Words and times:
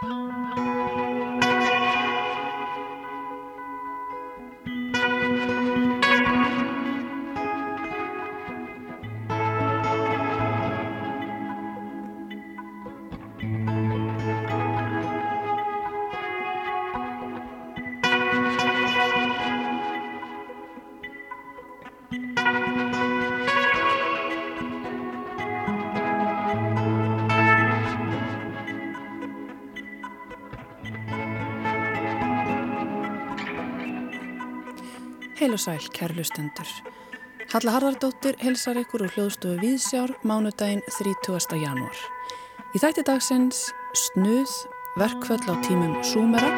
Música 0.00 0.77
og 35.58 35.64
sæl, 35.64 35.90
kærlustendur. 35.90 36.70
Halla 37.50 37.72
Harðardóttir 37.74 38.36
helsar 38.38 38.78
ykkur 38.78 39.06
úr 39.06 39.14
hljóðstofu 39.16 39.56
Víðsjár 39.58 40.12
mánudaginn 40.22 40.84
30. 40.86 41.56
janúar. 41.58 41.98
Í 42.76 42.78
þætti 42.78 43.02
dagsins 43.08 43.64
snuð, 43.96 44.52
verkföll 45.00 45.50
á 45.50 45.54
tímum 45.66 45.96
súmera 46.06 46.50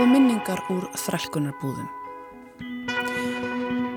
og 0.00 0.08
minningar 0.08 0.62
úr 0.72 0.86
þrælkunarbúðum. 1.02 1.90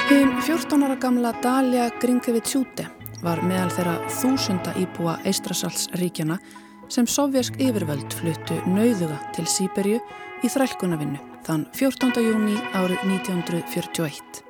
Hinn 0.09 0.35
14 0.43 0.83
ára 0.83 0.97
gamla 0.99 1.31
Dalia 1.39 1.87
Grinkevitt-Sjúte 2.01 2.89
var 3.23 3.39
meðal 3.45 3.71
þeirra 3.77 3.95
þúsunda 4.11 4.75
íbúa 4.81 5.19
Eistrasalsríkjana 5.29 6.39
sem 6.91 7.07
sovjersk 7.07 7.61
yfirvöld 7.61 8.11
fluttu 8.17 8.59
nauðuga 8.67 9.21
til 9.37 9.47
Sýberju 9.47 10.03
í 10.43 10.51
þrælkunavinnu 10.51 11.23
þann 11.47 11.65
14. 11.77 12.19
júni 12.25 12.59
árið 12.73 13.07
1941. 13.07 14.48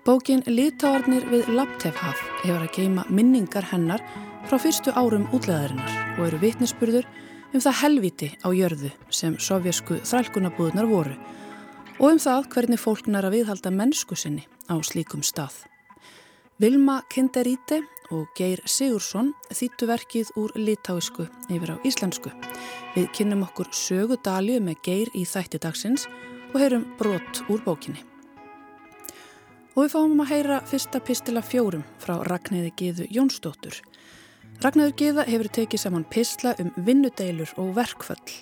Bókin 0.00 0.40
Lítáarnir 0.48 1.26
við 1.28 1.50
Laptevhaf 1.52 2.20
hefur 2.40 2.62
að 2.64 2.70
geima 2.72 3.02
minningar 3.12 3.66
hennar 3.68 4.00
frá 4.48 4.56
fyrstu 4.56 4.94
árum 4.96 5.26
útlegaðarinnar 5.36 6.14
og 6.14 6.22
eru 6.24 6.38
vitnisspurður 6.40 7.08
um 7.52 7.60
það 7.60 7.76
helviti 7.82 8.30
á 8.40 8.48
jörðu 8.48 8.94
sem 9.12 9.36
sovjesku 9.36 9.98
þrælkunabúðunar 10.00 10.88
voru 10.88 11.18
og 11.98 12.06
um 12.14 12.22
það 12.24 12.48
hvernig 12.54 12.80
fólk 12.80 13.12
næra 13.12 13.28
viðhalda 13.34 13.74
mennsku 13.76 14.16
sinni 14.16 14.46
á 14.72 14.80
slíkum 14.80 15.20
stað. 15.20 15.66
Vilma 16.56 17.02
Kinderíti 17.12 17.82
og 18.08 18.32
Geir 18.38 18.64
Sigursson 18.64 19.34
þýttu 19.52 19.88
verkið 19.90 20.32
úr 20.40 20.56
litáisku 20.56 21.28
yfir 21.52 21.76
á 21.76 21.82
íslensku. 21.84 22.32
Við 22.96 23.12
kynnum 23.18 23.44
okkur 23.50 23.68
sögu 23.76 24.16
dalju 24.24 24.64
með 24.64 24.80
Geir 24.80 25.12
í 25.12 25.28
þætti 25.28 25.60
dagsins 25.60 26.08
og 26.54 26.62
heyrum 26.64 26.88
brot 26.96 27.44
úr 27.52 27.60
bókinni. 27.68 28.09
Og 29.76 29.84
við 29.84 29.92
fáum 29.94 30.22
að 30.24 30.30
heyra 30.32 30.56
fyrsta 30.66 30.98
pistila 31.06 31.40
fjórum 31.46 31.84
frá 32.02 32.16
Ragnæði 32.26 32.72
Gíðu 32.78 33.04
Jónsdóttur. 33.14 33.76
Ragnæður 34.64 34.96
Gíða 34.98 35.24
hefur 35.28 35.48
tekið 35.54 35.82
saman 35.84 36.06
pistla 36.10 36.56
um 36.58 36.72
vinnudeilur 36.76 37.52
og 37.60 37.70
verkföll. 37.78 38.32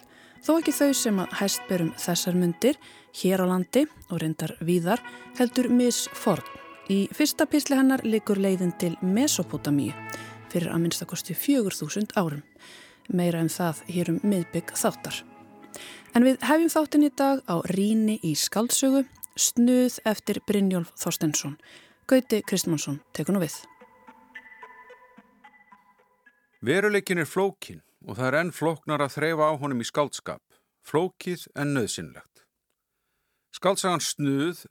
Þó 0.40 0.54
ekki 0.56 0.72
þau 0.72 0.94
sem 0.96 1.20
að 1.20 1.34
hæst 1.42 1.66
berum 1.68 1.92
þessar 2.00 2.38
myndir, 2.38 2.78
hér 3.20 3.44
á 3.44 3.46
landi 3.50 3.84
og 4.08 4.22
reyndar 4.22 4.54
víðar, 4.64 5.02
heldur 5.36 5.68
misforn. 5.68 6.46
Í 6.88 7.04
fyrsta 7.12 7.44
písli 7.44 7.76
hennar 7.76 8.00
likur 8.08 8.40
leiðin 8.40 8.72
til 8.80 8.94
Mesopotamíu 9.04 9.92
fyrir 10.48 10.72
að 10.72 10.86
minnstakosti 10.86 11.36
4000 11.36 12.14
árum. 12.16 12.40
Meira 13.12 13.42
en 13.42 13.50
um 13.50 13.52
það 13.52 13.82
hér 13.92 14.12
um 14.14 14.22
miðbygg 14.24 14.72
þáttar. 14.80 15.20
En 16.16 16.24
við 16.24 16.40
hefjum 16.48 16.72
þáttin 16.72 17.04
í 17.04 17.12
dag 17.12 17.42
á 17.44 17.56
Ríni 17.68 18.16
í 18.24 18.32
Skaldsögu, 18.32 19.04
snuð 19.38 20.00
eftir 20.09 20.41
Brynjólf 20.47 20.91
Þorstensson. 20.99 21.56
Gauti 22.09 22.41
Kristmansson 22.43 22.99
tekur 23.15 23.37
nú 23.37 23.43
við. 23.43 23.54
Veruleikin 26.65 27.22
er 27.22 27.28
flókin 27.28 27.84
og 28.06 28.19
það 28.19 28.28
er 28.28 28.37
enn 28.41 28.53
flóknar 28.54 29.04
að 29.04 29.15
þreyfa 29.19 29.50
á 29.50 29.53
honum 29.60 29.84
í 29.84 29.87
skaldskap. 29.87 30.43
Flókið 30.82 31.47
en 31.54 31.75
nöðsynlegt. 31.77 32.44
Skaldsagan 33.54 34.03
snuð 34.03 34.65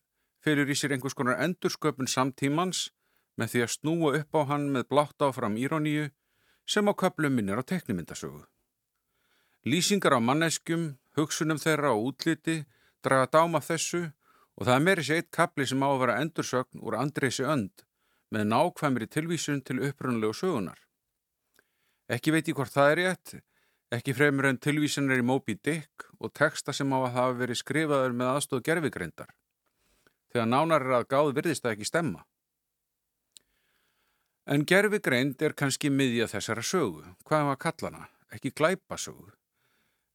fyrir 0.43 0.69
í 0.69 0.75
sér 0.75 0.95
einhvers 0.95 1.15
konar 1.17 1.39
endursköpun 1.43 2.09
samtímans 2.09 2.89
með 3.37 3.53
því 3.53 3.63
að 3.63 3.73
snúa 3.75 4.13
upp 4.19 4.37
á 4.37 4.41
hann 4.51 4.69
með 4.73 4.87
blátt 4.91 5.23
áfram 5.23 5.57
íróníu 5.59 6.09
sem 6.67 6.89
á 6.89 6.93
köplum 6.97 7.35
minnir 7.37 7.59
á 7.59 7.63
teknimyndasögu. 7.63 8.43
Lýsingar 9.67 10.17
á 10.17 10.19
manneskjum, 10.19 10.97
hugsunum 11.15 11.59
þeirra 11.61 11.93
og 11.95 12.11
útliti 12.11 12.63
draga 13.03 13.27
dáma 13.31 13.61
þessu 13.63 14.07
og 14.57 14.65
það 14.65 14.75
er 14.75 14.85
meiri 14.85 15.05
sér 15.05 15.21
eitt 15.21 15.31
kapli 15.37 15.67
sem 15.69 15.83
á 15.85 15.87
að 15.87 16.01
vera 16.03 16.19
endursögn 16.23 16.81
úr 16.81 16.97
andreysi 16.97 17.45
önd 17.45 17.85
með 18.33 18.49
nákvæmri 18.51 19.07
tilvísun 19.07 19.61
til 19.63 19.79
upprunlegu 19.87 20.35
sögunar. 20.35 20.79
Ekki 22.11 22.33
veit 22.33 22.49
ég 22.49 22.57
hvort 22.57 22.73
það 22.73 22.91
er 22.91 22.99
rétt, 23.01 23.35
ekki 23.93 24.15
fremur 24.17 24.47
en 24.49 24.59
tilvísunar 24.59 25.19
í 25.19 25.25
Moby 25.25 25.55
Dick 25.55 26.07
og 26.19 26.33
texta 26.35 26.73
sem 26.75 26.91
á 26.91 26.97
að 26.99 27.13
hafa 27.15 27.37
verið 27.41 27.61
skrifaður 27.61 28.15
með 28.17 28.33
aðstóð 28.33 28.65
gerfigreindar 28.67 29.35
þegar 30.31 30.49
nánar 30.51 30.85
er 30.85 30.97
að 30.99 31.07
gáð 31.11 31.33
virðist 31.37 31.63
það 31.63 31.75
ekki 31.75 31.87
stemma. 31.87 32.25
En 34.47 34.63
gerfi 34.67 34.99
greind 35.03 35.41
er 35.43 35.55
kannski 35.57 35.91
miðja 35.91 36.29
þessara 36.31 36.63
sögu, 36.63 37.03
hvað 37.27 37.39
er 37.39 37.47
maður 37.47 37.57
að 37.57 37.63
kalla 37.65 37.89
hana, 37.89 38.09
ekki 38.35 38.53
glæpasögu. 38.55 39.31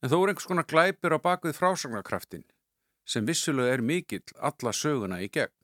En 0.03 0.11
þó 0.13 0.17
er 0.19 0.33
einhvers 0.33 0.49
konar 0.49 0.69
glæpir 0.69 1.15
á 1.15 1.19
bakvið 1.23 1.59
frásagnarkraftin, 1.59 2.47
sem 3.05 3.27
vissulega 3.27 3.75
er 3.75 3.83
mikill 3.83 4.37
alla 4.39 4.73
söguna 4.73 5.21
í 5.23 5.29
gegn. 5.33 5.55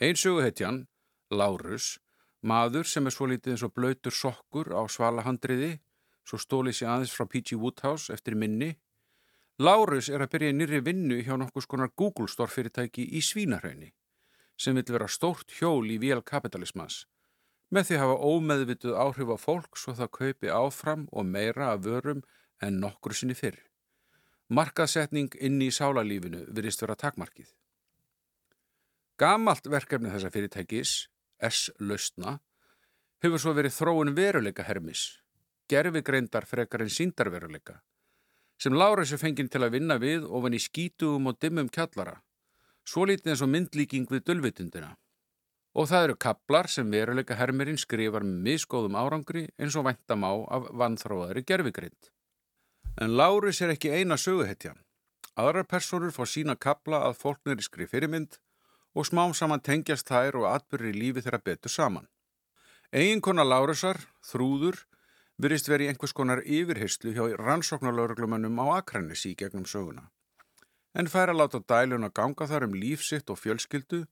Einn 0.00 0.18
söguhetjan, 0.18 0.84
Lárus, 1.30 1.98
maður 2.42 2.88
sem 2.88 3.06
er 3.06 3.14
svo 3.14 3.28
litið 3.30 3.54
eins 3.54 3.64
og 3.66 3.74
blöytur 3.74 4.12
sokkur 4.12 4.72
á 4.74 4.82
svalahandriði, 4.90 5.78
svo 6.26 6.38
stólið 6.40 6.78
sér 6.78 6.92
aðeins 6.94 7.14
frá 7.14 7.26
P.G. 7.30 7.56
Woodhouse 7.60 8.12
eftir 8.12 8.36
minni, 8.36 8.74
Lárus 9.62 10.08
er 10.10 10.24
að 10.24 10.32
byrja 10.34 10.54
nýri 10.54 10.80
vinnu 10.82 11.20
hjá 11.22 11.36
nokkus 11.38 11.68
konar 11.70 11.92
Google 11.94 12.26
Store 12.28 12.50
fyrirtæki 12.50 13.06
í 13.14 13.22
Svínarhaunni 13.22 13.92
sem 14.58 14.74
vil 14.74 14.86
vera 14.94 15.06
stórt 15.10 15.50
hjól 15.58 15.86
í 15.90 15.98
vél 16.02 16.22
kapitalismas 16.26 17.04
með 17.74 17.88
því 17.88 18.00
hafa 18.00 18.16
ómeðvituð 18.30 18.96
áhrif 19.02 19.30
á 19.34 19.36
fólk 19.40 19.78
svo 19.78 19.94
það 19.98 20.10
kaupi 20.18 20.50
áfram 20.52 21.06
og 21.10 21.26
meira 21.26 21.72
af 21.72 21.84
vörum 21.86 22.20
en 22.62 22.80
nokkru 22.82 23.16
sinni 23.16 23.34
fyrr. 23.34 23.56
Markaðsetning 24.48 25.32
inn 25.40 25.62
í 25.64 25.70
sálalífinu 25.72 26.44
virðist 26.52 26.82
vera 26.84 26.98
takmarkið. 27.00 27.48
Gamalt 29.18 29.70
verkefni 29.70 30.10
þessa 30.12 30.30
fyrirtækis, 30.34 31.08
S-lausna, 31.40 32.38
hefur 33.24 33.40
svo 33.40 33.54
verið 33.56 33.78
þróun 33.78 34.14
veruleika 34.16 34.66
hermis, 34.66 35.20
gerfi 35.70 36.02
greindar 36.04 36.44
frekar 36.50 36.84
en 36.84 36.92
síndarveruleika 36.92 37.80
sem 38.60 38.74
Láris 38.74 39.12
er 39.12 39.20
fenginn 39.20 39.50
til 39.50 39.62
að 39.64 39.74
vinna 39.76 39.96
við 40.00 40.24
ofan 40.24 40.54
í 40.56 40.60
skítugum 40.62 41.30
og 41.30 41.38
dimmum 41.42 41.70
kjallara, 41.72 42.20
svo 42.86 43.06
lítið 43.08 43.34
eins 43.34 43.42
og 43.44 43.50
myndlíking 43.52 44.06
við 44.10 44.24
dölvitundina. 44.28 44.94
Og 45.74 45.88
það 45.90 46.04
eru 46.06 46.16
kaplar 46.22 46.70
sem 46.70 46.90
veruleika 46.90 47.34
hermirinn 47.34 47.80
skrifar 47.80 48.22
með 48.22 48.44
miskóðum 48.46 48.98
árangri 48.98 49.48
eins 49.58 49.74
og 49.76 49.88
væntam 49.88 50.22
á 50.22 50.32
af 50.56 50.68
vannþróðari 50.70 51.42
gerfigrind. 51.42 52.12
En 52.94 53.16
Láris 53.18 53.58
er 53.58 53.72
ekki 53.74 53.90
eina 53.90 54.14
söguhetja. 54.14 54.76
Aðrar 55.34 55.66
personur 55.66 56.12
fá 56.14 56.22
sína 56.30 56.54
kapla 56.54 57.00
að 57.08 57.16
fólkniriskri 57.18 57.88
fyrirmynd 57.90 58.36
og 58.94 59.08
smám 59.08 59.34
saman 59.34 59.62
tengjast 59.66 60.06
þær 60.06 60.38
og 60.38 60.46
atbyrri 60.52 60.92
lífi 60.94 61.24
þeirra 61.24 61.40
betur 61.42 61.74
saman. 61.74 62.06
Eiginkona 62.94 63.42
Lárisar, 63.42 63.98
þrúður, 64.22 64.84
virist 65.42 65.66
verið 65.66 65.90
einhvers 65.90 66.14
konar 66.14 66.44
yfirheyslu 66.46 67.16
hjá 67.16 67.34
rannsóknarlauruglumannum 67.40 68.62
á 68.62 68.78
Akranesi 68.78 69.32
í 69.32 69.38
gegnum 69.42 69.66
söguna. 69.66 70.06
En 70.94 71.10
fær 71.10 71.34
að 71.34 71.40
láta 71.40 71.58
dælun 71.66 72.06
að 72.06 72.14
ganga 72.14 72.46
þar 72.46 72.68
um 72.68 72.78
lífsitt 72.78 73.34
og 73.34 73.42
fjölskyldu 73.42 74.04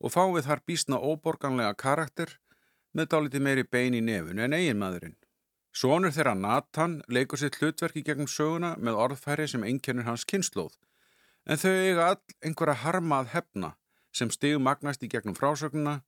og 0.00 0.16
fá 0.16 0.24
við 0.32 0.48
þar 0.48 0.64
bísna 0.64 0.96
óborganlega 0.96 1.76
karakter 1.76 2.38
með 2.96 3.12
dáliti 3.12 3.44
meiri 3.44 3.68
bein 3.68 3.92
í 3.92 4.00
nefunu 4.00 4.48
en 4.48 4.56
eigin 4.56 4.80
maðurinn. 4.80 5.18
Sónur 5.76 6.08
þeirra 6.08 6.32
Nathan 6.32 7.02
leikur 7.12 7.36
sitt 7.36 7.58
hlutverki 7.60 8.00
gegnum 8.00 8.28
söguna 8.32 8.70
með 8.80 8.94
orðfæri 9.02 9.44
sem 9.52 9.64
einkennir 9.68 10.06
hans 10.06 10.22
kynnslóð, 10.24 10.72
en 11.44 11.60
þau 11.60 11.72
eiga 11.72 12.06
all 12.12 12.36
einhverja 12.48 12.78
harmað 12.80 13.28
hefna 13.34 13.74
sem 14.16 14.32
stigum 14.32 14.64
magnast 14.64 15.04
í 15.04 15.10
gegnum 15.12 15.36
frásögnuna 15.36 15.98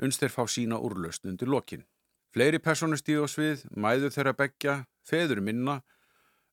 unst 0.00 0.24
þeir 0.24 0.32
fá 0.32 0.48
sína 0.48 0.80
úrlaust 0.80 1.28
undir 1.28 1.52
lokinn. 1.52 1.84
Fleiri 2.32 2.62
personur 2.64 3.02
stíðu 3.02 3.28
á 3.28 3.34
svið, 3.34 3.68
mæður 3.76 4.16
þeirra 4.16 4.36
begja, 4.40 4.80
feður 5.04 5.44
minna, 5.44 5.78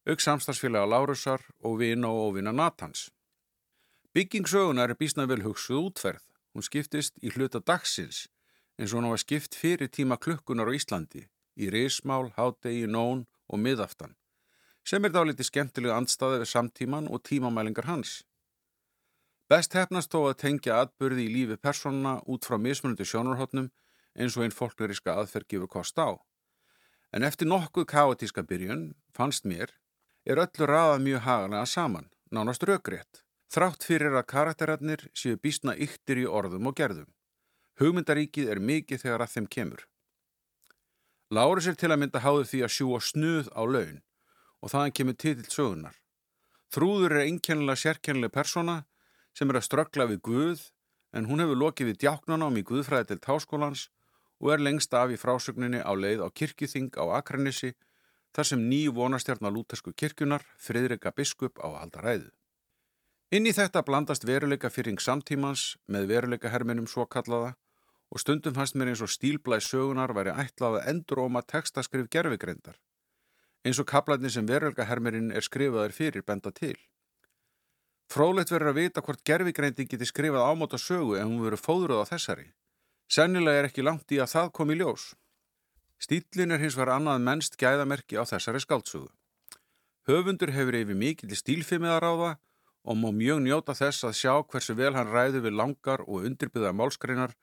auk 0.04 0.20
samstagsfélaga 0.20 0.92
Lárusar 0.92 1.48
og 1.64 1.80
vina 1.80 2.12
og 2.12 2.34
óvina 2.34 2.52
Natans. 2.52 3.08
Byggingsögunar 4.12 4.92
er 4.92 5.00
bísnað 5.00 5.38
vel 5.38 5.44
hugsuð 5.48 5.86
útferð. 5.88 6.28
Hún 6.52 6.68
skiptist 6.68 7.16
í 7.24 7.32
hluta 7.32 7.64
dagsins 7.64 8.26
eins 8.76 8.92
og 8.92 9.00
hún 9.00 9.14
var 9.14 9.24
skipt 9.24 9.56
fyrir 9.56 9.88
tíma 9.88 10.20
klukkunar 10.20 10.68
á 10.68 10.76
Íslandi 10.76 11.30
í 11.58 11.70
reysmál, 11.74 12.32
hádegi, 12.38 12.88
nón 12.88 13.28
og 13.52 13.60
miðaftan 13.60 14.16
sem 14.88 15.06
er 15.06 15.14
dálítið 15.14 15.48
skemmtilega 15.48 15.98
andstaði 16.00 16.42
við 16.42 16.52
samtíman 16.52 17.10
og 17.12 17.24
tímamælingar 17.28 17.88
hans. 17.90 18.22
Best 19.52 19.76
hefnast 19.76 20.14
þó 20.14 20.30
að 20.30 20.40
tengja 20.46 20.80
atbyrði 20.82 21.28
í 21.28 21.34
lífi 21.36 21.58
persónuna 21.60 22.20
út 22.32 22.48
frá 22.48 22.58
mismunandi 22.58 23.06
sjónarhóttnum 23.06 23.70
eins 24.16 24.38
og 24.38 24.46
einn 24.46 24.56
fólknuriska 24.56 25.16
aðferð 25.20 25.50
gefur 25.54 25.72
kost 25.76 26.00
á. 26.00 26.16
En 27.12 27.24
eftir 27.28 27.48
nokkuð 27.48 27.90
káatíska 27.92 28.46
byrjun, 28.48 28.94
fannst 29.14 29.44
mér, 29.44 29.74
er 30.26 30.40
öllu 30.40 30.68
raða 30.68 30.98
mjög 31.04 31.26
hagalega 31.28 31.66
saman, 31.68 32.08
nánast 32.32 32.64
raugrétt, 32.64 33.26
þrátt 33.52 33.84
fyrir 33.84 34.16
að 34.16 34.30
karakterarnir 34.32 35.10
séu 35.14 35.36
býstna 35.36 35.76
yktir 35.76 36.24
í 36.24 36.28
orðum 36.28 36.72
og 36.72 36.78
gerðum. 36.80 37.12
Hugmyndaríkið 37.80 38.54
er 38.56 38.64
mikið 38.64 39.04
þegar 39.04 39.26
að 39.26 39.34
þeim 39.36 39.52
kemur. 39.52 39.84
Láris 41.32 41.70
er 41.72 41.78
til 41.80 41.88
að 41.94 42.02
mynda 42.02 42.20
háðu 42.20 42.44
því 42.50 42.60
að 42.66 42.74
sjúa 42.76 42.98
snuð 43.08 43.50
á 43.56 43.64
laun 43.64 44.02
og 44.60 44.72
þaðan 44.74 44.96
kemur 44.98 45.16
titill 45.16 45.48
sögunar. 45.48 45.94
Þrúður 46.76 47.16
er 47.16 47.30
einkennilega 47.30 47.80
sérkennileg 47.80 48.34
persóna 48.36 48.82
sem 49.32 49.48
er 49.48 49.62
að 49.62 49.68
ströggla 49.70 50.10
við 50.12 50.20
Guð 50.28 50.66
en 51.16 51.30
hún 51.30 51.40
hefur 51.40 51.62
lokið 51.62 51.92
við 51.92 52.02
djáknanám 52.04 52.60
í 52.60 52.66
Guðfræðitilt 52.68 53.30
háskólans 53.32 53.86
og 54.44 54.52
er 54.52 54.64
lengst 54.66 54.92
af 54.92 55.14
í 55.14 55.20
frásögninni 55.22 55.80
á 55.80 55.92
leið 55.96 56.26
á 56.26 56.28
kirkjuþing 56.36 56.92
á 57.00 57.04
Akranissi 57.22 57.72
þar 58.36 58.52
sem 58.52 58.68
ný 58.68 58.82
vonastjarnar 58.92 59.56
lútersku 59.56 59.96
kirkjunar 59.96 60.44
friðrika 60.60 61.16
biskup 61.16 61.64
á 61.64 61.72
haldaræðu. 61.80 62.28
Inn 63.32 63.48
í 63.48 63.56
þetta 63.56 63.86
blandast 63.88 64.28
veruleika 64.28 64.68
fyrring 64.68 65.00
samtímans 65.00 65.78
með 65.88 66.12
veruleika 66.12 66.52
herminum 66.52 66.92
svo 66.92 67.08
kallaða 67.08 67.56
og 68.12 68.20
stundum 68.20 68.54
fannst 68.54 68.76
mér 68.76 68.92
eins 68.92 69.02
og 69.02 69.12
stílblæð 69.12 69.66
sögunar 69.72 70.14
væri 70.16 70.36
ætlað 70.46 70.82
að 70.82 70.88
endur 70.94 71.26
óma 71.26 71.42
textaskrif 71.48 72.10
gerfigreindar 72.12 72.80
eins 73.66 73.80
og 73.82 73.88
kaplarnir 73.90 74.34
sem 74.34 74.48
verölgahermerinn 74.50 75.32
er 75.36 75.46
skrifaður 75.46 75.94
fyrir 75.94 76.26
benda 76.26 76.52
til. 76.52 76.78
Frólætt 78.12 78.52
verður 78.52 78.74
að 78.74 78.80
vita 78.82 79.04
hvort 79.06 79.24
gerfigreindin 79.28 79.88
geti 79.88 80.08
skrifað 80.10 80.50
ámáta 80.50 80.80
sögu 80.82 81.16
ef 81.20 81.28
hún 81.30 81.44
verður 81.46 81.64
fóðruð 81.66 82.04
á 82.04 82.06
þessari. 82.10 82.48
Sennilega 83.12 83.62
er 83.62 83.70
ekki 83.70 83.86
langt 83.86 84.12
í 84.12 84.20
að 84.20 84.34
það 84.34 84.52
kom 84.58 84.72
í 84.74 84.80
ljós. 84.82 85.12
Stílin 86.02 86.56
er 86.56 86.64
hins 86.64 86.76
vegar 86.76 86.96
annað 86.98 87.26
mennst 87.28 87.58
gæðamerki 87.62 88.18
á 88.18 88.26
þessari 88.26 88.64
skáltsögu. 88.64 89.12
Höfundur 90.10 90.52
hefur 90.52 90.76
yfir 90.80 90.98
mikill 90.98 91.38
stílfimið 91.38 91.94
að 91.96 92.02
ráða 92.04 92.32
og 92.82 92.98
má 92.98 93.12
mjög 93.14 93.44
njóta 93.46 93.76
þess 93.78 94.08
að 94.08 94.18
sjá 94.18 94.34
hversu 94.42 94.74
vel 94.74 94.96
hann 94.98 95.12
ræður 95.14 95.46
við 95.46 95.60
langar 95.60 96.02
og 96.08 96.26
undirbyða 96.26 96.74
málskreinar 96.74 97.36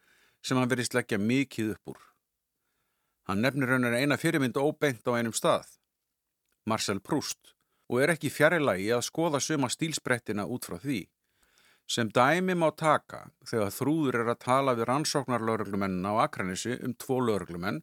sem 0.42 0.58
hann 0.58 0.70
verist 0.70 0.94
leggja 0.94 1.18
mikið 1.18 1.74
upp 1.74 1.94
úr. 1.94 2.00
Hann 3.28 3.42
nefnir 3.44 3.68
raunar 3.68 3.96
eina 3.98 4.16
fyrirmynd 4.16 4.56
óbeint 4.56 5.04
á 5.04 5.12
einum 5.18 5.36
stað. 5.36 5.68
Marcel 6.64 7.00
Proust 7.00 7.54
og 7.88 8.02
er 8.02 8.12
ekki 8.14 8.30
fjarilagi 8.32 8.90
að 8.92 9.06
skoða 9.06 9.40
suma 9.40 9.70
stílsbrettina 9.72 10.44
út 10.48 10.68
frá 10.68 10.78
því. 10.80 11.02
Sem 11.88 12.10
dæmi 12.12 12.52
má 12.56 12.68
taka 12.76 13.30
þegar 13.48 13.72
þrúður 13.72 14.18
er 14.22 14.32
að 14.34 14.42
tala 14.44 14.74
við 14.76 14.88
rannsóknarlauruglumennin 14.90 16.08
á 16.08 16.20
Akranissi 16.24 16.76
um 16.84 16.92
tvo 16.92 17.20
lauruglumenn 17.24 17.80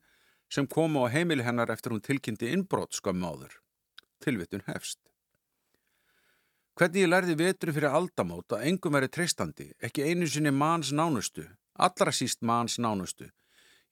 sem 0.49 0.67
koma 0.69 1.07
á 1.09 1.13
heimili 1.13 1.45
hennar 1.45 1.73
eftir 1.73 1.93
hún 1.93 2.05
tilkynnti 2.05 2.51
innbrót 2.53 2.93
skömmu 2.93 3.33
áður. 3.33 3.57
Tilvittun 4.21 4.65
hefst. 4.69 5.01
Hvernig 6.75 7.05
ég 7.05 7.09
lærði 7.09 7.37
vetru 7.39 7.73
fyrir 7.73 7.93
aldamót 7.97 8.53
að 8.53 8.65
engum 8.69 8.97
veri 8.97 9.09
treystandi, 9.09 9.69
ekki 9.79 10.05
einu 10.05 10.27
sinni 10.27 10.51
manns 10.51 10.91
nánustu, 10.91 11.45
allra 11.75 12.11
síst 12.11 12.41
manns 12.41 12.79
nánustu. 12.79 13.29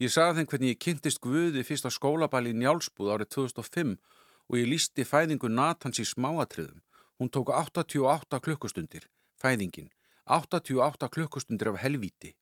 Ég 0.01 0.11
sagði 0.11 0.41
þeim 0.41 0.49
hvernig 0.51 0.73
ég 0.73 0.81
kynntist 0.81 1.21
Guði 1.23 1.63
fyrst 1.63 1.87
á 1.87 1.91
skólabæli 1.93 2.51
í 2.53 2.57
Njálsbúð 2.57 3.13
árið 3.13 3.29
2005 3.35 3.97
og 4.49 4.57
ég 4.59 4.69
lísti 4.69 5.05
fæðingu 5.07 5.51
Natans 5.51 6.01
í 6.01 6.05
smáatriðum. 6.07 6.81
Hún 7.19 7.29
tók 7.29 7.53
88 7.53 8.39
klukkustundir, 8.43 9.05
fæðingin, 9.39 9.91
88 10.25 11.09
klukkustundir 11.13 11.71
af 11.71 11.79
helvíti. 11.83 12.33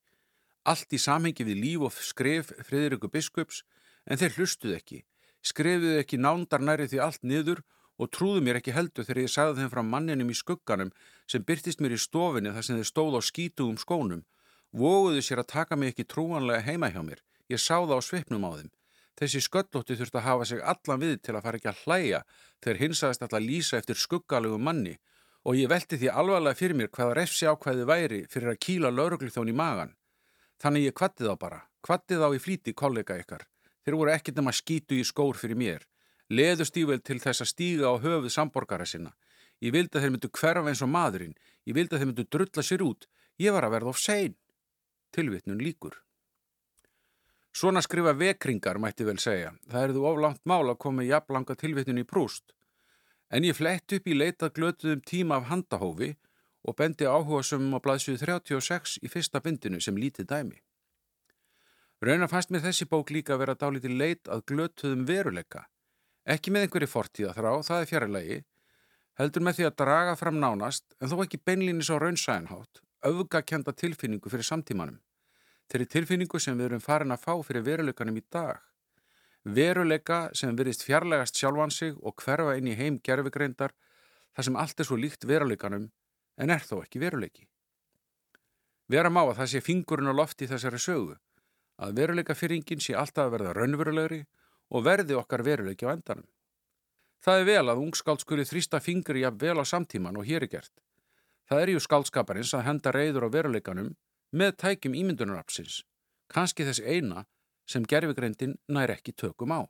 Allt 0.64 0.94
í 0.94 1.00
samhengi 1.02 1.46
við 1.46 1.60
líf 1.60 1.86
og 1.90 1.98
skref 1.98 2.54
Friðriku 2.68 3.10
biskups, 3.12 3.64
en 4.06 4.18
þeir 4.18 4.38
hlustuð 4.38 4.78
ekki. 4.78 5.04
Skrefiðu 5.42 6.00
ekki 6.02 6.20
nándar 6.22 6.62
næri 6.62 6.88
því 6.90 7.02
allt 7.02 7.24
niður 7.26 7.64
og 8.02 8.10
trúðu 8.14 8.42
mér 8.46 8.60
ekki 8.60 8.74
heldur 8.76 9.06
þegar 9.06 9.24
ég 9.24 9.34
sagði 9.34 9.62
þeim 9.62 9.72
frá 9.74 9.82
manninum 9.86 10.30
í 10.30 10.38
skugganum 10.38 10.92
sem 11.30 11.44
byrtist 11.46 11.82
mér 11.82 11.98
í 11.98 12.02
stofinni 12.02 12.54
þar 12.54 12.66
sem 12.66 12.78
þeir 12.78 12.90
stóð 12.90 13.18
á 13.18 13.22
skítugum 13.26 13.78
skónum. 13.82 14.24
Vóguðu 14.72 15.22
sér 15.26 15.42
að 15.44 15.52
taka 15.52 15.76
mig 15.76 15.92
ekki 15.92 16.08
trúanlega 16.08 16.64
heima 16.64 16.88
hjá 16.92 17.02
mér. 17.04 17.20
Ég 17.52 17.60
sá 17.60 17.84
það 17.84 17.98
á 18.00 18.08
svipnum 18.08 18.48
á 18.48 18.52
þeim. 18.56 18.70
Þessi 19.20 19.42
sköllótti 19.44 19.98
þurfti 20.00 20.18
að 20.18 20.28
hafa 20.28 20.46
sig 20.48 20.62
allan 20.64 21.02
við 21.02 21.18
til 21.22 21.36
að 21.36 21.44
fara 21.46 21.60
ekki 21.60 21.70
að 21.72 21.82
hlæja 21.84 22.22
þegar 22.64 22.80
hinsaðist 22.82 23.26
alltaf 23.26 23.44
lýsa 23.44 23.80
eftir 23.82 24.00
skuggalegu 24.00 24.58
manni 24.58 24.96
og 25.44 25.58
ég 25.58 25.70
velti 25.70 26.00
því 26.00 26.10
alvarlega 26.22 26.58
fyrir 26.58 26.78
mér 26.80 26.92
hvaða 26.96 27.18
refsi 27.20 27.50
ákvæði 27.50 27.88
væri 27.90 28.22
fyrir 28.32 28.54
að 28.54 28.62
kýla 28.66 28.94
lauruglithjón 28.96 29.52
í 29.52 29.56
magan. 29.58 29.96
Þannig 30.62 30.88
ég 30.88 30.98
kvattið 30.98 31.34
á 31.34 31.36
bara, 31.36 31.62
kvattið 31.84 32.24
á 32.24 32.30
í 32.32 32.40
flíti 32.40 32.74
kollega 32.78 33.18
ykkar. 33.20 33.44
Þeir 33.84 33.98
voru 33.98 34.14
ekkert 34.14 34.38
nema 34.38 34.54
skítu 34.54 34.96
í 34.96 35.06
skór 35.06 35.36
fyrir 35.38 35.58
mér. 35.58 35.86
Leðust 36.30 36.78
ég 36.78 36.88
vel 36.88 37.02
til 37.02 37.20
þess 37.20 37.44
að 37.44 37.52
stíga 37.52 37.92
á 37.92 38.00
höfuð 38.00 38.32
samborgara 38.32 38.86
sinna. 38.86 39.12
Ég 39.60 39.74
vildi 39.74 39.98
að 39.98 40.06
þeir 40.06 40.14
myndu 40.16 40.30
hverfa 40.38 40.70
eins 40.70 40.84
og 40.86 40.90
maðurinn. 40.94 41.34
Ég 41.68 41.76
vildi 41.76 41.98
að 41.98 42.02
þeir 42.02 42.10
myndu 42.12 42.28
drulla 42.30 42.64
sér 42.64 42.86
út. 42.86 43.08
Ég 43.42 43.54
var 43.54 43.66
að 43.66 43.76
verða 43.76 43.92
of 43.92 44.00
sein. 44.00 44.38
Tilvitnun 45.12 45.62
líkur. 45.64 45.98
Svona 47.52 47.82
skrifa 47.84 48.14
vekringar 48.16 48.80
mætti 48.80 49.04
vel 49.04 49.20
segja. 49.20 49.52
Það 49.68 49.84
er 49.84 49.94
þú 49.96 50.08
oflangt 50.08 50.44
mál 50.48 50.72
að 50.72 50.80
koma 50.86 51.04
jafnlanga 51.04 51.56
tilvittun 51.60 52.00
í 52.00 52.08
prúst. 52.08 52.54
En 53.32 53.44
ég 53.44 53.58
flett 53.58 53.92
upp 53.96 54.08
í 54.08 54.16
leitað 54.16 54.54
glötuðum 54.56 55.02
tíma 55.08 55.40
af 55.40 55.50
handahófi 55.52 56.14
og 56.64 56.78
bendi 56.80 57.08
áhuga 57.08 57.42
sem 57.44 57.68
á 57.76 57.80
blaðsvið 57.84 58.24
36 58.24 59.00
í 59.04 59.12
fyrsta 59.12 59.42
bindinu 59.44 59.82
sem 59.84 59.98
lítið 59.98 60.30
dæmi. 60.32 60.62
Raunar 62.02 62.32
fannst 62.32 62.50
mér 62.50 62.64
þessi 62.64 62.88
bók 62.90 63.12
líka 63.14 63.36
að 63.36 63.44
vera 63.44 63.58
dálítið 63.58 63.98
leit 63.98 64.30
að 64.32 64.46
glötuðum 64.50 65.04
veruleika. 65.06 65.68
Ekki 66.26 66.54
með 66.54 66.66
einhverju 66.66 66.90
fortíða 66.90 67.34
þrá, 67.36 67.52
það 67.66 67.82
er 67.82 67.90
fjarrlegi, 67.90 68.38
heldur 69.20 69.46
með 69.46 69.58
því 69.58 69.68
að 69.68 69.76
draga 69.82 70.16
fram 70.18 70.40
nánast, 70.42 70.86
en 71.02 71.12
þó 71.12 71.20
ekki 71.26 71.42
beinlínis 71.46 71.92
á 71.94 72.02
raunsæðanhátt, 72.02 72.82
auðgakenda 73.06 73.74
tilfinningu 73.74 74.30
fyrir 74.30 74.48
samtímanum 74.48 75.00
þeirri 75.72 75.88
tilfinningu 75.88 76.40
sem 76.44 76.58
við 76.60 76.68
erum 76.68 76.84
farin 76.84 77.16
að 77.16 77.24
fá 77.24 77.34
fyrir 77.48 77.64
veruleikanum 77.64 78.18
í 78.20 78.24
dag. 78.34 78.60
Veruleika 79.58 80.20
sem 80.38 80.58
verist 80.58 80.84
fjarlægast 80.84 81.40
sjálfan 81.40 81.72
sig 81.72 81.96
og 82.02 82.18
hverfa 82.20 82.58
inn 82.60 82.68
í 82.68 82.76
heim 82.76 83.00
gerfigreindar 83.00 83.72
þar 84.36 84.48
sem 84.48 84.60
allt 84.60 84.84
er 84.84 84.90
svo 84.90 85.00
líkt 85.00 85.26
veruleikanum 85.30 85.88
en 86.38 86.54
er 86.54 86.68
þó 86.68 86.82
ekki 86.82 87.00
veruleiki. 87.02 87.48
Vera 88.92 89.10
má 89.10 89.24
að 89.24 89.38
það 89.40 89.52
sé 89.54 89.64
fingurinn 89.64 90.12
á 90.12 90.14
lofti 90.14 90.50
þessari 90.52 90.80
sögu, 90.84 91.16
að 91.80 91.96
veruleikafyrringin 92.02 92.84
sé 92.84 92.94
alltaf 92.98 93.30
að 93.30 93.36
verða 93.38 93.56
raunverulegri 93.56 94.22
og 94.76 94.86
verði 94.86 95.16
okkar 95.16 95.46
veruleiki 95.48 95.88
á 95.88 95.96
endanum. 95.96 96.28
Það 97.24 97.40
er 97.40 97.48
vel 97.48 97.66
að 97.72 97.84
ungskáld 97.86 98.24
skuli 98.26 98.44
þrýsta 98.50 98.82
fingri 98.84 99.24
jafn 99.24 99.40
vel 99.40 99.62
á 99.62 99.66
samtíman 99.66 100.20
og 100.20 100.28
hér 100.28 100.44
er 100.44 100.52
gert. 100.52 100.74
Það 101.52 101.62
er 101.66 101.70
ju 101.74 101.80
skáldskaparins 101.84 102.54
að 102.56 102.62
henda 102.64 102.92
reyður 102.96 103.26
á 103.28 103.30
veruleikanum 103.34 103.90
með 104.32 104.54
tækjum 104.64 104.94
ímyndunarapsins, 104.96 105.82
kannski 106.32 106.64
þess 106.64 106.80
eina 106.80 107.26
sem 107.68 107.84
gerfigreindin 107.84 108.54
nær 108.72 108.94
ekki 108.94 109.12
tökum 109.12 109.52
á. 109.52 109.68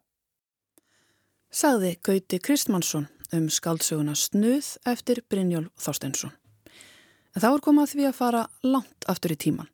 Sagði 1.49 1.95
Gauti 2.05 2.37
Kristmannsson 2.37 3.07
um 3.33 3.47
skaldsöguna 3.49 4.13
Snuð 4.13 4.75
eftir 4.91 5.23
Brynjól 5.25 5.71
Þorsteinsson. 5.81 6.35
Þá 7.33 7.47
er 7.49 7.63
komað 7.65 7.95
því 7.95 8.05
að 8.11 8.17
fara 8.19 8.43
langt 8.61 9.07
aftur 9.09 9.33
í 9.33 9.39
tíman. 9.41 9.71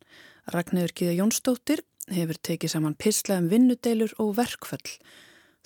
Ragnhjörg 0.54 0.96
Gíða 0.96 1.18
Jónsdóttir 1.18 1.84
hefur 2.08 2.40
tekið 2.40 2.72
saman 2.72 2.96
pislaðum 2.96 3.50
vinnudeilur 3.52 4.16
og 4.24 4.32
verkföll. 4.40 4.96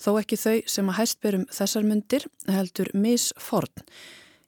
Þó 0.02 0.10
ekki 0.18 0.40
þau 0.42 0.58
sem 0.66 0.90
að 0.90 0.98
hæstberum 0.98 1.46
þessar 1.54 1.86
myndir 1.86 2.26
heldur 2.50 2.90
misforn. 2.98 3.86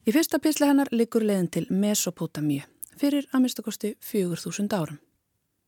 Í 0.05 0.13
fyrsta 0.13 0.37
pisla 0.37 0.67
hennar 0.69 0.91
liggur 0.93 1.23
leiðin 1.25 1.47
til 1.49 1.63
Mesopotamíu 1.73 2.61
fyrir 3.01 3.25
að 3.33 3.41
mistakosti 3.41 3.89
4.000 4.05 4.75
árum. 4.77 4.99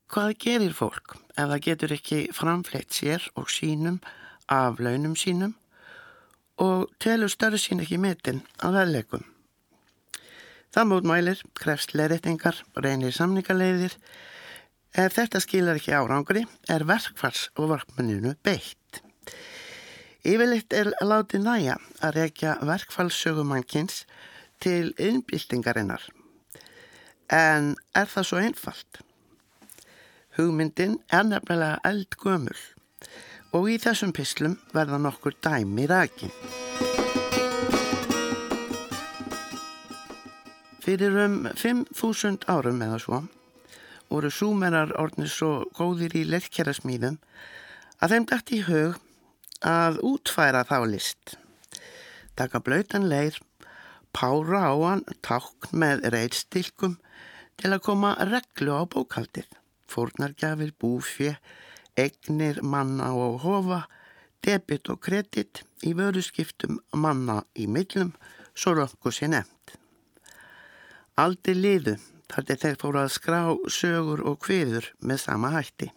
Hvað 0.08 0.28
gerir 0.44 0.76
fólk 0.78 1.16
ef 1.34 1.48
það 1.50 1.64
getur 1.64 1.94
ekki 1.96 2.18
framfleitt 2.36 2.94
sér 2.94 3.26
og 3.34 3.50
sínum 3.50 3.98
af 4.46 4.78
launum 4.78 5.16
sínum 5.18 5.56
og 6.62 6.86
telur 7.02 7.32
störri 7.34 7.58
sín 7.58 7.82
ekki 7.82 7.98
metin 7.98 8.44
á 8.62 8.70
veðleikum? 8.70 9.26
Það 10.70 10.88
mótmælir, 10.92 11.42
krefst 11.58 11.96
leirreitingar, 11.98 12.62
reynir 12.78 13.18
samningarleiðir. 13.18 13.98
Ef 14.94 15.18
þetta 15.18 15.42
skilar 15.42 15.82
ekki 15.82 15.98
árangri 15.98 16.46
er 16.70 16.86
verkfalls 16.86 17.48
og 17.58 17.72
varkmenninu 17.74 18.36
beitt. 18.46 19.02
Yfirleitt 20.26 20.74
er 20.74 20.90
láti 21.06 21.38
næja 21.38 21.76
að 22.02 22.16
reykja 22.16 22.56
verkfallsögumankins 22.66 24.02
til 24.58 24.90
innbyltingarinnar. 24.98 26.02
En 27.30 27.76
er 27.94 28.10
það 28.10 28.26
svo 28.26 28.40
einfalt? 28.42 29.00
Hugmyndin 30.34 30.98
er 31.14 31.22
nefnilega 31.22 31.78
eldgömul 31.86 32.58
og 33.54 33.70
í 33.70 33.78
þessum 33.78 34.10
pislum 34.12 34.58
verða 34.74 34.98
nokkur 34.98 35.38
dæmi 35.38 35.86
rækin. 35.86 36.34
Fyrir 40.82 41.14
um 41.24 41.44
5.000 41.46 42.48
árum 42.50 42.82
eða 42.82 43.02
svo 43.02 43.24
voru 44.08 44.30
súmerar 44.32 44.94
orðnir 44.98 45.30
svo 45.30 45.68
góðir 45.76 46.16
í 46.16 46.24
leirkjæra 46.26 46.74
smíðum 46.74 47.18
að 48.00 48.14
þeim 48.14 48.26
dætt 48.30 48.52
í 48.56 48.64
hug 48.66 49.04
að 49.64 50.00
útfæra 50.06 50.64
þá 50.68 50.78
list. 50.86 51.36
Taka 52.38 52.60
blöytan 52.62 53.08
leir, 53.10 53.38
pára 54.12 54.70
á 54.70 54.74
hann 54.78 55.04
tákn 55.22 55.74
með 55.78 56.06
reitstilkum 56.14 56.98
til 57.58 57.72
að 57.74 57.84
koma 57.86 58.14
reglu 58.30 58.76
á 58.78 58.82
bókaldið. 58.86 59.48
Fórnargjafir, 59.88 60.74
búfje, 60.78 61.38
egnir, 61.96 62.62
manna 62.62 63.10
og 63.16 63.40
hofa, 63.42 63.86
debit 64.44 64.88
og 64.92 65.00
kredit 65.02 65.64
í 65.82 65.94
vöruskiptum 65.98 66.78
manna 66.92 67.42
í 67.58 67.66
millum, 67.66 68.12
svo 68.54 68.76
rökku 68.76 69.10
sér 69.10 69.32
nefnt. 69.32 69.74
Aldi 71.18 71.54
liðu 71.56 71.96
þar 72.30 72.46
til 72.46 72.58
þeir 72.62 72.76
fóru 72.78 73.00
að 73.02 73.14
skrá 73.16 73.40
sögur 73.72 74.22
og 74.28 74.38
kviður 74.44 74.92
með 75.00 75.24
sama 75.24 75.50
hætti. 75.56 75.90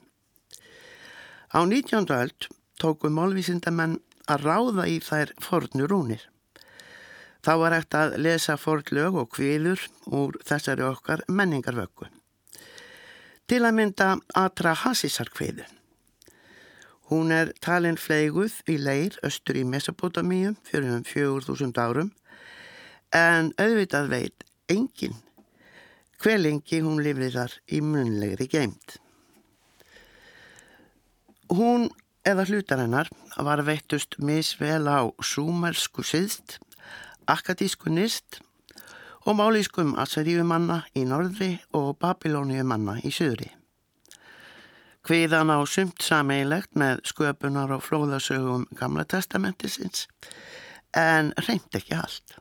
Á 1.51 1.59
19. 1.67 2.07
öld 2.15 2.47
tóku 2.81 3.11
málvísindamenn 3.13 3.99
að 4.31 4.45
ráða 4.47 4.87
í 4.89 4.99
þær 5.03 5.33
fornurúnir. 5.41 6.23
Þá 7.41 7.53
var 7.57 7.75
eftir 7.77 7.99
að 7.99 8.17
lesa 8.21 8.57
fornlög 8.61 9.17
og 9.17 9.29
kviður 9.33 9.83
úr 10.13 10.37
þessari 10.45 10.85
okkar 10.85 11.23
menningarvöggu. 11.27 12.09
Til 13.49 13.61
að 13.65 13.77
mynda 13.77 14.09
Atra 14.37 14.75
Hassisarkviðu. 14.77 15.65
Hún 17.11 17.33
er 17.35 17.51
talin 17.59 17.97
fleiguð 17.99 18.61
í 18.71 18.77
leir 18.79 19.17
östur 19.27 19.57
í 19.59 19.65
Mesopotamíum 19.67 20.55
fyrir 20.63 20.93
um 20.95 21.03
4000 21.03 21.81
árum 21.81 22.13
en 23.11 23.51
auðvitað 23.59 24.07
veit 24.13 24.45
enginn 24.71 25.17
hver 26.21 26.39
lengi 26.39 26.79
hún 26.85 27.01
lifið 27.03 27.35
þar 27.35 27.57
í 27.73 27.81
munlegri 27.83 28.47
geimt. 28.47 28.95
Hún 31.51 31.89
eða 32.27 32.45
hlutar 32.45 32.81
hennar 32.83 33.09
var 33.37 33.63
veittust 33.65 34.17
misvel 34.21 34.85
á 34.85 35.09
súmersku 35.21 36.03
siðst, 36.05 36.59
akadísku 37.25 37.89
nist 37.89 38.41
og 39.25 39.37
málískum 39.37 39.95
asseríumanna 40.01 40.81
í 40.97 41.05
norðri 41.05 41.55
og 41.77 41.97
babilóniumanna 42.01 42.99
í 43.05 43.11
söðri. 43.13 43.49
Hviðan 45.01 45.49
á 45.49 45.57
sumt 45.65 46.03
sameilegt 46.05 46.77
með 46.77 47.01
sköpunar 47.09 47.73
og 47.73 47.81
flóðasögum 47.85 48.67
gamla 48.77 49.05
testamentisins 49.09 50.05
en 50.93 51.33
reynd 51.47 51.77
ekki 51.77 51.97
allt. 51.97 52.37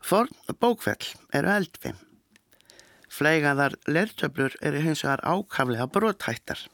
Forn 0.00 0.32
bókfell 0.58 1.12
eru 1.36 1.52
eldfim. 1.54 1.98
Fleigaðar 3.10 3.76
lertöflur 3.86 4.54
eru 4.62 4.82
hins 4.82 5.04
vegar 5.04 5.22
ákaflega 5.22 5.86
bróthættar. 5.86 6.66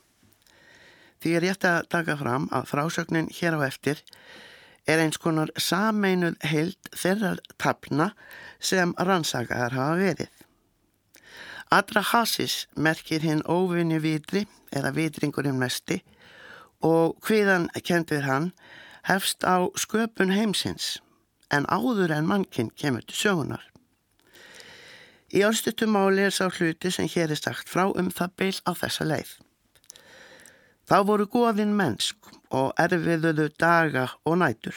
Því 1.22 1.36
er 1.36 1.44
rétt 1.46 1.64
að 1.64 1.86
taka 1.92 2.16
fram 2.20 2.48
að 2.54 2.68
frásögnin 2.70 3.30
hér 3.32 3.56
á 3.56 3.60
eftir 3.66 4.02
er 4.86 5.02
eins 5.02 5.18
konar 5.18 5.50
sameinuð 5.58 6.36
heild 6.46 6.90
þeirrar 6.94 7.40
tapna 7.58 8.12
sem 8.60 8.94
rannsakaðar 8.98 9.74
hafa 9.74 9.96
verið. 10.00 10.34
Adra 11.74 12.02
Hasis 12.12 12.66
merkir 12.76 13.24
hinn 13.26 13.42
óvinni 13.42 13.98
vitri 13.98 14.44
eða 14.70 14.92
vitringurinn 14.94 15.58
mesti 15.58 16.02
og 16.86 17.16
hviðan 17.26 17.66
kendur 17.82 18.22
hann 18.28 18.52
hefst 19.08 19.42
á 19.42 19.66
sköpun 19.74 20.34
heimsins 20.34 21.00
en 21.50 21.66
áður 21.66 22.14
en 22.14 22.28
mannkinn 22.30 22.70
kemur 22.70 23.02
til 23.06 23.18
sögunar. 23.18 23.64
Í 25.34 25.42
orðstuttumáli 25.46 26.28
er 26.28 26.34
sá 26.34 26.46
hluti 26.46 26.92
sem 26.94 27.10
hér 27.10 27.34
er 27.34 27.40
sagt 27.40 27.70
frá 27.70 27.88
um 27.90 28.12
það 28.14 28.36
byl 28.38 28.54
á 28.62 28.72
þessa 28.78 29.06
leið. 29.10 29.32
Þá 30.86 30.98
voru 31.02 31.26
goðin 31.26 31.72
mennsk 31.74 32.28
og 32.54 32.70
erfiðuðu 32.78 33.48
daga 33.58 34.04
og 34.22 34.38
nætur. 34.38 34.76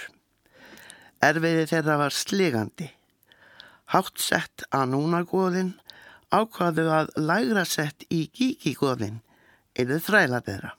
Erfiði 1.22 1.68
þeirra 1.70 1.98
var 2.02 2.16
sligandi. 2.16 2.88
Hátt 3.94 4.18
sett 4.22 4.64
að 4.74 4.96
núna 4.96 5.22
goðin 5.30 5.76
ákvaðu 6.34 6.86
að 6.94 7.12
lægra 7.18 7.66
sett 7.66 8.06
í 8.10 8.24
gíkigóðin 8.34 9.20
eða 9.78 10.00
þræla 10.06 10.40
þeirra. 10.46 10.72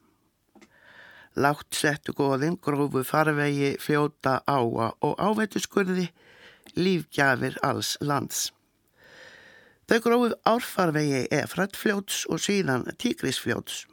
Látt 1.39 1.79
settu 1.79 2.15
góðin 2.19 2.59
grófu 2.59 3.05
farvegi 3.07 3.77
fljóta 3.79 4.41
áa 4.51 4.91
og 4.91 5.15
ávættuskurði 5.15 6.09
lífgjafir 6.75 7.59
alls 7.67 7.95
lands. 8.01 8.49
Þau 9.87 9.99
grófu 10.03 10.35
árfarvegi 10.47 11.29
efrættfljóts 11.35 12.25
og 12.31 12.43
síðan 12.43 12.91
tígrisfljóts. 12.99 13.90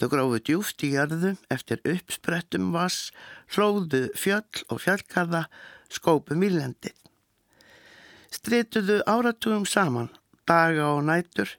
Þau 0.00 0.08
grófu 0.10 0.40
djúft 0.42 0.82
í 0.82 0.90
jörðu 0.96 1.36
eftir 1.54 1.82
uppsprettum 1.86 2.72
vass, 2.74 3.12
hlóðu 3.54 4.08
fjöll 4.18 4.64
og 4.68 4.82
fjallkarða, 4.82 5.44
skópu 5.92 6.34
mýlendið. 6.38 6.94
Strituðu 8.34 9.00
áratugum 9.06 9.62
saman, 9.68 10.10
daga 10.48 10.90
og 10.96 11.04
nætur, 11.06 11.52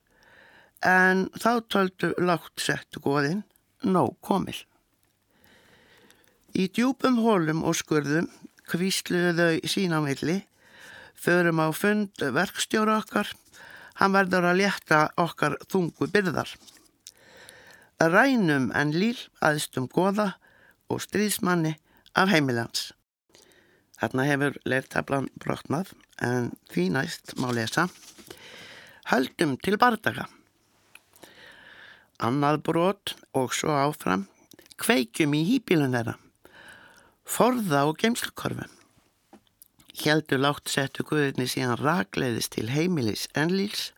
en 0.84 1.30
þá 1.40 1.64
töldu 1.72 2.12
látt 2.20 2.60
settu 2.60 3.00
góðin 3.00 3.46
nóg 3.88 4.18
komil. 4.22 4.58
Í 6.56 6.68
djúpum 6.68 7.22
hólum 7.24 7.64
og 7.68 7.80
skurðum 7.80 8.28
kvísluðu 8.68 9.34
þau 9.40 9.72
sína 9.72 10.04
milli, 10.04 10.42
förum 11.16 11.64
á 11.64 11.72
fund 11.72 12.20
verkstjóra 12.20 13.00
okkar, 13.00 13.32
hann 14.00 14.16
verður 14.16 14.52
að 14.52 14.62
létta 14.64 15.06
okkar 15.22 15.56
þungu 15.72 16.12
byrðar. 16.12 16.52
Rænum 18.00 18.72
en 18.76 18.92
líl 18.92 19.20
aðstum 19.42 19.88
goða 19.92 20.34
og 20.92 21.02
stríðsmanni 21.06 21.76
af 22.16 22.32
heimilans. 22.34 22.92
Þarna 23.96 24.26
hefur 24.28 24.58
leirtablan 24.68 25.30
brotnað 25.40 25.94
en 26.24 26.52
því 26.72 26.90
næst 26.98 27.38
má 27.40 27.48
lesa. 27.56 27.88
Höldum 29.12 29.56
til 29.64 29.80
bardaga. 29.80 30.28
Annað 32.20 32.62
brot 32.68 33.16
og 33.36 33.56
svo 33.56 33.72
áfram 33.76 34.28
kveikjum 34.80 35.36
í 35.36 35.44
hýpilun 35.48 35.96
þeirra 35.96 36.20
forða 37.26 37.86
og 37.90 37.98
geimslukorfum. 38.00 38.72
Hjeldur 39.96 40.42
látt 40.44 40.70
settu 40.70 41.06
guðinni 41.08 41.48
síðan 41.50 41.80
rakleiðist 41.80 42.54
til 42.56 42.68
heimilis 42.70 43.28
enlýls, 43.38 43.92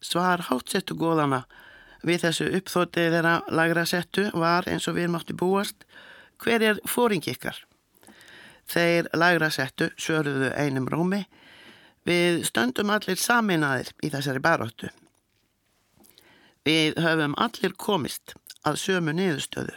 svar 0.00 0.44
hátt 0.48 0.70
settu 0.70 0.96
góðana 0.98 1.44
við 2.06 2.22
þessu 2.26 2.50
uppþótið 2.58 3.16
þeirra 3.16 3.36
lagra 3.50 3.86
settu 3.88 4.28
var 4.34 4.68
eins 4.70 4.86
og 4.88 4.96
við 4.98 5.10
máttu 5.12 5.34
búast, 5.38 5.86
hver 6.42 6.62
er 6.62 6.80
fóring 6.86 7.24
ykkar? 7.26 7.58
Þeir 8.66 9.10
lagra 9.14 9.50
settu 9.54 9.90
söruðu 9.98 10.52
einum 10.58 10.88
rómi, 10.90 11.24
við 12.06 12.44
stöndum 12.46 12.92
allir 12.94 13.18
saminaðir 13.18 13.92
í 14.02 14.10
þessari 14.14 14.42
baróttu. 14.42 14.90
Við 16.66 16.98
höfum 17.02 17.36
allir 17.38 17.74
komist 17.78 18.34
að 18.66 18.80
sömu 18.82 19.14
niðurstöðu. 19.14 19.76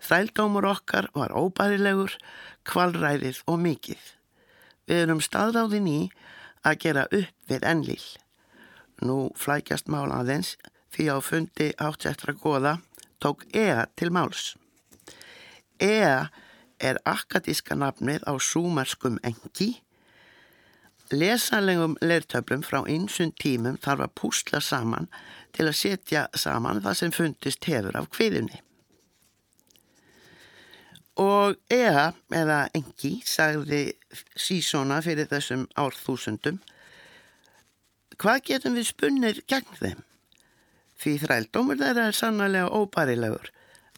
Þældómur 0.00 0.66
okkar 0.70 1.10
var 1.14 1.34
óbærilegur, 1.36 2.16
kvalræðið 2.66 3.42
og 3.46 3.60
mikið. 3.62 4.00
Við 4.88 5.04
erum 5.04 5.20
staðráðin 5.22 5.86
í 5.90 6.00
að 6.66 6.80
gera 6.82 7.06
upp 7.10 7.50
við 7.50 7.66
ennlýl. 7.66 8.06
Nú 9.06 9.30
flækjast 9.38 9.90
mál 9.92 10.10
aðeins 10.12 10.56
því 10.94 11.06
á 11.14 11.16
fundi 11.22 11.68
átsettra 11.78 12.34
goða 12.34 12.78
tók 13.20 13.44
Ea 13.54 13.86
til 13.96 14.10
máls. 14.10 14.54
Ea 15.80 16.30
er 16.80 16.98
akadíska 17.04 17.76
nafnið 17.76 18.24
á 18.24 18.32
súmarskum 18.40 19.18
engi. 19.22 19.82
Lesalegum 21.10 21.96
leirtöflum 22.00 22.62
frá 22.62 22.80
einsund 22.86 23.36
tímum 23.42 23.78
þarf 23.82 24.06
að 24.06 24.16
púsla 24.20 24.60
saman 24.62 25.08
til 25.52 25.66
að 25.66 25.78
setja 25.82 26.26
saman 26.34 26.82
það 26.84 26.98
sem 27.00 27.14
fundist 27.14 27.66
hefur 27.66 27.98
af 27.98 28.10
kviðunni. 28.14 28.60
Og 31.20 31.58
Ea, 31.68 32.12
eða 32.32 32.60
Engi, 32.72 33.18
sagði 33.26 33.90
sísona 34.38 35.02
fyrir 35.04 35.28
þessum 35.28 35.66
árþúsundum, 35.76 36.60
hvað 38.16 38.46
getum 38.46 38.78
við 38.78 38.88
spunnir 38.88 39.42
gegn 39.50 39.76
þeim? 39.82 40.06
Því 41.00 41.14
þrældómur 41.22 41.78
þeirra 41.80 42.08
er 42.10 42.16
sannlega 42.16 42.68
óbærilegur, 42.76 43.46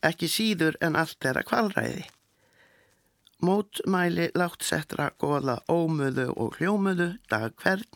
ekki 0.07 0.29
síður 0.31 0.77
en 0.87 0.95
allt 1.01 1.19
þeirra 1.25 1.43
kvalræði. 1.49 2.05
Mótmæli 3.43 4.29
látt 4.39 4.63
settra 4.63 5.09
goða 5.19 5.57
ómöðu 5.67 6.29
og 6.39 6.61
hljómöðu 6.61 7.09
dag 7.33 7.57
hvern, 7.59 7.89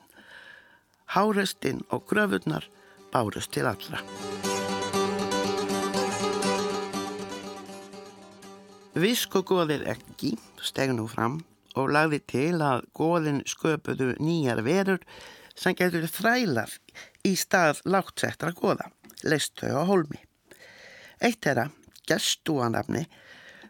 hárestinn 1.15 1.85
og 1.95 2.03
gröfurnar 2.11 2.67
bárust 3.13 3.53
til 3.55 3.69
allra. 3.71 4.03
Viskogóðir 8.97 9.87
ekki 9.93 10.35
steg 10.67 10.97
nú 10.97 11.07
fram 11.07 11.39
og 11.79 11.93
lagði 11.95 12.23
til 12.33 12.55
að 12.65 12.87
góðin 12.97 13.43
sköpuðu 13.47 14.17
nýjar 14.19 14.65
verur 14.67 15.03
sem 15.57 15.77
getur 15.77 16.09
þrælar 16.11 16.73
í 17.27 17.35
stað 17.39 17.83
láttsettra 17.89 18.53
góða, 19.27 19.31
leistöu 19.31 19.75
og 19.75 19.87
hólmi. 19.87 20.21
Eitt 21.21 21.47
að 21.47 21.71
gestúanafni 22.07 23.07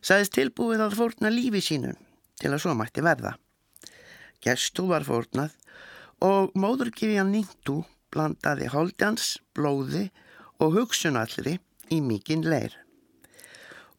sagðist 0.02 0.34
tilbúið 0.34 0.80
að 0.84 0.96
fórna 0.96 1.30
lífi 1.30 1.60
sínu 1.60 1.94
til 2.38 2.52
að 2.52 2.60
svo 2.60 2.74
mætti 2.74 3.02
verða. 3.02 3.36
Gestú 4.42 4.88
var 4.88 5.04
fórnað 5.04 5.54
og 6.20 6.52
móðurkifjan 6.54 7.32
nýntú 7.32 7.84
blandaði 8.12 8.68
holdjans, 8.68 9.38
blóði 9.54 10.10
og 10.60 10.74
hugsunallri 10.76 11.58
í 11.90 12.00
mikinn 12.00 12.44
leir. 12.44 12.72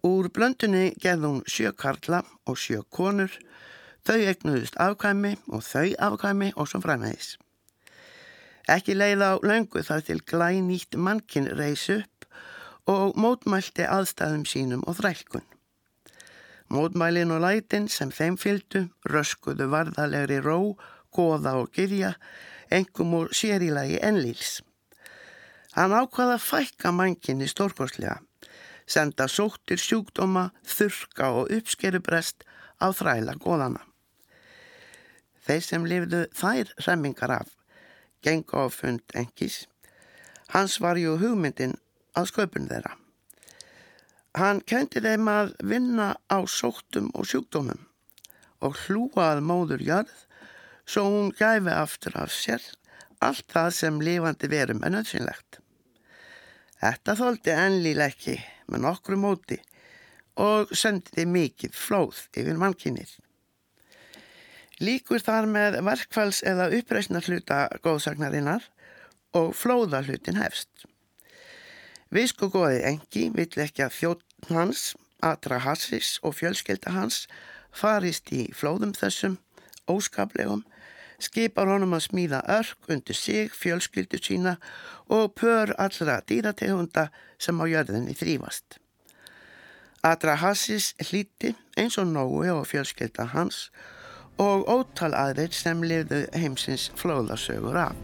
Úr 0.03 0.29
blöndunni 0.29 0.93
hún 1.03 1.43
sjö 1.47 1.73
karla 1.73 2.23
og 2.45 2.57
sjö 2.57 2.83
konur, 2.89 3.31
þau 4.05 4.17
egnuðust 4.17 4.77
afkvæmi 4.77 5.37
og 5.49 5.63
þau 5.63 5.93
afkvæmi 5.99 6.53
og 6.55 6.67
svo 6.67 6.79
fræmiðis. 6.79 7.37
Ekki 8.67 8.97
leið 8.97 9.23
á 9.23 9.31
löngu 9.43 9.83
þar 9.87 10.03
til 10.07 10.19
glænýtt 10.27 10.97
mannkinn 10.99 11.47
reys 11.59 11.87
upp 11.93 12.27
og 12.87 13.15
mótmælti 13.19 13.87
aðstæðum 13.87 14.45
sínum 14.47 14.83
og 14.87 14.99
þrælkun. 14.99 15.45
Mótmælin 16.71 17.31
og 17.31 17.43
lætin 17.45 17.87
sem 17.87 18.11
þeim 18.11 18.35
fylgdu 18.39 18.87
röskuðu 19.07 19.69
varðalegri 19.71 20.41
ró, 20.43 20.75
goða 21.15 21.55
og 21.61 21.71
gyðja, 21.75 22.13
engum 22.71 23.15
úr 23.15 23.31
sérilagi 23.31 24.01
ennlýls. 24.03 24.59
Hann 25.77 25.95
ákvaða 25.95 26.35
að 26.35 26.47
fækka 26.49 26.91
mannkinni 26.91 27.47
stórkostlega 27.47 28.19
senda 28.87 29.27
sóttir 29.27 29.81
sjúkdóma, 29.81 30.49
þurka 30.63 31.31
og 31.41 31.51
uppskerubrest 31.53 32.45
á 32.79 32.87
þræla 32.95 33.35
góðana. 33.41 33.83
Þeir 35.47 35.63
sem 35.63 35.87
lifðu 35.87 36.23
þær 36.35 36.73
remmingar 36.87 37.33
af, 37.39 37.51
genga 38.27 38.67
á 38.67 38.67
fund 38.67 39.15
engis, 39.15 39.65
hans 40.53 40.77
var 40.83 40.99
ju 40.99 41.15
hugmyndin 41.21 41.77
að 42.17 42.31
sköpun 42.31 42.69
þeirra. 42.69 42.95
Hann 44.37 44.59
kendi 44.69 45.01
þeim 45.01 45.29
að 45.31 45.53
vinna 45.71 46.11
á 46.29 46.37
sóttum 46.45 47.07
og 47.17 47.25
sjúkdómum 47.31 47.87
og 48.61 48.75
hlúað 48.85 49.41
móður 49.45 49.81
jörð 49.85 50.17
svo 50.87 51.05
hún 51.09 51.31
gæfi 51.39 51.73
aftur 51.73 52.17
af 52.21 52.33
sér 52.33 52.63
allt 53.25 53.47
það 53.53 53.69
sem 53.79 54.01
lifandi 54.01 54.49
verum 54.51 54.83
er 54.85 54.93
nöðsynlegt. 54.93 55.59
Þetta 56.77 57.15
þóldi 57.17 57.53
ennlíleikki 57.55 58.35
með 58.69 58.83
nokkru 58.85 59.17
móti 59.17 59.57
og 60.37 60.73
sendiði 60.77 61.25
mikið 61.31 61.73
flóð 61.73 62.19
yfir 62.37 62.59
mannkinnið. 62.61 63.15
Líkur 64.77 65.23
þar 65.25 65.47
með 65.49 65.79
verkfalls 65.81 66.43
eða 66.45 66.67
uppreysna 66.77 67.21
hluta 67.25 67.63
góðsagnarinnar 67.81 68.67
og 69.33 69.55
flóða 69.57 70.03
hlutin 70.05 70.37
hefst. 70.37 70.85
Visku 72.13 72.51
góði 72.53 72.83
engi 72.91 73.23
vill 73.33 73.49
ekki 73.63 73.87
að 73.87 73.95
þjótt 73.97 74.51
hans, 74.53 74.93
atra 75.25 75.57
hassis 75.65 76.19
og 76.21 76.37
fjölskelda 76.37 76.93
hans 76.93 77.25
farist 77.73 78.29
í 78.29 78.45
flóðum 78.53 78.93
þessum, 78.93 79.39
óskaplegum, 79.89 80.61
skipar 81.17 81.73
honum 81.73 81.97
að 81.97 82.05
smíða 82.11 82.43
örk 82.59 82.93
undir 82.93 83.17
sig, 83.17 83.49
fjölskyldu 83.49 84.21
sína 84.21 84.59
og 85.09 85.33
pör 85.41 85.73
allra 85.81 86.21
dýrategunda 86.21 87.09
sem 87.41 87.57
á 87.57 87.65
jörðinni 87.65 88.13
þrýfast. 88.13 88.77
Adrahassis 90.05 90.93
hlíti 91.09 91.55
eins 91.75 91.97
og 91.97 92.11
Nói 92.13 92.53
og 92.53 92.67
fjölskylda 92.69 93.31
hans 93.33 93.71
og 93.73 93.96
ótal 94.37 95.13
aðrir 95.17 95.53
sem 95.55 95.81
lifðu 95.81 96.25
heimsins 96.37 96.91
flóðasögur 96.99 97.79
af. 97.87 97.95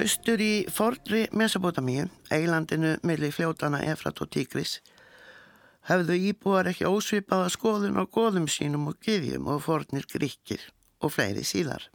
Östur 0.00 0.38
í 0.38 0.66
fordri 0.70 1.24
Mesopotamíu, 1.34 2.06
eilandinu 2.30 2.94
millir 3.02 3.34
fljótana 3.34 3.80
Efrat 3.90 4.20
og 4.22 4.30
Tígris, 4.30 4.78
hefðu 5.90 6.14
íbúar 6.30 6.70
ekki 6.70 6.86
ósvipaða 6.86 7.48
skoðun 7.50 7.98
á 7.98 8.06
goðum 8.06 8.46
sínum 8.46 8.86
og 8.92 9.00
gyðjum 9.02 9.48
og 9.50 9.64
fornir 9.64 10.06
gríkir 10.06 10.62
og 11.02 11.16
fleiri 11.16 11.42
síðar. 11.42 11.88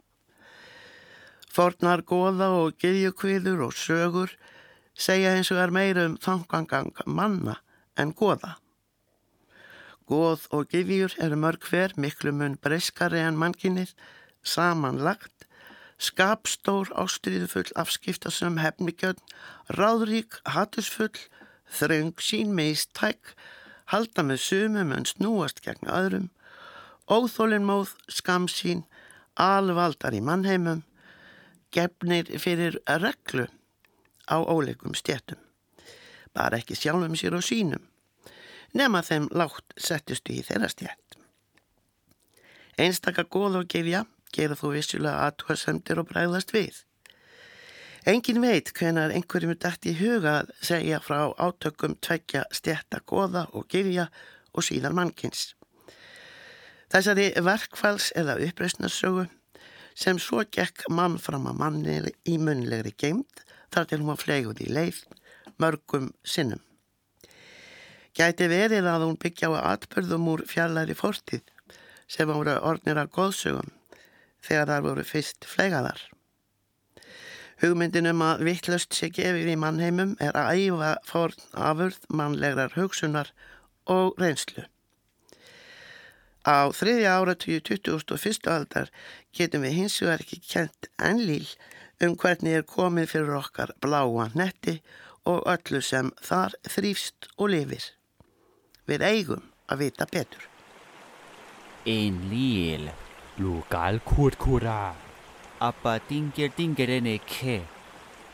Fornar 1.48 2.02
goða 2.04 2.50
og 2.58 2.76
gyðjukviður 2.82 3.64
og 3.70 3.72
sögur 3.80 4.36
segja 4.96 5.34
eins 5.36 5.50
og 5.52 5.60
er 5.60 5.72
meira 5.74 6.06
um 6.08 6.16
þangangang 6.20 6.94
manna 7.06 7.58
en 8.00 8.12
goða. 8.16 8.56
Goð 10.06 10.46
og 10.54 10.70
gyðjur 10.70 11.16
eru 11.22 11.38
mörg 11.40 11.66
hver 11.68 11.94
miklu 12.00 12.32
mun 12.32 12.56
breyskari 12.62 13.20
en 13.20 13.38
mannkinnið, 13.40 13.92
samanlagt, 14.46 15.46
skapstór 15.98 16.92
ástriðufull 16.94 17.72
afskiptasum 17.74 18.60
hefnigjöld, 18.62 19.20
ráðrík, 19.74 20.38
hattusfull, 20.46 21.16
þraung 21.66 22.14
sín 22.22 22.54
meistæk, 22.54 23.34
halda 23.90 24.22
með 24.22 24.42
sumum 24.44 24.94
en 24.94 25.08
snúast 25.08 25.62
gegn 25.64 25.90
öðrum, 25.90 26.30
óþólinnmóð, 27.10 27.96
skamsín, 28.06 28.84
alvaldar 29.34 30.14
í 30.14 30.22
mannheimum, 30.22 30.84
gefnir 31.74 32.30
fyrir 32.40 32.78
reglu 32.86 33.48
á 34.26 34.36
óleikum 34.42 34.94
stjættum, 34.94 35.38
bara 36.34 36.60
ekki 36.60 36.76
sjálfum 36.76 37.16
sér 37.18 37.38
og 37.38 37.44
sínum, 37.46 37.82
nema 38.74 39.02
þeim 39.06 39.30
látt 39.32 39.76
settustu 39.78 40.34
í 40.36 40.42
þeirra 40.46 40.68
stjætt. 40.72 41.16
Einstaka 42.76 43.24
góð 43.24 43.62
og 43.62 43.70
gefja 43.72 44.04
gera 44.36 44.58
þú 44.58 44.74
vissulega 44.74 45.28
aðtúarsendir 45.28 46.02
og 46.02 46.10
bræðast 46.10 46.52
við. 46.52 46.82
Engin 48.06 48.42
veit 48.42 48.70
hvenar 48.76 49.14
einhverjum 49.14 49.54
er 49.54 49.60
dætt 49.64 49.88
í 49.90 49.96
huga 49.98 50.34
að 50.42 50.50
segja 50.68 51.00
frá 51.02 51.32
átökum 51.42 51.96
tveggja 51.98 52.44
stjætta 52.54 53.00
goða 53.08 53.46
og 53.56 53.66
gifja 53.72 54.10
og 54.52 54.66
síðan 54.66 54.94
mannkins. 54.94 55.54
Þessari 56.92 57.32
verkfalls 57.42 58.12
eða 58.14 58.36
uppreysnarsögu 58.46 59.26
sem 59.96 60.20
svo 60.22 60.44
gekk 60.52 60.84
mann 60.92 61.16
fram 61.18 61.48
að 61.50 61.58
manni 61.62 61.96
í 62.28 62.36
munlegri 62.38 62.92
geimt 62.94 63.42
þar 63.74 63.88
til 63.90 64.00
hún 64.00 64.12
var 64.12 64.22
fleguð 64.22 64.62
í 64.64 64.70
leið 64.72 65.02
mörgum 65.62 66.10
sinnum. 66.24 66.62
Gæti 68.16 68.48
verið 68.48 68.88
að 68.88 69.06
hún 69.06 69.18
byggja 69.20 69.50
á 69.52 69.76
atbyrðum 69.76 70.28
úr 70.32 70.44
fjarlæri 70.48 70.96
fortið 70.96 71.44
sem 72.08 72.28
voru 72.30 72.54
ornir 72.64 73.00
að 73.00 73.12
góðsögum 73.16 73.72
þegar 74.46 74.70
þar 74.70 74.86
voru 74.86 75.04
fyrst 75.04 75.48
flegaðar. 75.48 75.98
Hugmyndin 77.60 78.08
um 78.10 78.22
að 78.24 78.44
vittlust 78.46 78.96
sé 78.96 79.08
gefið 79.08 79.52
í 79.54 79.58
mannheimum 79.60 80.16
er 80.20 80.36
að 80.36 80.62
æfa 80.62 80.90
forn 81.08 81.44
afurð 81.68 82.02
mannlegrar 82.12 82.74
hugsunar 82.76 83.32
og 83.92 84.16
reynslu. 84.20 84.66
Á 86.46 86.70
þriðja 86.70 87.14
áratíu 87.16 87.62
2001. 87.64 88.44
aldar 88.46 88.92
getum 89.34 89.64
við 89.66 89.80
hins 89.80 89.96
vegar 90.02 90.22
ekki 90.22 90.38
kent 90.44 90.90
ennlýl 91.02 91.48
um 92.02 92.16
hvernig 92.16 92.58
er 92.58 92.66
komið 92.68 93.08
fyrir 93.14 93.38
okkar 93.38 93.72
bláa 93.80 94.28
netti 94.34 94.80
og 95.26 95.46
öllu 95.50 95.80
sem 95.82 96.12
þar 96.22 96.58
þrýfst 96.68 97.30
og 97.38 97.50
lifir. 97.54 97.88
Við 98.86 99.02
eigum 99.02 99.48
að 99.70 99.86
vita 99.86 100.06
betur. 100.10 100.44
Ennlýl, 101.86 102.90
lúkal 103.38 104.00
kúrkúra. 104.04 104.94
apa 105.60 105.98
tingger 106.08 106.52
tinggerene 106.52 107.18
ke 107.24 107.62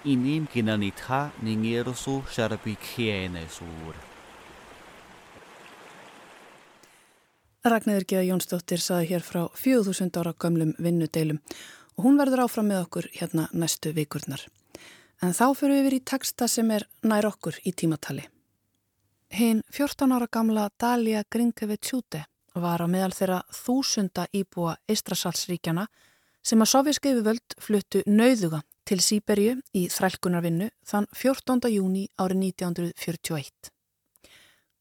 inim 0.04 0.46
kinanitha 0.46 1.30
ningersu 1.42 2.22
sharpi 2.26 2.74
khiene 2.74 3.46
sur 3.48 3.94
Ragnæður 7.62 8.06
Geða 8.10 8.24
Jónsdóttir 8.26 8.82
saði 8.82 9.12
hér 9.12 9.22
frá 9.22 9.46
4000 9.54 10.18
ára 10.18 10.34
gömlum 10.34 10.74
vinnudeilum 10.82 11.38
og 11.96 12.04
hún 12.06 12.18
verður 12.20 12.44
áfram 12.46 12.70
með 12.70 12.84
okkur 12.86 13.08
hérna 13.14 13.48
næstu 13.52 13.92
vikurnar. 13.96 14.44
En 15.22 15.34
þá 15.36 15.52
fyrir 15.54 15.76
við 15.76 15.82
yfir 15.82 15.96
í 15.96 16.04
texta 16.12 16.48
sem 16.48 16.70
er 16.74 16.86
nær 17.06 17.28
okkur 17.28 17.58
í 17.64 17.72
tímatali. 17.72 18.24
Hinn 19.32 19.62
14 19.72 20.12
ára 20.12 20.28
gamla 20.28 20.68
Dalia 20.80 21.22
Grinkevitt-Sjúte 21.24 22.24
var 22.54 22.82
á 22.84 22.86
meðal 22.90 23.14
þeirra 23.16 23.38
þúsunda 23.54 24.26
íbúa 24.36 24.74
Eistrasalsríkjana 24.90 25.86
sem 26.44 26.60
að 26.60 26.72
sovjísk 26.72 27.06
yfirvöld 27.08 27.56
fluttu 27.62 28.02
nauðuga 28.06 28.60
til 28.84 28.98
Sýberju 29.00 29.60
í 29.78 29.86
þrælkunarvinnu 29.94 30.68
þann 30.84 31.06
14. 31.14 31.70
júni 31.70 32.08
árið 32.18 32.42
1941. 32.50 33.70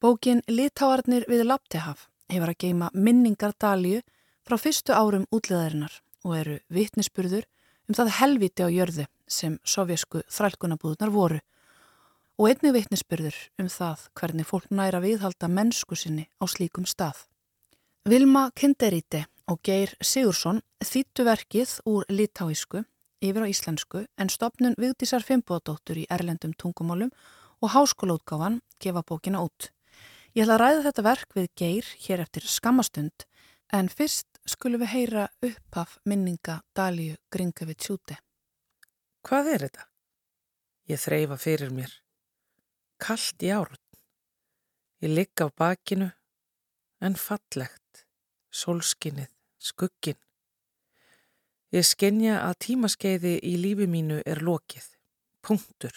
Bókin 0.01 0.41
Litáarnir 0.49 1.27
við 1.29 1.45
Laptehaf 1.45 2.07
hefur 2.31 2.51
að 2.51 2.61
geima 2.65 2.89
minningar 2.93 3.53
dalju 3.61 4.01
frá 4.41 4.57
fyrstu 4.57 4.95
árum 4.97 5.27
útleðarinnar 5.31 6.01
og 6.25 6.37
eru 6.37 6.59
vitnisspurður 6.69 7.47
um 7.89 7.97
það 7.97 8.13
helviti 8.19 8.65
á 8.65 8.69
jörðu 8.71 9.07
sem 9.27 9.57
sovjasku 9.63 10.23
þrælkunabúðunar 10.29 11.11
voru 11.13 11.41
og 12.41 12.49
einni 12.49 12.71
vittnisspyrður 12.73 13.35
um 13.61 13.67
það 13.69 14.07
hvernig 14.17 14.47
fólk 14.49 14.71
næra 14.73 15.01
viðhalda 15.03 15.49
mennsku 15.51 15.97
sinni 15.99 16.25
á 16.41 16.45
slíkum 16.49 16.87
stað. 16.89 17.27
Vilma 18.09 18.47
Kinderíti 18.57 19.25
og 19.51 19.59
Geir 19.67 19.93
Sigursson 20.01 20.63
þýttu 20.81 21.25
verkið 21.27 21.75
úr 21.85 22.07
litáísku 22.09 22.81
yfir 23.21 23.45
á 23.45 23.51
íslensku 23.51 24.05
en 24.17 24.33
stopnun 24.33 24.77
Vigdísar 24.81 25.21
Fimboðdóttur 25.21 26.01
í 26.01 26.07
erlendum 26.09 26.55
tungumálum 26.57 27.11
og 27.61 27.75
háskólótgáfan 27.75 28.61
gefa 28.81 29.03
bókina 29.05 29.43
út. 29.45 29.69
Ég 30.33 30.47
ætla 30.47 30.57
að 30.57 30.63
ræða 30.63 30.85
þetta 30.87 31.05
verk 31.05 31.37
við 31.37 31.47
Geir 31.59 31.93
hér 32.07 32.25
eftir 32.25 32.47
skamastund 32.49 33.27
en 33.69 33.91
fyrst 33.91 34.30
skulum 34.49 34.81
við 34.81 34.93
heyra 34.95 35.27
upphaf 35.45 35.97
minninga 36.05 36.61
Dalíu 36.75 37.17
Gringavid 37.31 37.81
Sjúti. 37.81 38.17
Hvað 39.27 39.49
er 39.53 39.65
þetta? 39.67 39.85
Ég 40.89 41.01
þreyfa 41.01 41.37
fyrir 41.37 41.73
mér. 41.73 41.91
Kallt 43.01 43.43
í 43.45 43.51
árun. 43.53 43.79
Ég 45.01 45.13
ligg 45.13 45.41
á 45.41 45.47
bakinu 45.49 46.11
en 47.01 47.17
fallegt. 47.17 48.05
Solskinnið, 48.51 49.29
skuggin. 49.61 50.17
Ég 51.71 51.85
skenja 51.87 52.41
að 52.43 52.57
tímaskeiði 52.65 53.37
í 53.47 53.53
lífi 53.61 53.87
mínu 53.87 54.19
er 54.27 54.41
lokið. 54.43 54.89
Punktur. 55.39 55.93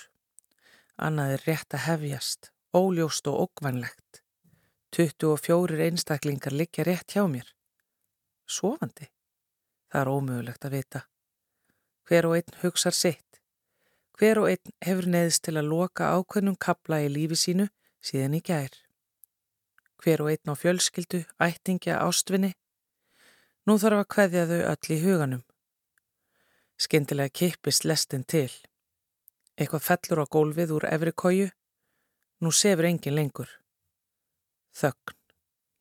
Annað 0.94 1.35
er 1.35 1.46
rétt 1.48 1.74
að 1.74 1.87
hefjast, 1.88 2.52
óljóst 2.70 3.26
og 3.26 3.48
ógvænlegt. 3.48 4.22
24 4.94 5.83
einstaklingar 5.88 6.54
liggja 6.54 6.87
rétt 6.87 7.16
hjá 7.16 7.26
mér. 7.26 7.53
Sofandi? 8.46 9.09
Það 9.90 10.00
er 10.00 10.11
ómögulegt 10.11 10.64
að 10.66 10.74
vita. 10.74 11.00
Hver 12.04 12.28
og 12.28 12.37
einn 12.37 12.59
hugsar 12.62 12.96
sitt. 12.96 13.40
Hver 14.18 14.40
og 14.42 14.50
einn 14.50 14.74
hefur 14.85 15.09
neðist 15.11 15.44
til 15.46 15.57
að 15.59 15.70
loka 15.70 16.11
ákveðnum 16.14 16.59
kabla 16.61 17.00
í 17.04 17.09
lífi 17.11 17.38
sínu 17.40 17.68
síðan 18.04 18.37
í 18.38 18.42
gær. 18.44 18.74
Hver 20.02 20.22
og 20.22 20.30
einn 20.35 20.52
á 20.52 20.54
fjölskyldu, 20.59 21.24
ættingja, 21.40 22.02
ástvinni. 22.04 22.52
Nú 23.64 23.78
þarf 23.80 24.02
að 24.02 24.11
kveðja 24.14 24.46
þau 24.50 24.61
öll 24.74 24.92
í 24.92 25.00
huganum. 25.00 25.44
Skyndilega 26.76 27.33
kippist 27.33 27.87
lestin 27.88 28.26
til. 28.28 28.50
Eitthvað 29.57 29.87
fellur 29.87 30.24
á 30.26 30.33
gólfið 30.37 30.74
úr 30.76 30.88
efri 30.90 31.12
kóju. 31.14 31.48
Nú 32.42 32.50
sefur 32.52 32.90
engin 32.90 33.16
lengur. 33.16 33.48
Þögn. 34.74 35.16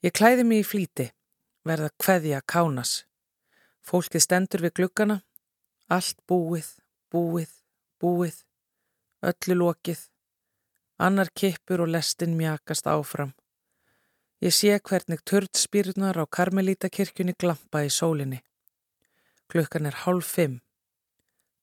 Ég 0.06 0.13
klæði 0.15 0.45
mig 0.47 0.63
í 0.63 0.67
flíti. 0.69 1.10
Verða 1.63 1.89
kveðja 1.95 2.41
kánas. 2.43 3.04
Fólkið 3.84 4.26
stendur 4.26 4.63
við 4.65 4.73
glukkana. 4.80 5.21
Allt 5.88 6.17
búið, 6.28 6.67
búið, 7.12 7.52
búið, 7.99 8.41
öllu 9.23 9.56
lokið, 9.60 10.02
annar 10.99 11.32
kippur 11.36 11.84
og 11.86 11.91
lestin 11.95 12.36
mjakast 12.39 12.88
áfram. 12.88 13.32
Ég 14.43 14.52
sé 14.52 14.76
hvernig 14.76 15.23
törnspýrnar 15.23 16.19
á 16.19 16.28
Karmelítakirkjunni 16.28 17.36
glampa 17.39 17.84
í 17.88 17.91
sólinni. 17.91 18.41
Klukkan 19.47 19.88
er 19.88 20.04
hálf 20.04 20.34
fimm. 20.36 20.60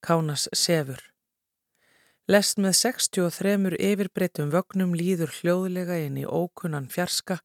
Kánas 0.01 0.47
sefur. 0.57 1.01
Lest 2.25 2.57
með 2.57 2.73
63 2.79 3.77
yfirbreytum 3.77 4.49
vögnum 4.53 4.95
líður 4.97 5.33
hljóðlega 5.41 5.99
inn 6.07 6.17
í 6.21 6.25
ókunnan 6.25 6.89
fjarska 6.89 7.41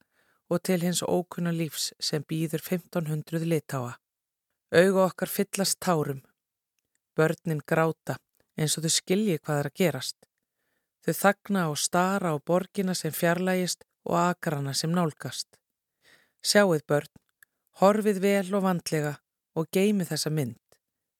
og 0.51 0.63
til 0.63 0.83
hins 0.83 1.03
ókunnan 1.03 1.57
lífs 1.57 1.93
sem 2.01 2.25
býður 2.25 2.63
1500 2.63 3.45
litáa. 3.45 3.97
Augu 4.75 5.03
okkar 5.03 5.29
fyllast 5.29 5.81
tárum. 5.81 6.23
Börnin 7.17 7.63
gráta 7.67 8.17
eins 8.57 8.77
og 8.79 8.87
þau 8.87 8.93
skilji 8.93 9.39
hvað 9.39 9.61
er 9.61 9.69
að 9.71 9.79
gerast. 9.81 10.17
Þau 11.05 11.15
þagna 11.21 11.69
og 11.71 11.79
stara 11.79 12.33
á 12.35 12.37
borgina 12.39 12.95
sem 12.95 13.13
fjarlægist 13.15 13.85
og 14.09 14.19
agrana 14.19 14.75
sem 14.75 14.91
nálgast. 14.91 15.49
Sjáuð 16.43 16.83
börn, 16.89 17.13
horfið 17.81 18.21
vel 18.23 18.55
og 18.55 18.65
vandlega 18.65 19.17
og 19.57 19.69
geimi 19.73 20.07
þessa 20.07 20.31
mynd, 20.31 20.61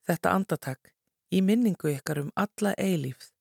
þetta 0.07 0.33
andatak, 0.35 0.93
í 1.31 1.41
minningu 1.41 1.91
ykkar 1.91 2.21
um 2.23 2.31
alla 2.35 2.73
eilífð. 2.77 3.31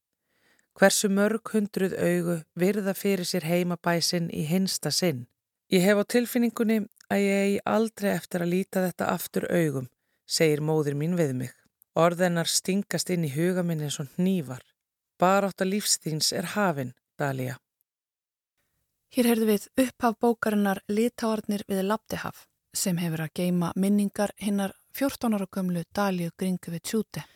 Hversu 0.77 1.09
mörg 1.09 1.55
hundruð 1.55 1.95
augu 1.97 2.41
virða 2.59 2.93
fyrir 2.95 3.25
sér 3.25 3.47
heimabæsin 3.49 4.29
í 4.29 4.43
hinsta 4.45 4.91
sinn. 4.93 5.25
Ég 5.67 5.83
hef 5.83 5.99
á 5.99 6.05
tilfinningunni 6.07 6.79
að 7.11 7.23
ég 7.25 7.45
eigi 7.45 7.61
aldrei 7.67 8.13
eftir 8.13 8.45
að 8.45 8.53
líta 8.53 8.83
þetta 8.85 9.09
aftur 9.11 9.47
augum, 9.51 9.89
segir 10.27 10.63
móður 10.63 10.95
mín 10.95 11.17
við 11.19 11.33
mig. 11.35 11.53
Orðennar 11.99 12.47
stingast 12.47 13.11
inn 13.11 13.25
í 13.27 13.33
huga 13.35 13.65
minn 13.67 13.83
eins 13.83 13.99
og 13.99 14.13
nývar. 14.21 14.63
Barátt 15.19 15.65
að 15.65 15.73
lífsþýns 15.75 16.31
er 16.37 16.53
hafinn, 16.55 16.93
Dalía. 17.19 17.57
Hér 19.11 19.31
heyrðu 19.33 19.49
við 19.51 19.67
upphaf 19.87 20.19
bókarinnar 20.21 20.83
Litáarnir 20.87 21.65
við 21.67 21.83
Labdihaf 21.89 22.47
sem 22.77 22.99
hefur 23.01 23.25
að 23.25 23.35
geima 23.41 23.73
minningar 23.75 24.35
hinnar 24.39 24.77
14 24.95 25.35
ára 25.35 25.51
gömlu 25.51 25.83
Dalíu 25.95 26.31
Gringu 26.37 26.77
við 26.77 26.83
Tjúti. 26.91 27.27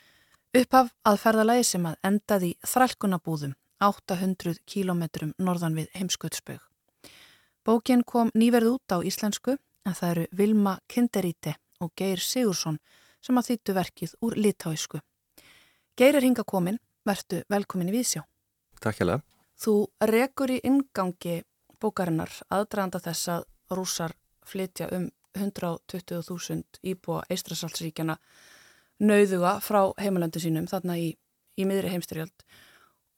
Upphaf 0.54 0.94
að 1.02 1.22
ferðalagi 1.24 1.66
sem 1.66 1.86
að 1.88 1.98
endaði 2.04 2.54
þrælkunabúðum 2.62 3.54
800 3.80 4.60
kílometrum 4.66 5.34
norðan 5.38 5.78
við 5.80 5.88
heimskautsbög. 5.96 6.69
Bókin 7.64 8.02
kom 8.06 8.30
nýverð 8.34 8.74
út 8.74 8.94
á 8.94 9.04
íslensku 9.04 9.56
en 9.84 9.94
það 9.96 10.10
eru 10.10 10.26
Vilma 10.36 10.78
Kinderíti 10.88 11.52
og 11.80 11.92
Geir 11.96 12.20
Sigursson 12.20 12.78
sem 13.20 13.36
að 13.36 13.50
þýttu 13.50 13.74
verkið 13.76 14.14
úr 14.24 14.36
litáísku. 14.36 15.00
Geirir 15.96 16.24
hinga 16.24 16.44
komin, 16.48 16.78
verðtu 17.04 17.42
velkomin 17.52 17.90
í 17.92 17.96
Vísjá. 17.98 18.24
Takk 18.80 19.00
hjá 19.00 19.06
það. 19.10 19.26
Þú 19.60 19.74
rekur 20.08 20.54
í 20.54 20.60
ingangi 20.64 21.42
bókarinnar 21.80 22.32
aðdraðanda 22.48 23.02
þess 23.04 23.28
að 23.34 23.44
rúsar 23.76 24.16
flytja 24.48 24.88
um 24.96 25.10
120.000 25.36 26.80
íbúa 26.80 27.22
Eistrasalsríkjana 27.28 28.16
nauðuga 29.04 29.58
frá 29.64 29.82
heimalöndu 30.00 30.40
sínum 30.40 30.66
þarna 30.68 30.96
í, 31.00 31.12
í 31.60 31.68
miðri 31.68 31.92
heimstyrjöld 31.92 32.44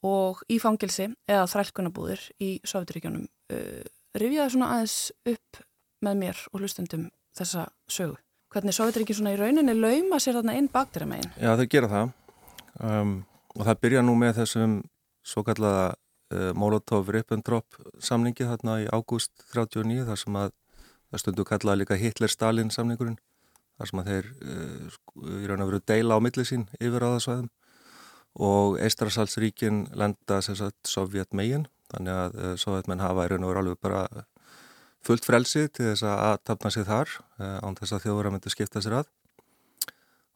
og 0.02 0.42
í 0.50 0.59
fangilsi 0.59 1.12
eða 1.31 1.46
þrælkunabúðir 1.50 2.26
í 2.42 2.57
Sovjetiríkjónum. 2.66 3.26
Uh, 3.55 3.87
Rifjaði 4.18 4.53
svona 4.53 4.70
aðeins 4.75 4.96
upp 5.33 5.62
með 6.05 6.18
mér 6.20 6.40
og 6.53 6.61
hlustendum 6.61 7.09
þessa 7.38 7.66
sögu. 7.90 8.18
Hvernig 8.53 8.77
Sovjetriki 8.77 9.14
svona 9.16 9.33
í 9.33 9.38
rauninni 9.40 9.72
lauma 9.72 10.18
sér 10.20 10.37
þarna 10.37 10.57
inn 10.61 10.68
baktir 10.72 11.07
að 11.07 11.14
megin. 11.14 11.31
Já, 11.40 11.55
þau 11.57 11.68
gera 11.72 11.88
það. 11.88 12.11
Um, 12.83 13.14
og 13.57 13.64
það 13.68 13.81
byrja 13.87 14.03
nú 14.05 14.16
með 14.20 14.42
þessum 14.42 14.75
svo 15.25 15.44
kallaða 15.46 15.87
uh, 15.94 16.51
Molotov-Ribbentrop 16.61 17.79
samningi 18.05 18.48
þarna 18.48 18.79
í 18.83 18.88
ágúst 18.92 19.33
39 19.55 20.05
þar 20.11 20.20
sem 20.20 20.38
að 20.42 20.53
það 21.12 21.25
stundu 21.25 21.48
kallaða 21.48 21.81
líka 21.81 22.01
Hitler-Stalin 22.01 22.72
samningurinn 22.75 23.16
þar 23.81 23.90
sem 23.90 24.03
að 24.03 24.12
þeir 24.12 24.31
uh, 24.44 25.01
í 25.40 25.48
raun 25.48 25.64
og 25.64 25.72
veru 25.72 25.85
deila 25.88 26.20
á 26.20 26.25
milli 26.25 26.44
sín 26.48 26.68
yfir 26.81 27.09
á 27.09 27.09
það 27.14 27.20
svæðum. 27.27 27.51
Og 28.33 28.79
Eistrasalsríkin 28.81 29.87
lenda 29.96 30.40
sérsagt 30.44 30.88
Sovjet 30.88 31.33
megin 31.37 31.66
þannig 31.92 32.18
að 32.18 32.38
uh, 32.38 32.52
Sovjetmenn 32.61 33.05
hafa 33.05 33.26
í 33.26 33.33
raun 33.33 33.46
og 33.46 33.52
veru 33.52 33.62
alveg 33.62 33.83
bara 33.83 34.07
fullt 35.02 35.26
frelsið 35.26 35.68
til 35.74 35.88
þess 35.90 36.07
að 36.07 36.22
aðtapna 36.28 36.72
sig 36.72 36.87
þar 36.87 37.11
uh, 37.40 37.59
án 37.62 37.76
þess 37.78 37.96
að 37.96 38.07
þjóður 38.07 38.28
að 38.28 38.35
myndu 38.37 38.52
skipta 38.52 38.83
sér 38.83 38.98
að. 39.00 39.11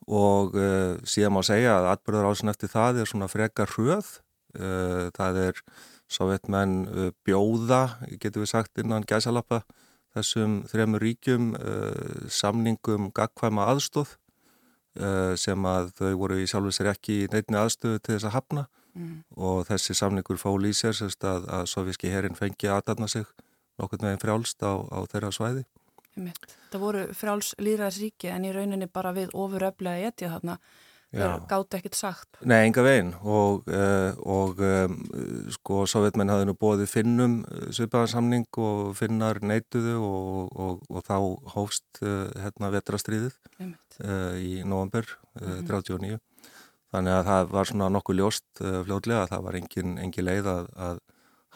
Og 0.06 0.56
uh, 0.58 0.94
síðan 1.06 1.34
má 1.36 1.42
segja 1.46 1.78
að 1.78 1.90
atbyrðar 1.94 2.30
ásin 2.30 2.52
eftir 2.52 2.72
það 2.72 3.02
er 3.02 3.10
svona 3.10 3.30
frekar 3.30 3.72
hröð. 3.74 4.12
Uh, 4.56 5.08
það 5.16 5.42
er 5.48 5.64
sovjetmenn 6.06 6.76
bjóða, 7.26 7.98
getur 8.22 8.44
við 8.44 8.52
sagt 8.52 8.78
innan 8.78 9.06
gæsalappa 9.10 9.64
þessum 10.14 10.60
þremur 10.70 11.02
ríkjum 11.02 11.48
samningum 12.30 13.08
gagkvæma 13.10 13.64
aðstóð 13.72 14.12
sem 15.34 15.66
að 15.66 15.90
þau 15.98 16.12
voru 16.20 16.38
í 16.38 16.46
sjálfur 16.46 16.76
sér 16.76 16.92
ekki 16.92 17.16
í 17.24 17.26
neittni 17.32 17.58
aðstöðu 17.58 17.98
til 17.98 18.14
þess 18.14 18.28
að 18.30 18.36
hafna 18.36 18.64
mm. 18.96 19.16
og 19.36 19.66
þessi 19.68 19.94
samningur 19.94 20.40
fól 20.40 20.60
í 20.66 20.72
sér 20.76 20.96
að, 21.04 21.46
að 21.46 21.68
sovjíski 21.70 22.12
herin 22.12 22.38
fengi 22.38 22.70
aðdæfna 22.72 23.08
sig 23.12 23.26
nokkur 23.76 24.02
með 24.02 24.14
einn 24.14 24.22
frjálst 24.24 24.64
á, 24.64 24.72
á 24.88 24.98
þeirra 25.12 25.32
svæði. 25.36 25.66
Það 26.72 26.80
voru 26.80 27.06
frjáls 27.12 27.52
líðræðsríki 27.60 28.32
en 28.32 28.46
í 28.48 28.52
rauninni 28.56 28.88
bara 28.88 29.12
við 29.12 29.34
ofur 29.36 29.68
öflega 29.68 30.08
etja 30.10 30.32
þarna 30.32 30.56
gátt 31.48 31.76
ekkert 31.78 31.96
sagt. 31.96 32.38
Nei, 32.44 32.66
enga 32.66 32.82
veginn 32.84 33.12
og, 33.22 33.68
uh, 33.70 34.16
og 34.26 34.60
um, 34.64 34.96
sko 35.54 35.84
sovjetmenn 35.88 36.32
hafði 36.32 36.48
nú 36.48 36.56
bóðið 36.58 36.90
finnum 36.90 37.36
eh, 37.46 37.68
svipaðarsamning 37.76 38.46
og 38.58 38.90
finnar 38.98 39.40
neituðu 39.40 39.96
og, 40.02 40.50
og, 40.52 40.82
og 40.90 41.06
þá 41.06 41.16
hófst 41.54 42.02
uh, 42.02 42.26
hérna 42.42 42.72
vetrastriðið 42.74 43.36
uh, 43.62 44.34
í 44.36 44.64
november 44.64 45.06
mm 45.40 45.46
-hmm. 45.46 46.18
39. 46.92 46.94
Þannig 46.94 47.12
að 47.16 47.26
það 47.26 47.52
var 47.52 47.68
svona 47.68 47.88
nokkuð 47.92 48.18
ljóst 48.20 48.60
fljóðlega 48.62 49.22
að 49.24 49.30
það 49.32 49.44
var 49.46 49.56
engin, 49.58 49.98
engin 49.98 50.26
leið 50.26 50.46
að, 50.52 50.68
að 50.86 51.00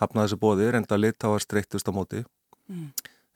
hafna 0.00 0.26
þessu 0.26 0.40
bóði, 0.40 0.68
reynda 0.72 0.96
að 0.96 1.04
litáar 1.04 1.44
streytust 1.44 1.88
á 1.88 1.92
móti 1.94 2.22
mm. 2.70 2.86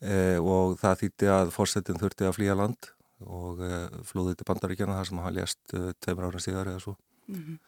eh, 0.04 0.38
og 0.40 0.78
það 0.80 1.02
þýtti 1.04 1.32
að 1.32 1.52
fórsetin 1.54 2.00
þurfti 2.00 2.28
að 2.28 2.36
flýja 2.38 2.56
land 2.58 2.90
og 3.24 3.60
eh, 3.64 3.98
flúði 4.08 4.36
til 4.38 4.48
bandaríkjana 4.48 5.00
þar 5.00 5.10
sem 5.10 5.20
hann 5.24 5.36
lést 5.36 5.76
eh, 5.76 5.90
tveimur 6.04 6.30
ára 6.30 6.42
síðar 6.42 6.72
eða 6.72 6.84
svo. 6.86 6.96
Mm 7.28 7.42
-hmm. 7.42 7.58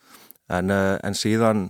en, 0.58 0.70
en 1.10 1.14
síðan 1.16 1.68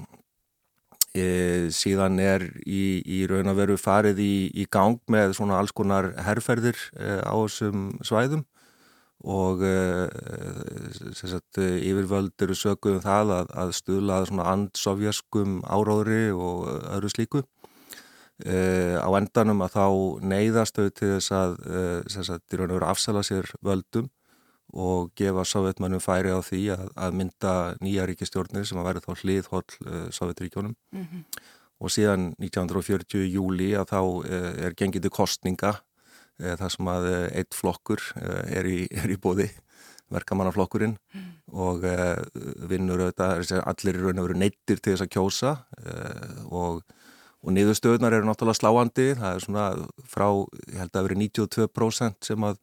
E, 1.17 1.71
síðan 1.73 2.19
er 2.21 2.43
í, 2.69 3.01
í 3.01 3.25
raun 3.25 3.49
að 3.49 3.57
veru 3.57 3.77
farið 3.81 4.19
í, 4.21 4.51
í 4.53 4.67
gang 4.69 4.99
með 5.09 5.33
svona 5.39 5.57
alls 5.57 5.73
konar 5.73 6.11
herrferðir 6.13 6.77
á 7.25 7.33
þessum 7.33 7.87
svæðum 8.05 8.43
og 9.25 9.63
e, 9.65 9.77
sagt, 11.17 11.59
yfirvöld 11.59 12.45
eru 12.45 12.57
sökuð 12.59 12.99
um 12.99 13.05
það 13.05 13.33
að, 13.39 13.53
að 13.63 13.73
stuðla 13.79 14.19
svona 14.29 14.49
andsovjaskum 14.53 15.61
áráðri 15.65 16.25
og 16.37 16.67
öðru 16.99 17.13
slíku. 17.15 17.43
E, 18.45 18.57
á 19.01 19.09
endanum 19.17 19.65
að 19.65 19.79
þá 19.79 19.87
neyðast 20.21 20.77
þau 20.77 20.91
til 20.91 21.15
þess 21.15 21.33
að, 21.33 21.57
í 22.53 22.61
raun 22.61 22.77
að 22.77 22.89
afsala 22.91 23.25
sér 23.25 23.49
völdum 23.65 24.11
og 24.77 25.13
gefa 25.17 25.45
sovjetmannum 25.47 26.03
færi 26.03 26.33
á 26.35 26.41
því 26.45 26.63
að, 26.75 26.89
að 26.99 27.19
mynda 27.21 27.53
nýja 27.85 28.07
ríkistjórnir 28.09 28.67
sem 28.67 28.81
að 28.81 28.89
verða 28.91 29.05
þá 29.07 29.23
hliðhóll 29.23 29.65
uh, 29.87 30.09
sovjetríkjónum 30.13 30.75
mm 30.75 31.05
-hmm. 31.05 31.23
og 31.81 31.93
síðan 31.93 32.33
1940 32.43 33.29
júli 33.31 33.73
að 33.79 33.93
þá 33.95 34.01
uh, 34.03 34.51
er 34.67 34.75
gengið 34.75 35.07
til 35.07 35.15
kostninga 35.15 35.73
þar 36.39 36.75
sem 36.75 36.91
að 36.93 37.09
uh, 37.13 37.23
eitt 37.41 37.57
flokkur 37.57 38.03
uh, 38.21 38.43
er 38.53 38.69
í, 38.69 38.83
í 39.15 39.21
bóði 39.21 39.51
verkamannaflokkurinn 40.15 40.95
mm. 40.95 41.31
og 41.59 41.83
vinnur 42.71 43.09
auðvitað, 43.09 43.57
allir 43.67 43.97
er 43.97 44.05
raun 44.05 44.21
og 44.23 44.29
veru 44.29 44.37
neittir 44.39 44.79
til 44.79 44.93
þess 44.93 45.03
að 45.03 45.11
kjósa 45.17 45.51
og 46.47 46.85
Og 47.47 47.55
niðurstöðunar 47.55 48.17
eru 48.17 48.27
náttúrulega 48.27 48.59
sláandi, 48.59 49.11
það 49.15 49.35
er 49.37 49.45
svona 49.45 49.65
frá, 50.11 50.27
ég 50.67 50.81
held 50.81 50.91
að 50.91 50.97
það 50.97 51.05
veri 51.07 51.19
92% 51.21 52.31
sem 52.31 52.47
að 52.49 52.57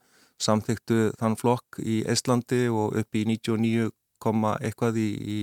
samþyktu 0.43 0.97
þann 1.21 1.38
flokk 1.39 1.79
í 1.79 2.01
Estlandi 2.09 2.65
og 2.67 2.97
upp 2.99 3.15
í 3.15 3.23
99, 3.29 3.91
eitthvað 4.59 4.99
í, 4.99 5.07
í, 5.36 5.38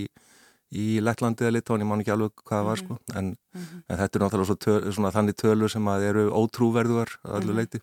í 0.76 0.86
Lettlandi 1.04 1.46
eða 1.46 1.54
Litáni, 1.56 1.86
ég 1.86 1.88
man 1.88 2.02
ekki 2.04 2.12
alveg 2.12 2.34
hvað 2.42 2.58
það 2.58 2.68
var 2.68 2.82
sko, 2.82 2.98
mhm. 2.98 3.16
en, 3.16 3.30
mm 3.30 3.62
-hmm. 3.62 3.82
en 3.88 4.00
þetta 4.02 4.18
er 4.18 4.24
náttúrulega 4.24 4.58
töl, 4.66 4.92
svona, 4.92 5.14
þannig 5.16 5.36
tölur 5.40 5.72
sem 5.72 5.88
að 5.88 6.06
eru 6.10 6.26
ótrúverðuar 6.30 7.16
öllu 7.24 7.52
mhm. 7.52 7.56
leiti. 7.56 7.80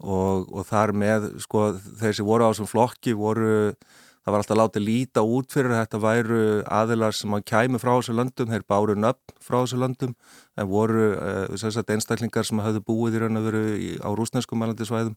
Og, 0.00 0.46
og 0.48 0.62
þar 0.68 0.94
með 0.96 1.26
sko 1.44 1.66
þeir 2.00 2.16
sem 2.16 2.28
voru 2.28 2.46
á 2.46 2.50
þessum 2.52 2.70
flokki 2.70 3.16
voru 3.16 3.74
það 4.20 4.32
var 4.34 4.42
alltaf 4.42 4.58
látið 4.58 4.84
líta 4.84 5.22
út 5.24 5.52
fyrir 5.52 5.72
að 5.72 5.80
þetta 5.82 6.00
væru 6.04 6.40
aðilar 6.78 7.16
sem 7.16 7.36
að 7.36 7.46
kæmi 7.48 7.80
frá 7.80 7.92
þessu 7.94 8.16
löndum, 8.16 8.50
þeir 8.52 8.66
báru 8.68 8.96
nöfn 8.98 9.34
frá 9.40 9.58
þessu 9.62 9.80
löndum 9.80 10.12
en 10.60 10.68
voru 10.70 11.06
uh, 11.16 11.84
einstaklingar 11.94 12.46
sem 12.46 12.60
hafðu 12.60 12.84
búið 12.86 13.16
í 13.16 13.22
raun 13.24 13.40
og 13.40 13.48
veru 13.48 13.64
á 14.04 14.08
rúsneskum 14.12 14.60
mælandisvæðum 14.60 15.16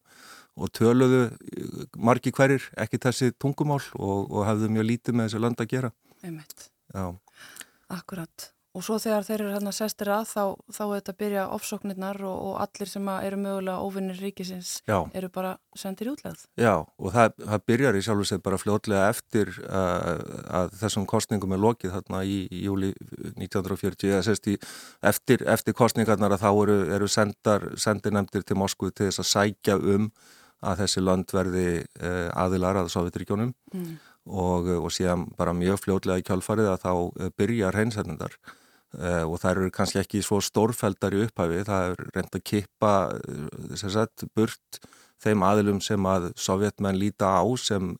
og 0.56 0.71
töluðu 0.77 1.23
margi 1.97 2.32
hverjir 2.32 2.69
ekki 2.79 3.01
þessi 3.03 3.34
tungumál 3.36 3.82
og, 3.97 4.32
og 4.32 4.47
hafðu 4.47 4.71
mjög 4.71 4.89
lítið 4.91 5.19
með 5.19 5.29
þessi 5.29 5.43
land 5.43 5.63
að 5.63 5.71
gera. 5.75 5.93
Akkurat. 7.91 8.53
Og 8.73 8.81
svo 8.81 8.95
þegar 8.97 9.25
þeir 9.27 9.36
eru 9.43 9.51
hérna 9.53 9.71
sestir 9.75 10.09
að 10.09 10.23
þá, 10.31 10.43
þá 10.73 10.81
er 10.83 10.93
þetta 10.95 11.13
að 11.13 11.17
byrja 11.19 11.41
ofsóknirnar 11.53 12.17
og, 12.25 12.38
og 12.47 12.53
allir 12.63 12.89
sem 12.89 13.09
eru 13.13 13.38
mögulega 13.38 13.86
óvinnir 13.86 14.17
ríkisins 14.17 14.71
Já. 14.89 14.95
eru 15.13 15.29
bara 15.33 15.51
sendir 15.77 16.09
í 16.09 16.13
útlegð. 16.15 16.47
Já 16.57 16.71
og 16.81 17.12
það, 17.13 17.36
það 17.43 17.65
byrjar 17.69 17.99
í 17.99 18.01
sjálf 18.07 18.23
og 18.23 18.29
sér 18.31 18.41
bara 18.47 18.59
fljótlega 18.62 19.12
eftir 19.13 19.51
að, 19.69 20.23
að 20.59 20.73
þessum 20.79 21.05
kostningum 21.12 21.53
er 21.53 21.62
lokið 21.62 21.93
þarna 21.99 22.23
í, 22.25 22.39
í 22.49 22.63
júli 22.65 22.89
1940 23.36 24.09
eða 24.09 24.23
sérst 24.25 24.49
í 24.49 24.55
eftir, 25.05 25.45
eftir 25.53 25.77
kostningarnar 25.77 26.33
að 26.33 26.47
þá 26.47 26.49
eru, 26.53 26.79
eru 26.97 27.12
sendar, 27.12 27.67
sendir 27.77 28.17
nefndir 28.17 28.47
til 28.47 28.57
Moskvu 28.57 28.89
til 28.89 29.12
þess 29.12 29.21
að 29.21 29.29
sækja 29.36 29.77
um 29.77 30.09
að 30.63 30.81
þessi 30.81 31.05
land 31.05 31.29
verði 31.36 31.67
uh, 32.01 32.33
aðilar 32.41 32.81
að 32.81 32.89
Sovjetríkjónum 32.95 33.53
mm. 33.73 33.93
og, 34.33 34.73
og 34.79 34.91
síðan 34.95 35.27
bara 35.38 35.53
mjög 35.53 35.81
fljótlega 35.86 36.23
í 36.23 36.27
kjálfarið 36.27 36.73
að 36.73 36.83
þá 36.88 36.91
uh, 36.95 37.31
byrja 37.38 37.73
reynsendindar 37.75 38.38
uh, 38.97 39.23
og 39.27 39.38
það 39.41 39.51
eru 39.51 39.71
kannski 39.75 40.01
ekki 40.01 40.23
svo 40.25 40.41
stórfældar 40.43 41.15
í 41.15 41.23
upphafi, 41.27 41.63
það 41.67 41.88
er 41.91 42.03
reynd 42.15 42.38
að 42.39 42.45
kippa 42.51 42.93
sagt, 43.79 44.25
burt 44.36 44.82
þeim 45.23 45.45
aðilum 45.47 45.79
sem 45.84 46.10
að 46.10 46.32
sovjetmenn 46.36 46.99
líta 46.99 47.29
á 47.39 47.47
sem 47.56 47.93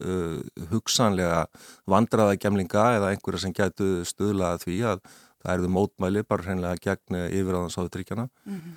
hugsanlega 0.73 1.45
vandraða 1.88 2.36
gemlinga 2.36 2.89
eða 2.97 3.13
einhverja 3.13 3.45
sem 3.45 3.53
getur 3.56 4.01
stuðlað 4.03 4.65
því 4.65 4.82
að 4.89 5.06
það 5.08 5.53
erðu 5.53 5.69
mótmæli 5.71 6.25
bara 6.27 6.43
hreinlega 6.43 6.82
gegn 6.84 7.21
yfiráðan 7.29 7.71
Sovjetríkjana 7.71 8.27
mm 8.27 8.58
-hmm 8.58 8.75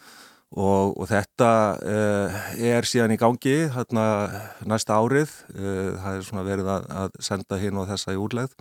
og, 0.54 0.94
og 0.94 1.08
þetta 1.10 1.50
uh, 1.80 2.38
er 2.62 2.86
síðan 2.88 3.14
í 3.16 3.20
gangi 3.20 3.56
hérna, 3.74 4.06
næsta 4.68 4.98
árið. 5.00 5.32
Uh, 5.54 5.96
það 5.98 6.12
er 6.12 6.26
svona 6.28 6.46
verið 6.46 6.72
að, 6.76 6.88
að 7.02 7.20
senda 7.28 7.60
hinn 7.60 7.80
og 7.80 7.88
þessa 7.90 8.14
í 8.14 8.20
úrlegð 8.20 8.56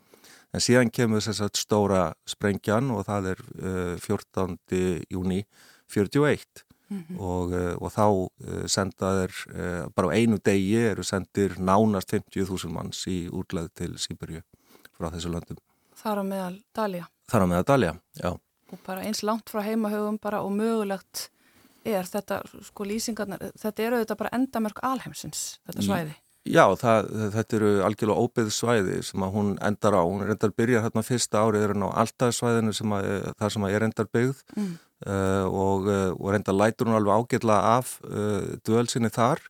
en 0.56 0.64
síðan 0.64 0.92
kemur 0.94 1.24
þess 1.26 1.44
að 1.46 1.60
stóra 1.60 2.04
sprengjan 2.30 2.92
og 2.96 3.06
það 3.10 3.34
er 3.34 3.44
uh, 3.60 3.96
14. 4.00 4.56
júni 5.12 5.44
41 5.92 6.64
mm 6.90 7.04
-hmm. 7.04 7.20
og, 7.20 7.54
og 7.82 7.92
þá 7.94 8.08
sendaður 8.70 9.34
bara 9.96 10.10
á 10.10 10.16
einu 10.18 10.38
degi 10.38 10.80
eru 10.92 11.04
sendir 11.04 11.60
nánast 11.60 12.14
50.000 12.14 12.70
manns 12.74 13.06
í 13.08 13.28
úrlegð 13.30 13.70
til 13.76 13.94
Sýberju 13.98 14.42
frá 14.98 15.12
þessu 15.14 15.30
löndum 15.30 15.58
Þar 15.96 16.22
á 16.22 16.24
meðal 16.24 16.58
Dalja 16.74 17.06
Þar 17.30 17.42
á 17.42 17.48
meðal 17.48 17.66
Dalja, 17.66 17.94
já 18.18 18.32
og 18.72 18.82
bara 18.86 19.06
eins 19.06 19.24
langt 19.24 19.50
frá 19.52 19.64
heimahögum 19.66 20.18
bara 20.22 20.42
og 20.42 20.54
mögulegt 20.56 21.30
er 21.86 22.08
þetta, 22.10 22.42
sko 22.66 22.86
lýsingarnar, 22.88 23.52
þetta 23.62 23.84
eru 23.86 24.00
þetta 24.02 24.18
bara 24.18 24.34
endamörk 24.34 24.82
alheimsins, 24.86 25.60
þetta 25.68 25.86
svæði? 25.86 26.16
Já, 26.46 26.66
það, 26.78 27.08
þetta 27.34 27.58
eru 27.58 27.70
algjörlega 27.88 28.24
óbyggð 28.26 28.52
svæði 28.54 29.00
sem 29.08 29.24
að 29.26 29.32
hún 29.34 29.48
endar 29.66 29.96
á, 29.98 30.02
hún 30.06 30.28
endar 30.30 30.52
byrjar 30.54 30.84
hérna 30.86 31.02
fyrsta 31.06 31.42
árið 31.42 31.64
er 31.66 31.74
hann 31.74 31.86
á 31.88 31.90
að, 31.90 32.12
þar 33.40 33.54
sem 33.56 33.66
að 33.66 33.74
er 33.74 33.86
endar 33.88 34.10
byggð 34.14 34.44
mm. 34.54 34.68
uh, 35.10 35.48
og, 35.50 35.90
uh, 35.90 36.12
og 36.14 36.38
endar 36.38 36.58
lætur 36.60 36.92
hún 36.92 37.00
alveg 37.00 37.18
ágjörlega 37.18 37.74
af 37.80 37.96
uh, 38.06 38.54
dvölsinni 38.62 39.14
þar 39.14 39.42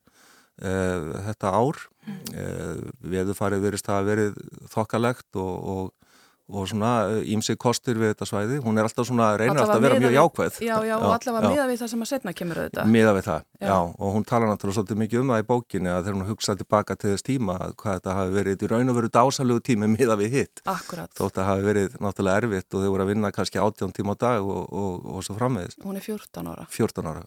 þetta 0.56 1.50
ár, 1.52 1.82
mm. 2.08 2.92
viðu 3.12 3.34
farið 3.36 3.66
verist 3.66 3.90
að 3.92 4.06
verið 4.08 4.38
þokkalegt 4.72 5.36
og, 5.36 5.66
og 5.68 6.05
og 6.46 6.68
svona 6.70 6.92
ímsið 7.26 7.58
kostir 7.58 7.98
við 7.98 8.12
þetta 8.14 8.28
svæði. 8.30 8.60
Hún 8.62 8.78
er 8.78 8.86
alltaf 8.86 9.08
svona, 9.10 9.32
reynir 9.40 9.58
alltaf 9.64 9.80
að 9.80 9.86
vera 9.88 9.98
mjög 10.04 10.14
jákvæð. 10.14 10.60
Já, 10.62 10.76
já, 10.86 10.94
og 11.00 11.14
allavega 11.16 11.50
miða 11.50 11.66
við 11.72 11.80
það 11.82 11.92
sem 11.94 12.06
að 12.06 12.10
setna 12.12 12.34
kemur 12.38 12.60
auðvitað. 12.62 12.92
Miða 12.94 13.14
við 13.18 13.26
það, 13.26 13.46
já. 13.58 13.66
já, 13.66 13.78
og 13.82 14.14
hún 14.14 14.28
tala 14.30 14.50
náttúrulega 14.52 14.78
svolítið 14.78 15.02
mikið 15.02 15.24
um 15.24 15.34
það 15.34 15.42
í 15.42 15.48
bókinni 15.50 15.92
að 15.92 16.02
þegar 16.04 16.18
hún 16.20 16.30
hugsaði 16.30 16.62
tilbaka 16.62 16.98
til 17.02 17.14
þess 17.16 17.28
tíma 17.30 17.58
hvað 17.74 17.98
þetta 17.98 18.18
hafi 18.20 18.36
verið 18.38 18.66
í 18.68 18.70
raun 18.76 18.94
og 18.94 19.00
veru 19.00 19.12
dásalögu 19.18 19.66
tími 19.66 19.90
miða 19.96 20.20
við 20.22 20.38
hitt. 20.38 20.62
Akkurat. 20.70 21.14
Þótt 21.18 21.42
að 21.42 21.50
hafi 21.50 21.66
verið 21.66 21.98
náttúrulega 21.98 22.44
erfitt 22.44 22.78
og 22.78 22.86
þau 22.86 22.92
voru 22.94 23.08
að 23.08 23.14
vinna 23.16 23.34
kannski 23.34 23.62
18 23.62 23.96
tíma 23.98 24.14
á 24.14 24.22
dag 24.28 24.46
og, 24.46 24.70
og, 24.70 25.10
og 25.16 25.26
svo 25.26 25.38
framvegist 25.40 25.82
Hún 25.82 25.98
er 25.98 26.06
14 26.06 26.52
ára. 26.54 26.70
14 26.70 27.10
ára, 27.10 27.26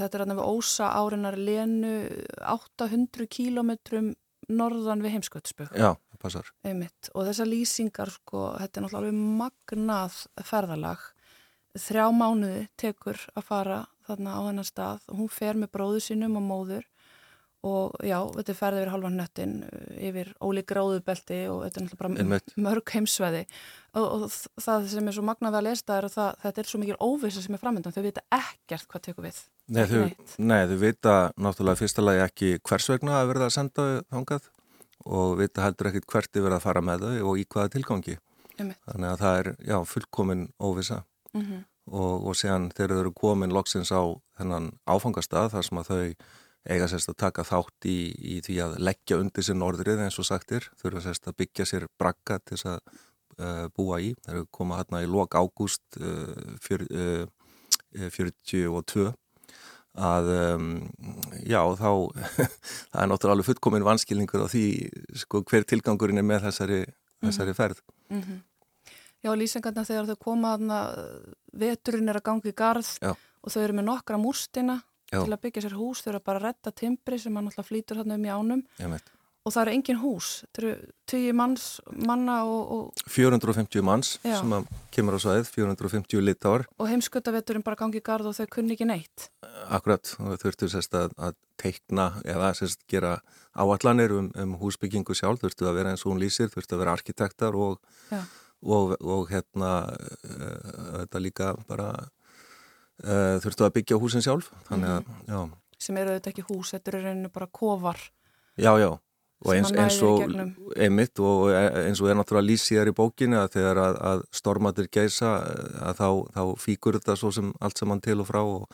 Þetta 0.00 0.16
er 0.16 0.22
að 0.22 0.30
nefna 0.30 0.48
ósa 0.48 0.86
árinar 0.96 1.36
lenu 1.36 1.92
800 2.48 3.26
kílometrum 3.28 4.14
norðan 4.50 5.04
við 5.04 5.16
heimskvöldsbökk. 5.16 5.78
Já, 5.78 5.94
það 5.94 6.20
passar. 6.24 6.50
Einmitt. 6.66 7.10
Og 7.14 7.28
þessar 7.28 7.50
lýsingar, 7.50 8.12
sko, 8.14 8.44
þetta 8.58 8.80
er 8.80 8.86
náttúrulega 8.86 9.30
magnað 9.40 10.20
ferðalag. 10.50 11.08
Þrjá 11.78 12.06
mánuði 12.10 12.64
tekur 12.80 13.20
að 13.38 13.46
fara 13.46 13.80
þarna 14.08 14.34
á 14.34 14.40
þennan 14.48 14.66
stað 14.66 15.04
hún 15.14 15.30
fer 15.30 15.58
með 15.58 15.70
bróðu 15.76 16.00
sínum 16.02 16.38
og 16.40 16.46
móður 16.46 16.88
og 17.66 17.96
já, 18.06 18.16
þetta 18.38 18.54
ferði 18.56 18.80
yfir 18.80 18.90
halvan 18.94 19.18
nöttin 19.20 19.54
yfir 20.00 20.30
ólík 20.40 20.68
gráðubelti 20.70 21.42
og 21.52 21.60
þetta 21.66 21.80
er 21.80 21.86
náttúrulega 21.86 22.28
bara 22.30 22.64
mörg 22.64 22.92
heimsveði 22.94 23.42
og, 23.92 24.06
og 24.06 24.24
það 24.64 24.86
sem 24.94 25.10
er 25.10 25.16
svo 25.16 25.24
magnað 25.28 25.58
að 25.58 25.66
lesta 25.68 25.98
er 25.98 26.08
að 26.08 26.14
það, 26.14 26.30
þetta 26.46 26.62
er 26.62 26.70
svo 26.70 26.80
mikil 26.80 26.96
óvisa 27.04 27.44
sem 27.44 27.56
er 27.56 27.60
framöndan, 27.60 27.92
þau 27.92 28.06
vita 28.06 28.24
ekkert 28.32 28.88
hvað 28.88 29.04
tekur 29.10 29.28
við. 29.28 29.42
Nei, 29.70 29.84
þau, 29.86 30.06
nei, 30.42 30.64
þau 30.66 30.78
vita 30.80 31.12
náttúrulega 31.38 31.78
fyrsta 31.78 32.02
lagi 32.02 32.24
ekki 32.24 32.48
hvers 32.66 32.88
vegna 32.90 33.20
að 33.20 33.28
verða 33.30 33.46
að 33.46 33.54
senda 33.54 33.84
þángað 34.10 34.48
og 35.06 35.36
vita 35.38 35.62
heldur 35.64 35.90
ekkit 35.90 36.08
hvert 36.10 36.36
er 36.36 36.44
verið 36.44 36.56
að 36.58 36.64
fara 36.64 36.82
með 36.84 37.06
þau 37.06 37.30
og 37.30 37.38
í 37.38 37.46
hvaða 37.46 37.72
tilgangi. 37.76 38.16
Einmitt. 38.56 38.80
Þannig 38.88 39.12
að 39.12 39.22
það 39.22 39.38
er, 39.40 39.50
já, 39.70 39.76
fullkomin 39.92 40.42
óvisa 40.58 40.98
mm 41.32 41.42
-hmm. 41.42 41.62
og, 41.92 42.26
og 42.26 42.36
séðan 42.36 42.70
þau 42.74 42.84
eru 42.98 43.12
komin 43.14 43.54
loksins 43.54 43.92
á 43.94 44.02
þennan 44.40 44.72
áfangastað 44.90 45.52
þar 45.54 45.68
sem 45.68 45.78
að 45.78 45.90
þau 45.92 46.02
eiga 46.68 46.88
sérst 46.90 47.08
að 47.08 47.20
taka 47.22 47.46
þátt 47.46 47.86
í, 47.88 47.98
í 48.20 48.40
því 48.44 48.58
að 48.64 48.76
leggja 48.84 49.20
undir 49.22 49.46
sér 49.46 49.56
norðrið 49.56 50.02
eins 50.04 50.18
og 50.20 50.26
sagtir, 50.28 50.66
þurfa 50.82 51.06
sérst 51.06 51.30
að 51.30 51.38
byggja 51.40 51.64
sér 51.64 51.86
brakka 51.98 52.38
til 52.42 52.58
þess 52.58 52.66
að 52.74 52.80
uh, 53.38 53.66
búa 53.76 54.00
í. 54.02 54.12
Þeir 54.24 54.34
eru 54.34 54.46
komað 54.52 54.82
hérna 54.82 55.02
í 55.04 55.08
lok 55.08 55.38
ágúst 55.38 56.00
uh, 56.00 56.58
fjör, 56.60 56.84
uh, 56.90 57.26
42 57.96 59.14
að 59.98 60.28
um, 60.54 60.68
já 61.42 61.60
þá 61.78 61.90
það 62.92 63.00
er 63.02 63.10
náttúrulega 63.10 63.34
alveg 63.34 63.48
fullkomin 63.48 63.86
vanskilningur 63.86 64.44
á 64.46 64.48
því 64.50 64.66
sko 65.24 65.42
hver 65.42 65.66
tilgangurinn 65.66 66.22
er 66.22 66.26
með 66.26 66.46
þessari, 66.48 66.84
mm 66.86 67.26
þessari 67.26 67.52
ferð 67.54 67.82
mm 68.08 68.22
-hmm. 68.22 68.38
Já, 69.20 69.34
lýsingarna 69.36 69.84
þegar 69.84 70.06
þau 70.08 70.16
koma 70.16 70.54
veturinn 71.52 72.08
er 72.08 72.16
að 72.16 72.24
gangi 72.24 72.48
í 72.48 72.56
garð 72.56 72.88
já. 73.02 73.12
og 73.12 73.52
þau 73.52 73.62
eru 73.62 73.74
með 73.76 73.84
nokkra 73.84 74.16
múrstina 74.16 74.80
já. 75.12 75.20
til 75.20 75.32
að 75.32 75.40
byggja 75.42 75.62
sér 75.66 75.76
hús, 75.76 76.00
þau 76.00 76.12
eru 76.14 76.20
bara 76.24 76.38
að 76.38 76.46
retta 76.46 76.72
timbri 76.72 77.18
sem 77.18 77.36
hann 77.36 77.50
alltaf 77.50 77.68
flýtur 77.68 78.00
hann 78.00 78.12
um 78.16 78.24
í 78.24 78.32
ánum 78.32 78.62
og 79.40 79.54
það 79.54 79.62
eru 79.62 79.72
engin 79.72 79.98
hús, 80.02 80.30
þetta 80.44 80.62
eru 80.62 80.72
10 81.10 81.36
manns, 81.36 81.66
manna 82.06 82.36
og, 82.44 82.72
og 82.74 83.04
450 83.08 83.84
manns 83.86 84.12
Já. 84.20 84.36
sem 84.42 84.52
kemur 84.92 85.16
á 85.16 85.20
svæðið, 85.24 85.48
450 85.54 86.24
litáar 86.24 86.66
og 86.76 86.90
heimskötaveturinn 86.90 87.64
bara 87.64 87.78
gangi 87.80 88.02
í 88.02 88.04
gard 88.04 88.28
og 88.28 88.36
þau 88.36 88.50
kunni 88.52 88.76
ekki 88.76 88.88
neitt. 88.90 89.30
akkurat 89.72 90.12
og 90.20 90.36
þurftu 90.42 90.68
sérst 90.72 90.96
að, 90.98 91.16
að 91.16 91.38
teikna 91.60 92.10
eða 92.28 92.52
sérst 92.58 92.84
gera 92.90 93.16
áallanir 93.56 94.14
um, 94.18 94.30
um 94.36 94.54
húsbyggingu 94.60 95.16
sjálf, 95.16 95.40
þurftu 95.42 95.68
að 95.70 95.80
vera 95.80 95.94
eins 95.94 96.04
og 96.04 96.12
hún 96.12 96.22
lýsir, 96.22 96.52
þurftu 96.52 96.76
að 96.76 96.84
vera 96.84 96.96
arkitektar 96.98 97.56
og, 97.56 97.80
og, 98.60 98.96
og 99.00 99.28
hérna 99.32 99.74
uh, 99.88 101.02
þetta 101.02 101.24
líka 101.24 101.52
bara 101.68 101.90
uh, 101.96 103.36
þurftu 103.42 103.66
að 103.66 103.76
byggja 103.80 104.00
húsin 104.00 104.24
sjálf. 104.24 104.52
Þannig 104.68 104.98
að, 104.98 105.12
já, 105.32 105.40
sem 105.80 105.96
eru 105.96 106.12
auðvitað 106.12 106.34
ekki 106.34 106.50
hús, 106.52 106.74
þetta 106.76 106.92
eru 106.92 107.06
rauninu 107.06 107.32
bara 107.32 107.48
kofar. 107.60 108.10
Já, 108.60 108.74
já 108.76 108.90
og 109.40 109.54
eins, 109.54 109.70
eins 109.72 109.98
og 110.04 110.20
einmitt 110.76 111.18
og 111.24 111.50
eins 111.54 112.00
og 112.02 112.10
er 112.12 112.18
náttúrulega 112.18 112.48
lýsíðar 112.50 112.90
í 112.92 112.96
bókinu 112.96 113.38
að 113.40 113.54
þegar 113.56 113.78
að, 113.86 113.98
að 114.12 114.22
stormatir 114.36 114.88
geisa 114.92 115.30
að 115.80 115.94
þá, 116.02 116.08
þá 116.36 116.42
fíkur 116.60 116.98
þetta 117.00 117.16
svo 117.16 117.30
sem 117.32 117.52
allt 117.60 117.78
saman 117.80 118.00
til 118.04 118.18
og 118.20 118.28
frá 118.28 118.40
og 118.44 118.66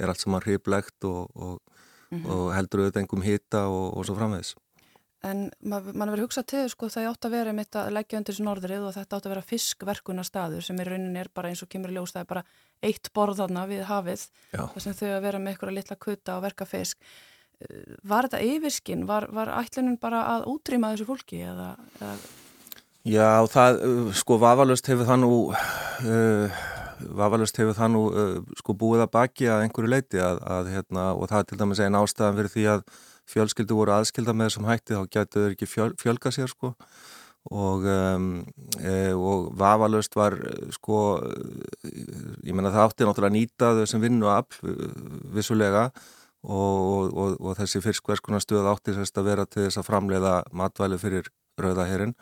er 0.00 0.08
allt 0.10 0.20
saman 0.24 0.42
hriplegt 0.46 1.04
og, 1.04 1.30
og, 1.36 1.60
Mhm. 2.14 2.26
og 2.30 2.50
heldur 2.54 2.82
auðvitað 2.84 3.00
engum 3.00 3.22
hita 3.24 3.60
og, 3.66 3.96
og 3.98 4.04
svo 4.06 4.14
framvegis. 4.14 4.54
en 5.24 5.50
ma- 5.64 5.80
mann 5.80 6.10
verið 6.12 6.26
hugsað 6.28 6.46
til 6.46 6.68
sko 6.68 6.86
það 6.92 7.06
átt 7.10 7.24
að 7.26 7.30
vera 7.32 7.52
mitt 7.56 7.72
að 7.80 7.88
leggja 7.96 8.18
undir 8.20 8.34
þessu 8.34 8.44
norðrið 8.44 8.84
og 8.86 8.92
þetta 8.94 9.16
átt 9.16 9.26
að 9.26 9.32
vera 9.32 9.42
fiskverkuna 9.48 10.22
staður 10.22 10.62
sem 10.62 10.76
í 10.78 10.84
rauninni 10.84 11.18
er 11.22 11.30
bara 11.34 11.48
eins 11.48 11.62
og 11.64 11.68
kemur 11.72 11.90
í 11.90 11.94
ljós 11.96 12.12
það 12.12 12.20
er 12.20 12.28
bara 12.34 12.44
eitt 12.84 13.08
borðarna 13.16 13.64
við 13.66 13.82
hafið 13.88 14.26
þar 14.52 14.80
sem 14.84 14.92
þau 15.00 15.08
að 15.16 15.22
vera 15.22 15.38
með 15.40 15.54
einhverja 15.56 15.74
litla 15.80 15.96
kuta 15.96 16.36
og 16.36 16.42
verka 16.44 16.64
fisk 16.68 16.98
Eh, 17.00 17.33
var 18.04 18.28
þetta 18.28 18.42
yfirskinn, 18.44 19.04
var, 19.08 19.28
var 19.34 19.52
ætlunin 19.60 19.98
bara 20.00 20.24
að 20.34 20.48
útrýma 20.52 20.92
þessu 20.94 21.06
fólki 21.08 21.42
eða, 21.44 21.74
eða? 22.00 22.16
Já, 23.04 23.44
það, 23.52 23.82
sko, 24.16 24.38
vafalust 24.40 24.86
hefur 24.88 25.04
það 25.04 25.18
nú, 25.20 25.32
uh, 25.52 26.60
vafalust 27.18 27.58
hefur 27.60 27.76
það 27.76 27.90
nú, 27.92 28.04
uh, 28.08 28.38
sko, 28.56 28.76
búið 28.80 29.04
að 29.04 29.10
baki 29.12 29.50
að 29.52 29.64
einhverju 29.66 29.90
leiti 29.92 30.22
að, 30.24 30.40
að, 30.56 30.70
hérna, 30.72 31.10
og 31.12 31.28
það 31.28 31.42
er 31.42 31.50
til 31.50 31.58
dæmis 31.60 31.82
einn 31.84 31.98
ástæðan 31.98 32.38
fyrir 32.38 32.54
því 32.54 32.64
að 32.72 32.86
fjölskyldu 33.28 33.76
voru 33.76 33.92
aðskilda 33.98 34.32
með 34.36 34.48
þessum 34.48 34.70
hætti, 34.70 34.96
þá 34.96 35.12
getur 35.18 35.44
þau 35.44 35.52
ekki 35.52 35.68
fjöl, 35.68 35.90
fjölga 36.00 36.32
sér, 36.32 36.48
sko, 36.52 36.72
og, 37.52 37.84
um, 37.92 38.30
e, 38.80 38.96
og 39.12 39.52
vafalust 39.60 40.16
var, 40.16 40.38
sko, 40.72 40.98
eh, 41.28 42.02
ég 42.48 42.56
menna 42.56 42.72
það 42.72 42.88
átti 42.88 43.04
náttúrulega 43.08 43.32
að 43.34 43.36
nýta 43.36 43.72
þau 43.76 43.86
sem 43.92 44.04
vinnu 44.04 44.32
af, 44.32 44.60
vissulega, 45.36 45.90
og, 45.92 46.14
og, 46.44 47.36
og 47.40 47.56
þessi 47.58 47.80
fyrskverskuna 47.84 48.40
stöð 48.42 48.68
átti 48.70 48.94
sérst 48.96 49.18
að 49.20 49.30
vera 49.30 49.46
til 49.48 49.66
þess 49.66 49.80
að 49.80 49.88
framleiða 49.88 50.34
matvæli 50.52 50.98
fyrir 51.00 51.30
rauðaherinn 51.60 52.14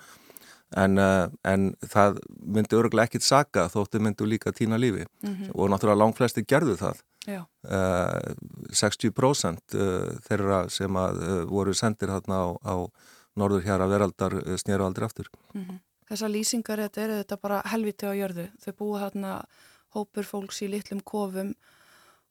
en, 0.78 0.98
uh, 0.98 1.28
en 1.48 1.70
það 1.84 2.20
myndi 2.40 2.78
örgulega 2.78 3.10
ekkit 3.10 3.26
saga 3.26 3.66
þótti 3.72 4.00
myndu 4.02 4.28
líka 4.28 4.52
týna 4.56 4.78
lífi. 4.80 5.06
Mhm. 5.22 5.52
og 5.54 5.70
náttúrulega 5.70 5.98
langflesti 5.98 6.44
gerðu 6.44 6.76
það. 6.80 7.02
Uh, 7.28 8.34
60% 8.74 9.76
uh, 9.78 10.18
þeirra 10.26 10.68
sem 10.70 10.96
að 10.96 11.20
uh, 11.22 11.42
voru 11.46 11.74
sendir 11.74 12.10
þarna 12.10 12.38
á, 12.42 12.46
á 12.66 12.76
norður 13.38 13.62
hjara 13.62 13.86
veraldar 13.86 14.34
uh, 14.34 14.56
snýru 14.58 14.86
aldrei 14.86 15.06
aftur. 15.06 15.30
Mhm. 15.54 15.78
þessar 16.10 16.28
lýsingar 16.28 16.78
þetta 16.78 17.02
eru 17.02 17.20
þetta 17.22 17.36
bara 17.40 17.62
helviti 17.64 18.06
á 18.06 18.12
jörðu. 18.12 18.48
Þau 18.60 18.72
búa 18.76 19.04
þarna 19.06 19.44
hópur 19.94 20.24
fólks 20.24 20.62
í 20.62 20.68
litlum 20.68 21.00
kofum 21.00 21.54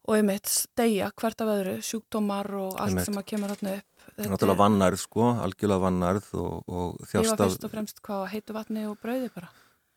og 0.08 0.16
einmitt 0.18 0.50
stegja 0.50 1.12
hvert 1.16 1.42
af 1.44 1.52
öðru, 1.56 1.76
sjúkdómar 1.86 2.50
og 2.58 2.76
allt 2.80 2.90
Einmitt. 2.92 3.06
sem 3.10 3.18
að 3.22 3.28
kemur 3.32 3.54
þarna 3.56 3.74
upp 3.80 3.88
Það 4.12 4.26
er 4.26 4.32
náttúrulega 4.34 4.60
vannærð 4.60 5.00
sko, 5.00 5.28
algjörlega 5.46 5.82
vannærð 5.86 6.30
og, 6.42 6.56
og 6.68 6.88
Lífa 7.00 7.12
þjást 7.12 7.32
af 7.36 7.44
fyrst 7.46 7.68
og 7.68 7.72
fremst 7.76 8.02
hvað 8.06 8.24
heitu 8.34 8.56
vatni 8.58 8.86
og 8.90 8.98
brauði 9.02 9.30
bara. 9.34 9.52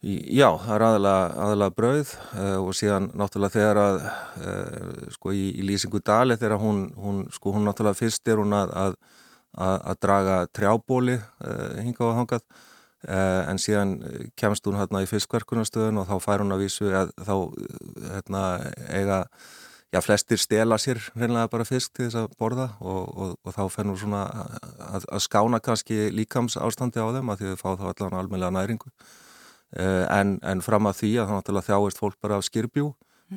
Í- 0.05 0.37
Já, 0.37 0.51
það 0.61 0.75
er 0.77 0.85
aðalega, 0.87 1.25
aðalega 1.47 1.75
brauð 1.79 2.13
uh, 2.37 2.59
og 2.61 2.77
síðan 2.77 3.09
náttúrulega 3.17 3.55
þegar 3.57 3.81
að 3.81 3.97
uh, 4.05 5.09
sko 5.17 5.33
í, 5.35 5.47
í 5.57 5.65
lýsingu 5.67 6.03
dali 6.05 6.37
þegar 6.37 6.61
hún, 6.63 6.85
hún 7.01 7.25
sko 7.35 7.55
hún 7.57 7.65
náttúrulega 7.67 7.99
fyrst 8.03 8.29
er 8.29 8.43
hún 8.45 8.53
að, 8.55 8.75
að, 8.85 8.95
að, 9.57 9.75
að 9.95 10.01
draga 10.07 10.37
trjábóli 10.53 11.17
uh, 11.19 11.81
hingað 11.81 12.11
og 12.13 12.17
hangað 12.21 12.45
uh, 13.09 13.43
en 13.51 13.61
síðan 13.61 13.97
eh, 14.05 14.29
kemst 14.41 14.69
hún 14.69 14.79
hérna 14.79 15.03
í 15.05 15.09
fiskverkunastöðun 15.11 16.03
og 16.05 16.09
þá 16.13 16.17
fær 16.29 16.45
hún 16.45 16.55
að 16.55 16.65
vísu 16.69 16.93
að 16.93 17.13
þá 17.25 17.35
eh, 17.35 18.09
hérna 18.15 18.45
eiga 19.01 19.19
Já, 19.95 20.01
flestir 20.03 20.41
stela 20.43 20.75
sér 20.75 20.99
reynilega 21.15 21.47
bara 21.53 21.65
fisk 21.69 21.93
til 21.95 22.09
þess 22.09 22.17
að 22.19 22.33
borða 22.41 22.65
og, 22.83 23.03
og, 23.15 23.35
og 23.47 23.55
þá 23.55 23.63
fennur 23.71 23.99
svona 24.01 24.25
að, 24.89 25.05
að 25.07 25.21
skána 25.23 25.61
kannski 25.63 26.09
líkams 26.11 26.57
ástandi 26.59 26.99
á 26.99 27.15
þeim 27.15 27.31
að 27.31 27.45
því 27.45 27.53
þau 27.53 27.61
fá 27.61 27.69
þá 27.79 27.85
allan 27.93 28.17
almennilega 28.19 28.57
næringu. 28.57 28.91
Uh, 29.75 30.03
en, 30.11 30.35
en 30.43 30.65
fram 30.67 30.91
að 30.91 30.99
því 30.99 31.13
að 31.21 31.29
það 31.29 31.39
náttúrulega 31.39 31.69
þjáist 31.69 32.03
fólk 32.03 32.19
bara 32.27 32.41
af 32.41 32.49
skirbjú, 32.49 32.89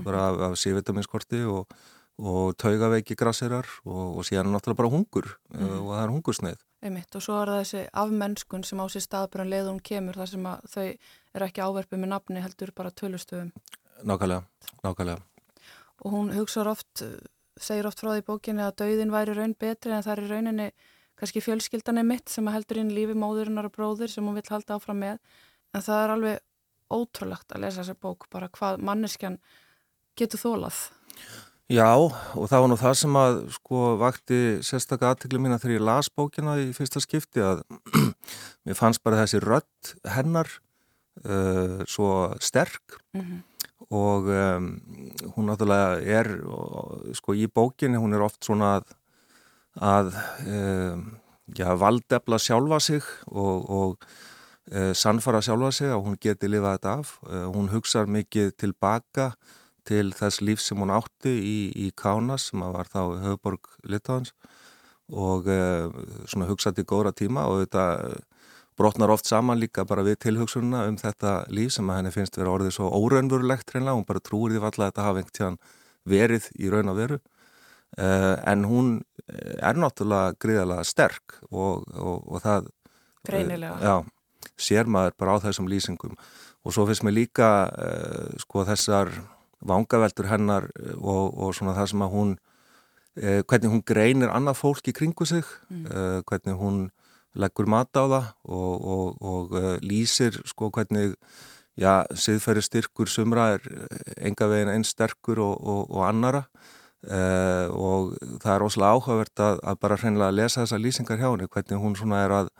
bara 0.01 0.25
af, 0.31 0.41
af 0.47 0.57
C-vitaminskorti 0.63 1.43
og, 1.45 1.77
og 2.17 2.57
taugaveiki 2.57 3.19
grassirar 3.21 3.69
og, 3.85 4.17
og 4.17 4.25
síðan 4.25 4.49
náttúrulega 4.49 4.81
bara 4.81 4.93
hungur 4.97 5.29
uh, 5.29 5.77
og 5.83 5.93
það 5.93 6.03
er 6.07 6.17
hungursneið. 6.17 6.67
Einmitt. 6.81 7.13
Og 7.13 7.27
svo 7.27 7.37
er 7.37 7.53
það 7.53 7.63
þessi 7.67 7.87
afmennskun 8.01 8.65
sem 8.65 8.81
á 8.81 8.85
sér 8.89 9.05
staðbjörn 9.05 9.53
leið 9.53 9.73
hún 9.75 9.81
kemur 9.93 10.17
þar 10.17 10.33
sem 10.33 10.49
að 10.49 10.67
þau 10.73 10.85
eru 10.89 11.51
ekki 11.51 11.69
áverfið 11.69 12.01
með 12.01 12.15
nafni 12.17 12.45
heldur 12.49 12.73
bara 12.73 12.97
tölustöfum. 12.97 13.53
Nákvæmlega, 14.01 14.45
nákvæmlega. 14.81 15.21
Og 16.05 16.13
hún 16.13 16.33
hugsaður 16.35 16.73
oft, 16.75 17.03
segir 17.57 17.87
oft 17.89 18.03
frá 18.03 18.11
því 18.13 18.25
bókinni 18.27 18.65
að 18.65 18.77
dauðin 18.83 19.13
væri 19.13 19.35
raun 19.37 19.55
betri 19.57 19.95
en 19.95 20.05
það 20.05 20.13
er 20.13 20.31
rauninni 20.31 20.67
kannski 21.17 21.41
fjölskyldan 21.41 21.97
er 21.97 22.05
mitt 22.05 22.29
sem 22.29 22.45
heldur 22.53 22.81
inn 22.83 22.93
lífi 22.93 23.15
móðurinnar 23.17 23.69
og 23.69 23.73
bróðir 23.73 24.11
sem 24.13 24.25
hún 24.25 24.37
vill 24.37 24.51
halda 24.51 24.77
áfram 24.77 25.01
með. 25.01 25.17
En 25.73 25.83
það 25.85 26.03
er 26.03 26.13
alveg 26.13 26.43
ótrúlegt 26.93 27.51
að 27.51 27.65
lesa 27.65 27.81
þessa 27.81 27.97
bók, 27.99 28.27
bara 28.31 28.51
hvað 28.53 28.79
manneskjan 28.85 29.39
getur 30.17 30.41
þólað. 30.41 30.85
Já, 31.67 31.89
og 31.99 32.45
það 32.47 32.61
var 32.63 32.69
nú 32.71 32.77
það 32.79 32.93
sem 33.01 33.17
að 33.19 33.39
sko 33.57 33.81
vakti 33.99 34.37
sérstaklega 34.63 35.17
aðteglu 35.17 35.41
mína 35.43 35.57
þegar 35.59 35.75
ég 35.75 35.83
las 35.89 36.07
bókina 36.07 36.53
í 36.61 36.69
fyrsta 36.77 37.01
skipti 37.03 37.43
að 37.43 37.65
mér 38.63 38.77
fannst 38.77 39.03
bara 39.03 39.19
þessi 39.25 39.41
rödd 39.43 39.91
hennar 40.13 40.47
uh, 41.25 41.83
svo 41.89 42.11
sterk 42.39 43.01
Mm 43.17 43.43
og 43.93 44.27
um, 44.27 44.71
hún 45.35 45.47
náttúrulega 45.47 45.99
er 46.03 46.27
sko 47.15 47.35
í 47.37 47.47
bókinni 47.47 47.99
hún 48.01 48.15
er 48.17 48.25
oft 48.25 48.43
svona 48.43 48.73
að, 48.79 48.89
að 49.79 50.09
um, 50.43 51.05
já, 51.55 51.69
valdefla 51.79 52.39
sjálfa 52.39 52.79
sig 52.83 53.03
og, 53.31 53.69
og 53.69 54.09
uh, 54.73 54.91
sannfara 54.91 55.41
sjálfa 55.41 55.71
sig 55.71 55.93
að 55.93 56.03
hún 56.03 56.19
geti 56.19 56.51
lifað 56.51 56.77
þetta 56.77 56.97
af. 56.99 57.15
Uh, 57.23 57.47
hún 57.55 57.71
hugsar 57.71 58.11
mikið 58.11 58.51
tilbaka 58.59 59.31
til 59.87 60.11
þess 60.11 60.43
líf 60.43 60.59
sem 60.59 60.79
hún 60.83 60.91
átti 60.91 61.31
í, 61.31 61.57
í 61.87 61.91
Kaunas 61.95 62.49
sem 62.51 62.59
var 62.59 62.91
þá 62.91 63.01
höfuborg 63.23 63.71
Litáðans 63.87 64.33
og 65.07 65.47
uh, 65.47 65.87
svona 66.27 66.49
hugsa 66.49 66.73
til 66.75 66.83
góðra 66.83 67.15
tíma 67.15 67.47
og 67.47 67.63
þetta 67.63 67.85
brotnar 68.77 69.11
oft 69.13 69.25
saman 69.25 69.59
líka 69.59 69.85
bara 69.89 70.05
við 70.05 70.19
tilhugsununa 70.27 70.85
um 70.89 70.97
þetta 70.99 71.39
líf 71.53 71.73
sem 71.75 71.89
að 71.89 72.01
henni 72.01 72.13
finnst 72.13 72.37
vera 72.37 72.53
orðið 72.53 72.75
svo 72.77 72.91
óraunverulegt 72.93 73.73
hreinlega, 73.73 73.97
hún 73.97 74.07
bara 74.07 74.21
trúir 74.23 74.53
því 74.53 74.61
valla 74.63 74.85
að 74.85 74.91
þetta 74.91 75.05
hafa 75.07 75.21
einhvern 75.21 75.37
tíðan 75.39 75.59
verið 76.07 76.49
í 76.57 76.71
raun 76.71 76.93
og 76.93 76.99
veru. 76.99 77.19
Uh, 77.97 78.35
en 78.45 78.65
hún 78.67 78.89
er 79.27 79.77
náttúrulega 79.79 80.35
gríðalega 80.43 80.83
sterk 80.85 81.37
og, 81.49 81.87
og, 81.95 82.27
og 82.27 82.43
það 82.43 82.67
Greinilega. 83.25 83.77
uh, 83.79 83.85
já, 83.87 84.51
sér 84.59 84.91
maður 84.91 85.15
bara 85.17 85.37
á 85.39 85.43
þessum 85.47 85.69
lýsingum. 85.71 86.17
Og 86.67 86.75
svo 86.75 86.85
finnst 86.89 87.05
mér 87.07 87.15
líka 87.15 87.49
uh, 87.71 88.27
sko 88.43 88.65
þessar 88.67 89.13
vangaveltur 89.65 90.27
hennar 90.29 90.67
og, 90.99 91.31
og 91.33 91.55
svona 91.55 91.73
það 91.79 91.89
sem 91.93 92.05
að 92.05 92.13
hún 92.13 92.37
hvernig 93.17 93.71
hún 93.73 93.81
greinir 93.81 94.29
annað 94.29 94.59
fólk 94.59 94.91
í 94.91 94.93
kringu 94.93 95.25
sig 95.25 95.41
uh, 95.41 96.19
hvernig 96.29 96.53
hún 96.59 96.75
leggur 97.37 97.69
mat 97.69 97.91
á 97.93 98.03
það 98.05 98.25
og, 98.49 98.87
og, 98.95 99.21
og 99.21 99.53
uh, 99.57 99.75
lýsir 99.85 100.39
sko 100.47 100.71
hvernig 100.73 101.15
já, 101.77 102.05
siðferði 102.17 102.65
styrkur 102.65 103.11
sumra 103.11 103.51
er 103.57 103.69
enga 104.17 104.49
veginn 104.49 104.73
einn 104.73 104.87
sterkur 104.87 105.41
og, 105.45 105.61
og, 105.61 106.01
annara 106.07 106.43
uh, 107.09 107.67
og 107.73 108.17
það 108.41 108.51
er 108.55 108.65
óslega 108.65 108.95
áhugavert 108.95 109.45
að, 109.45 109.61
að 109.61 109.79
bara 109.85 109.99
hreinlega 110.01 110.37
lesa 110.39 110.63
þessa 110.63 110.81
lýsingar 110.81 111.21
hjá 111.21 111.29
henni 111.29 111.51
hvernig 111.53 111.83
hún 111.83 111.95
svona 111.99 112.23
er 112.25 112.35
að 112.41 112.51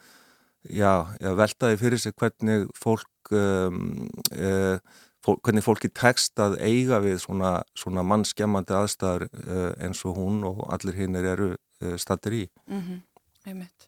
já, 0.70 0.94
já 1.24 1.34
veltaði 1.42 1.82
fyrir 1.82 2.04
sig 2.04 2.16
hvernig 2.18 2.70
fólk 2.78 3.34
um, 3.34 4.08
uh, 4.38 4.78
fólk, 5.26 5.42
hvernig 5.42 5.66
fólki 5.66 5.92
tekst 5.92 6.40
að 6.40 6.60
eiga 6.62 7.02
við 7.04 7.20
svona, 7.26 7.58
svona 7.78 8.06
mannskemmandi 8.06 8.78
aðstæður 8.78 9.28
uh, 9.32 9.72
eins 9.82 10.06
og 10.06 10.20
hún 10.22 10.44
og 10.48 10.66
allir 10.74 10.98
hinnir 11.02 11.34
eru 11.36 11.56
stattir 11.98 12.34
í 12.34 12.48
Mm 12.68 12.82
-hmm. 12.82 13.02
Einmitt. 13.48 13.88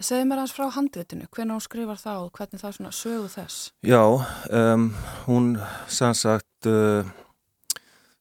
Segðu 0.00 0.30
mér 0.30 0.40
hans 0.40 0.54
frá 0.56 0.64
handritinu, 0.72 1.26
hvernig 1.28 1.58
hún 1.58 1.60
skrifar 1.60 1.98
það 2.00 2.22
og 2.24 2.38
hvernig 2.38 2.62
það 2.62 2.76
svona 2.76 2.92
sögu 2.96 3.26
þess. 3.28 3.56
Já, 3.84 4.00
um, 4.56 4.86
hún 5.26 5.50
sem 5.92 6.14
sagt 6.16 6.68
uh, 6.70 7.04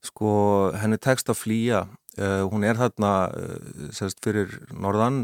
sko 0.03 0.31
henni 0.75 0.99
tekst 0.99 1.31
að 1.31 1.39
flýja. 1.39 1.85
Uh, 2.19 2.43
hún 2.51 2.67
er 2.67 2.75
þarna 2.75 3.13
uh, 3.31 3.87
sérst 3.95 4.19
fyrir 4.25 4.57
norðan 4.75 5.21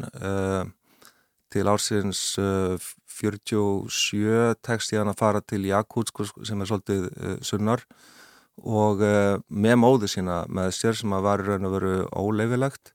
til 1.51 1.68
ársins 1.68 2.24
uh, 2.39 2.80
47 3.20 4.56
tekst 4.64 4.95
ég 4.95 5.03
hann 5.03 5.12
að 5.12 5.20
fara 5.20 5.43
til 5.43 5.68
Jakut 5.68 6.08
sko, 6.08 6.30
sem 6.47 6.64
er 6.64 6.72
svolítið 6.72 7.12
sunnar. 7.43 7.84
Og 8.64 9.01
með 9.51 9.80
móðu 9.82 10.08
sína 10.08 10.45
með 10.47 10.72
sér 10.78 10.95
sem 10.95 11.12
að 11.12 11.26
var 11.28 11.43
raun 11.43 11.68
og 11.68 11.74
veru 11.76 11.95
óleifilegt 12.16 12.95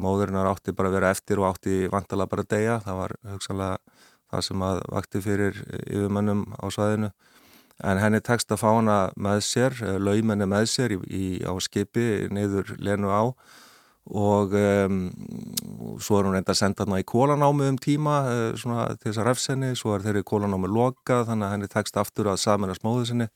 móðurinnar 0.00 0.48
átti 0.50 0.72
bara 0.76 0.88
að 0.88 0.94
vera 0.96 1.10
eftir 1.14 1.40
og 1.42 1.50
átti 1.50 1.84
vantala 1.92 2.26
bara 2.30 2.46
að 2.46 2.52
deyja. 2.54 2.78
Það 2.84 3.00
var 3.02 3.14
hugsanlega 3.32 3.74
það 4.30 4.46
sem 4.46 4.64
að 4.66 4.80
vakti 4.94 5.22
fyrir 5.24 5.60
yfirmönnum 5.86 6.44
á 6.56 6.66
svæðinu. 6.70 7.10
En 7.80 8.00
henni 8.00 8.20
tekst 8.20 8.50
að 8.52 8.60
fá 8.60 8.68
hana 8.74 8.98
með 9.16 9.42
sér, 9.46 9.78
uh, 9.86 9.96
laumenni 10.02 10.46
með 10.48 10.68
sér 10.74 10.94
í, 10.94 11.00
í, 11.08 11.24
á 11.48 11.52
skipi 11.64 12.28
niður 12.32 12.74
lenu 12.82 13.08
á. 13.08 13.32
Og 14.10 14.54
um, 14.56 15.00
svo 16.02 16.18
er 16.18 16.26
hún 16.26 16.34
reynda 16.34 16.52
að 16.52 16.60
senda 16.60 16.84
hana 16.86 17.00
í 17.00 17.06
kólanámi 17.08 17.68
um 17.70 17.78
tíma 17.80 18.20
uh, 18.28 18.44
svona, 18.58 18.88
til 18.98 19.10
þess 19.10 19.22
að 19.22 19.28
refsenni, 19.30 19.72
svo 19.78 19.94
er 19.94 20.04
þeirri 20.04 20.24
kólanámi 20.28 20.70
loka 20.72 21.22
þannig 21.28 21.46
að 21.46 21.54
henni 21.54 21.70
tekst 21.72 22.00
aftur 22.00 22.32
að 22.32 22.40
samanast 22.42 22.84
móðu 22.84 23.06
sinni. 23.08 23.30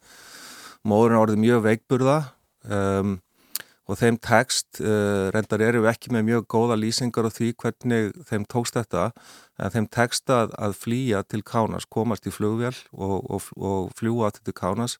Móðurinn 0.84 1.22
orðið 1.22 1.40
mjög 1.40 1.64
veikburða 1.64 2.18
um, 2.68 3.16
og 3.84 3.98
þeim 4.00 4.18
tekst 4.22 4.80
uh, 4.80 5.28
reyndar 5.34 5.64
eru 5.66 5.84
ekki 5.90 6.12
með 6.14 6.26
mjög 6.30 6.46
góða 6.54 6.78
lýsingar 6.80 7.28
á 7.28 7.30
því 7.34 7.50
hvernig 7.60 8.12
þeim 8.30 8.46
tókst 8.48 8.78
þetta 8.78 9.10
en 9.60 9.74
þeim 9.74 9.88
tekst 9.92 10.32
að, 10.32 10.54
að 10.56 10.78
flýja 10.80 11.24
til 11.28 11.42
Kánas, 11.44 11.88
komast 11.88 12.28
í 12.28 12.32
flugvél 12.34 12.74
og, 12.92 13.18
og, 13.28 13.50
og 13.56 13.92
fljúa 13.98 14.32
til 14.38 14.56
Kánas 14.56 14.96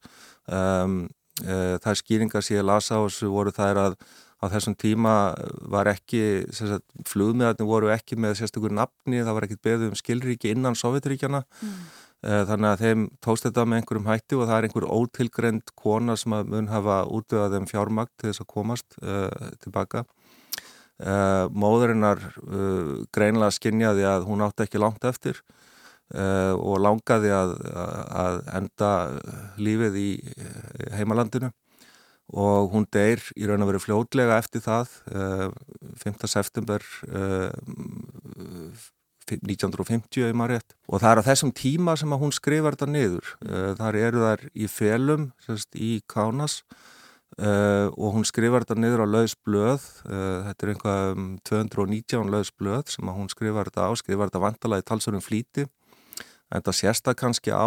um, 0.47 1.05
uh, 1.45 1.74
það 1.80 1.91
er 1.95 2.03
skýringar 2.03 2.45
sem 2.45 2.61
ég 2.61 2.68
lasa 2.68 3.01
á 3.01 3.05
þessu 3.07 3.32
voru 3.32 3.55
þær 3.57 3.82
að 3.89 3.99
á 4.45 4.53
þessum 4.53 4.76
tíma 4.76 5.14
var 5.72 5.89
ekki, 5.89 6.45
flugmiðarnir 7.09 7.68
voru 7.68 7.91
ekki 7.95 8.18
með 8.20 8.39
sérstaklega 8.41 8.76
nafni, 8.82 9.22
það 9.22 9.37
var 9.39 9.47
ekkit 9.47 9.62
beðið 9.64 9.87
um 9.89 9.99
skilríki 9.99 10.53
innan 10.53 10.76
Sovjetríkjana 10.78 11.45
mm. 11.45 11.78
Þannig 12.25 12.70
að 12.70 12.83
þeim 12.83 13.01
tókst 13.25 13.45
þetta 13.49 13.64
með 13.68 13.83
einhverjum 13.83 14.07
hætti 14.09 14.37
og 14.39 14.47
það 14.49 14.57
er 14.57 14.66
einhver 14.68 14.87
ótilgrend 14.89 15.72
kona 15.77 16.16
sem 16.16 16.33
að 16.33 16.53
mun 16.55 16.70
hafa 16.72 17.03
útöðað 17.12 17.57
þeim 17.59 17.66
fjármakt 17.68 18.14
til 18.16 18.31
þess 18.31 18.45
að 18.45 18.53
komast 18.55 18.97
uh, 19.03 19.51
tilbaka 19.61 20.05
uh, 20.07 21.51
móðurinnar 21.53 22.22
uh, 22.25 23.05
greinlega 23.12 23.53
skinjaði 23.59 24.09
að 24.09 24.25
hún 24.31 24.45
átti 24.47 24.66
ekki 24.66 24.83
langt 24.83 25.05
eftir 25.05 25.45
og 26.14 26.83
langaði 26.85 27.31
að, 27.33 27.55
að 27.64 28.35
enda 28.59 28.89
lífið 29.57 29.95
í 29.97 30.09
heimalandinu 30.93 31.49
og 32.29 32.68
hún 32.75 32.85
deyr 32.93 33.22
í 33.37 33.49
raun 33.49 33.64
og 33.64 33.70
veru 33.72 33.81
fljótlega 33.83 34.37
eftir 34.37 34.62
það 34.64 34.93
uh, 35.12 35.49
5. 36.05 36.29
september 36.29 36.85
uh, 39.33 39.39
1950 39.49 40.75
og 40.89 41.01
það 41.01 41.11
er 41.11 41.20
á 41.20 41.29
þessum 41.29 41.53
tíma 41.57 41.97
sem 41.97 42.12
hún 42.12 42.35
skrifar 42.35 42.77
þetta 42.77 42.91
niður. 42.91 43.31
Uh, 43.45 43.70
þar 43.79 44.01
eru 44.01 44.25
þar 44.25 44.45
í 44.53 44.68
felum 44.68 45.31
sérst, 45.45 45.72
í 45.75 46.01
Kánas 46.11 46.62
og 47.35 48.12
hún 48.14 48.22
skrifar 48.22 48.62
þetta 48.62 48.77
niður 48.79 49.01
á 49.03 49.07
lausblöð 49.11 49.87
þetta 50.07 50.62
er 50.62 50.70
einhvað 50.70 51.09
um 51.16 51.25
219 51.43 52.29
lausblöð 52.31 52.93
sem 52.95 53.09
hún 53.11 53.27
skrifar 53.27 53.66
þetta 53.66 53.89
á 53.91 53.93
skrifar 53.99 54.31
þetta 54.31 54.43
vantala 54.45 54.79
í 54.79 54.85
talsurum 54.87 55.25
flíti 55.25 55.64
en 55.64 56.61
þetta 56.61 56.75
sérsta 56.79 57.16
kannski 57.18 57.51
á 57.51 57.66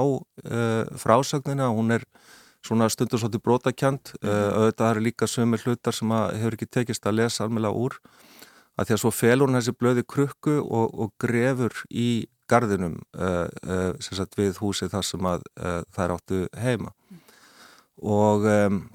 frásögnina 0.95 1.68
hún 1.68 1.97
er 1.97 2.08
svona 2.64 2.88
stundur 2.88 3.20
svolítið 3.20 3.43
brotakjönd 3.43 4.14
auðvitað 4.24 4.86
það 4.86 4.93
eru 4.93 5.05
líka 5.10 5.28
sömur 5.28 5.66
hlutar 5.66 5.99
sem 5.99 6.16
hefur 6.16 6.55
ekki 6.55 6.72
tekist 6.80 7.12
að 7.12 7.20
lesa 7.20 7.43
almeinlega 7.43 7.76
úr 7.76 7.99
að 8.78 8.90
því 8.90 8.96
að 8.96 9.02
svo 9.02 9.12
felur 9.14 9.50
hún 9.50 9.58
þessi 9.58 9.74
blöði 9.78 10.04
krukku 10.06 10.58
og, 10.62 10.92
og 10.94 11.14
grefur 11.22 11.74
í 11.90 12.28
gardinum 12.48 13.00
uh, 13.18 13.48
uh, 13.68 13.90
sagt, 14.00 14.38
við 14.40 14.60
húsið 14.62 14.94
þar 14.94 15.08
sem 15.08 15.28
að 15.28 15.48
uh, 15.60 15.82
þær 15.96 16.14
áttu 16.18 16.44
heima. 16.58 16.94
Og 17.98 18.46
um, 18.48 18.86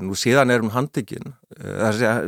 nú 0.00 0.14
síðan 0.16 0.48
er 0.48 0.62
hún 0.62 0.72
handikinn 0.72 1.34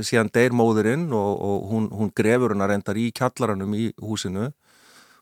síðan 0.04 0.28
deyr 0.28 0.52
móðurinn 0.52 1.06
og, 1.16 1.30
og 1.40 1.62
hún, 1.70 1.86
hún 1.88 2.10
grefur 2.12 2.52
hún 2.52 2.60
að 2.66 2.74
reyndar 2.74 3.00
í 3.00 3.06
kjallaranum 3.16 3.72
í 3.72 3.86
húsinu. 3.96 4.50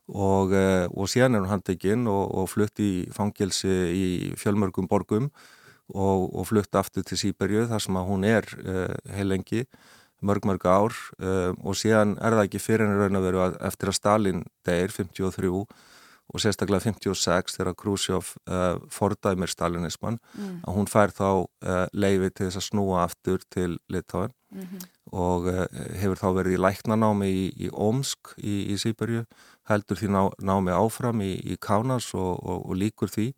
Og, 0.06 0.50
eh, 0.54 0.86
og 0.90 1.06
síðan 1.10 1.38
er 1.38 1.44
hún 1.44 1.52
handekinn 1.52 2.08
og, 2.10 2.24
og 2.42 2.50
flutt 2.50 2.82
í 2.82 3.06
fangelsi 3.14 3.70
í 3.70 4.08
fjölmörgum 4.38 4.90
borgum 4.90 5.30
og, 5.94 6.42
flutt 6.50 6.74
aftur 6.78 7.06
til 7.06 7.20
Sýberju 7.22 7.68
þar 7.70 7.82
sem 7.82 7.98
að 7.98 8.10
hún 8.10 8.26
er 8.26 8.50
heilengi 9.14 9.62
mörg 10.26 10.46
mörg 10.48 10.66
ár 10.66 10.96
uh, 11.22 11.52
og 11.62 11.78
síðan 11.78 12.16
er 12.18 12.36
það 12.36 12.46
ekki 12.46 12.62
fyrir 12.62 12.86
henni 12.86 12.98
raun 13.00 13.20
að 13.20 13.28
veru 13.28 13.44
að 13.46 13.58
eftir 13.68 13.92
að 13.92 13.98
Stalin 14.00 14.42
deyr 14.66 14.94
53 14.94 15.52
og 16.26 16.42
sérstaklega 16.42 16.82
56 16.88 17.54
þegar 17.54 17.76
Khrushchev 17.78 18.32
uh, 18.50 18.80
fordæmir 18.90 19.52
stalinismann 19.52 20.18
mm. 20.34 20.56
að 20.66 20.78
hún 20.78 20.90
fær 20.90 21.14
þá 21.14 21.28
leiði 21.94 22.32
til 22.32 22.48
þess 22.48 22.60
að 22.60 22.66
snúa 22.66 23.04
aftur 23.04 23.44
til 23.46 23.78
Litáin 23.92 24.34
mm 24.50 24.62
-hmm. 24.62 24.86
og 25.14 25.46
hefur 26.00 26.18
þá 26.18 26.28
verið 26.40 26.56
í 26.56 26.62
læknanámi 26.64 27.28
í, 27.30 27.46
í 27.66 27.70
Omsk 27.70 28.34
í, 28.38 28.72
í 28.72 28.78
Sýberju 28.78 29.22
heldur 29.70 29.98
því 29.98 30.08
ná, 30.10 30.22
námi 30.42 30.74
áfram 30.74 31.22
í, 31.22 31.34
í 31.46 31.56
Kánas 31.56 32.14
og, 32.14 32.42
og, 32.42 32.66
og 32.70 32.74
líkur 32.74 33.10
því 33.10 33.32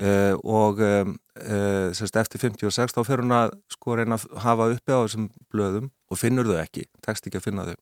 uh, 0.00 0.34
og 0.42 0.82
um, 0.82 1.14
uh, 1.42 1.88
sérst, 1.96 2.18
eftir 2.20 2.42
56 2.42 2.96
þá 2.96 3.00
fer 3.06 3.22
hún 3.22 3.34
að 3.36 3.56
sko 3.72 3.96
reyna 3.98 4.18
að 4.18 4.26
hafa 4.44 4.68
uppi 4.74 4.96
á 4.96 5.00
þessum 5.04 5.30
blöðum 5.52 5.90
og 6.12 6.20
finnur 6.20 6.48
þau 6.48 6.60
ekki, 6.62 6.86
tekst 7.04 7.28
ekki 7.28 7.40
að 7.40 7.48
finna 7.48 7.66
þau. 7.70 7.76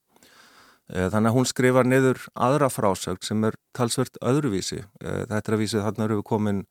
Uh, 0.91 1.07
þannig 1.13 1.31
að 1.31 1.37
hún 1.39 1.51
skrifar 1.51 1.89
niður 1.89 2.23
aðra 2.35 2.71
frásögn 2.73 3.23
sem 3.27 3.49
er 3.49 3.59
talsvert 3.77 4.21
öðruvísi. 4.21 4.83
Þetta 5.01 5.43
er 5.45 5.57
að 5.59 5.65
vísið 5.65 5.87
hann 5.87 6.07
eru 6.07 6.23
komin 6.27 6.65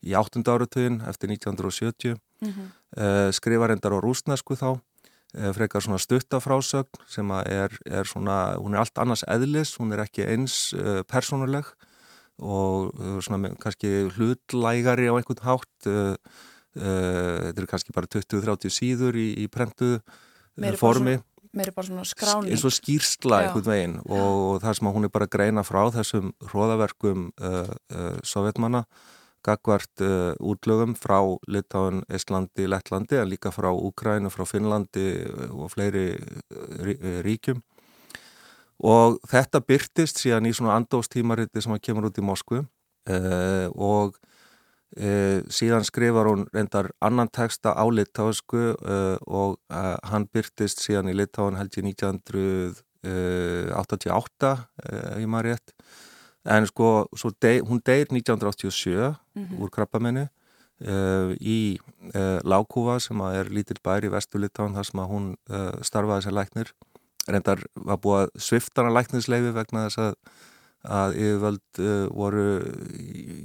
í 0.00 0.14
8. 0.16 0.42
áratögin 0.48 1.02
eftir 1.06 1.28
1970, 1.28 2.16
mm 2.40 2.48
-hmm. 2.48 3.32
skrifar 3.36 3.70
endar 3.70 3.92
á 3.92 4.00
rúsnesku 4.00 4.56
þá 4.56 4.80
Eh, 5.30 5.52
frekar 5.54 5.82
svona 5.84 5.98
stuttafrásögn 6.02 7.04
sem 7.06 7.28
er, 7.46 7.70
er 7.86 8.08
svona, 8.08 8.56
hún 8.58 8.74
er 8.74 8.82
allt 8.82 8.98
annars 8.98 9.22
eðlis, 9.30 9.76
hún 9.78 9.94
er 9.94 10.02
ekki 10.02 10.24
eins 10.26 10.72
uh, 10.74 11.04
persónuleg 11.06 11.68
og 12.40 12.94
uh, 12.96 13.18
svona 13.24 13.52
kannski 13.60 14.10
hlutlægari 14.16 15.10
á 15.10 15.14
einhvern 15.14 15.44
hátt 15.46 15.90
uh, 15.90 16.14
þetta 16.70 17.58
er 17.58 17.66
kannski 17.70 17.94
bara 17.94 18.06
20-30 18.06 18.70
síður 18.70 19.16
í, 19.18 19.28
í 19.42 19.48
prentu 19.50 19.96
formi. 20.78 21.16
meiri 21.50 21.72
bara 21.74 21.88
svona 21.88 22.04
skráning. 22.06 22.52
eins 22.52 22.62
og 22.64 22.74
skýrsla 22.76 23.40
einhvern 23.44 23.66
veginn 23.66 23.96
og, 24.04 24.28
og 24.44 24.60
það 24.62 24.76
sem 24.78 24.90
hún 24.94 25.08
er 25.08 25.14
bara 25.14 25.26
að 25.26 25.34
greina 25.34 25.64
frá 25.66 25.80
þessum 25.96 26.30
hróðaverkum 26.52 27.32
sovjetmanna 28.22 28.84
gagvart 29.44 30.02
uh, 30.04 30.32
útlögum 30.40 30.94
frá 30.98 31.20
Litáin, 31.48 32.02
Íslandi, 32.12 32.66
Lettlandi 32.68 33.20
en 33.20 33.30
líka 33.30 33.52
frá 33.54 33.70
Úkrænu, 33.72 34.30
frá 34.32 34.44
Finnlandi 34.48 35.06
uh, 35.24 35.64
og 35.64 35.72
fleiri 35.72 36.12
uh, 36.16 37.20
ríkjum 37.24 37.62
og 38.80 39.20
þetta 39.28 39.60
byrtist 39.60 40.22
síðan 40.22 40.48
í 40.48 40.54
svona 40.56 40.78
andóstímariti 40.80 41.62
sem 41.62 41.76
kemur 41.84 42.08
út 42.08 42.18
í 42.18 42.24
Moskvu. 42.24 42.64
Uh, 43.08 43.72
og 43.80 44.18
uh, 45.00 45.40
síðan 45.52 45.84
skrifar 45.88 46.26
hún 46.28 46.42
reyndar 46.52 46.90
annan 47.00 47.28
texta 47.32 47.72
á 47.72 47.84
litáisku 47.88 48.76
uh, 48.76 49.16
og 49.26 49.58
hann 49.70 50.28
byrtist 50.32 50.80
síðan 50.84 51.08
í 51.12 51.14
Litáin 51.16 51.56
held 51.58 51.76
ég 51.80 51.86
1988 51.96 54.50
ef 54.84 55.16
ég 55.16 55.28
maður 55.28 55.46
rétt. 55.50 55.68
En 56.48 56.66
sko 56.68 57.06
dey, 57.40 57.60
hún 57.60 57.80
deyr 57.84 58.06
1987 58.08 58.96
mm 58.96 59.14
-hmm. 59.44 59.58
úr 59.60 59.70
krabbamennu 59.70 60.28
í 61.40 61.78
Lákúva 62.44 63.00
sem 63.00 63.20
er 63.20 63.50
lítill 63.52 63.76
bær 63.84 64.04
í 64.04 64.08
Vestulitán 64.08 64.74
þar 64.74 64.84
sem 64.84 65.00
hún 65.00 65.36
uh, 65.50 65.82
starfaði 65.82 66.22
sem 66.22 66.34
læknir 66.34 66.72
reyndar 67.34 67.64
var 67.74 68.00
búið 68.02 68.22
að 68.22 68.46
sviftana 68.46 68.94
læknisleifi 68.94 69.52
vegna 69.56 69.88
þess 69.88 70.04
að 70.06 70.14
að 70.80 71.16
yfirvöld 71.20 71.80
voru 72.16 72.44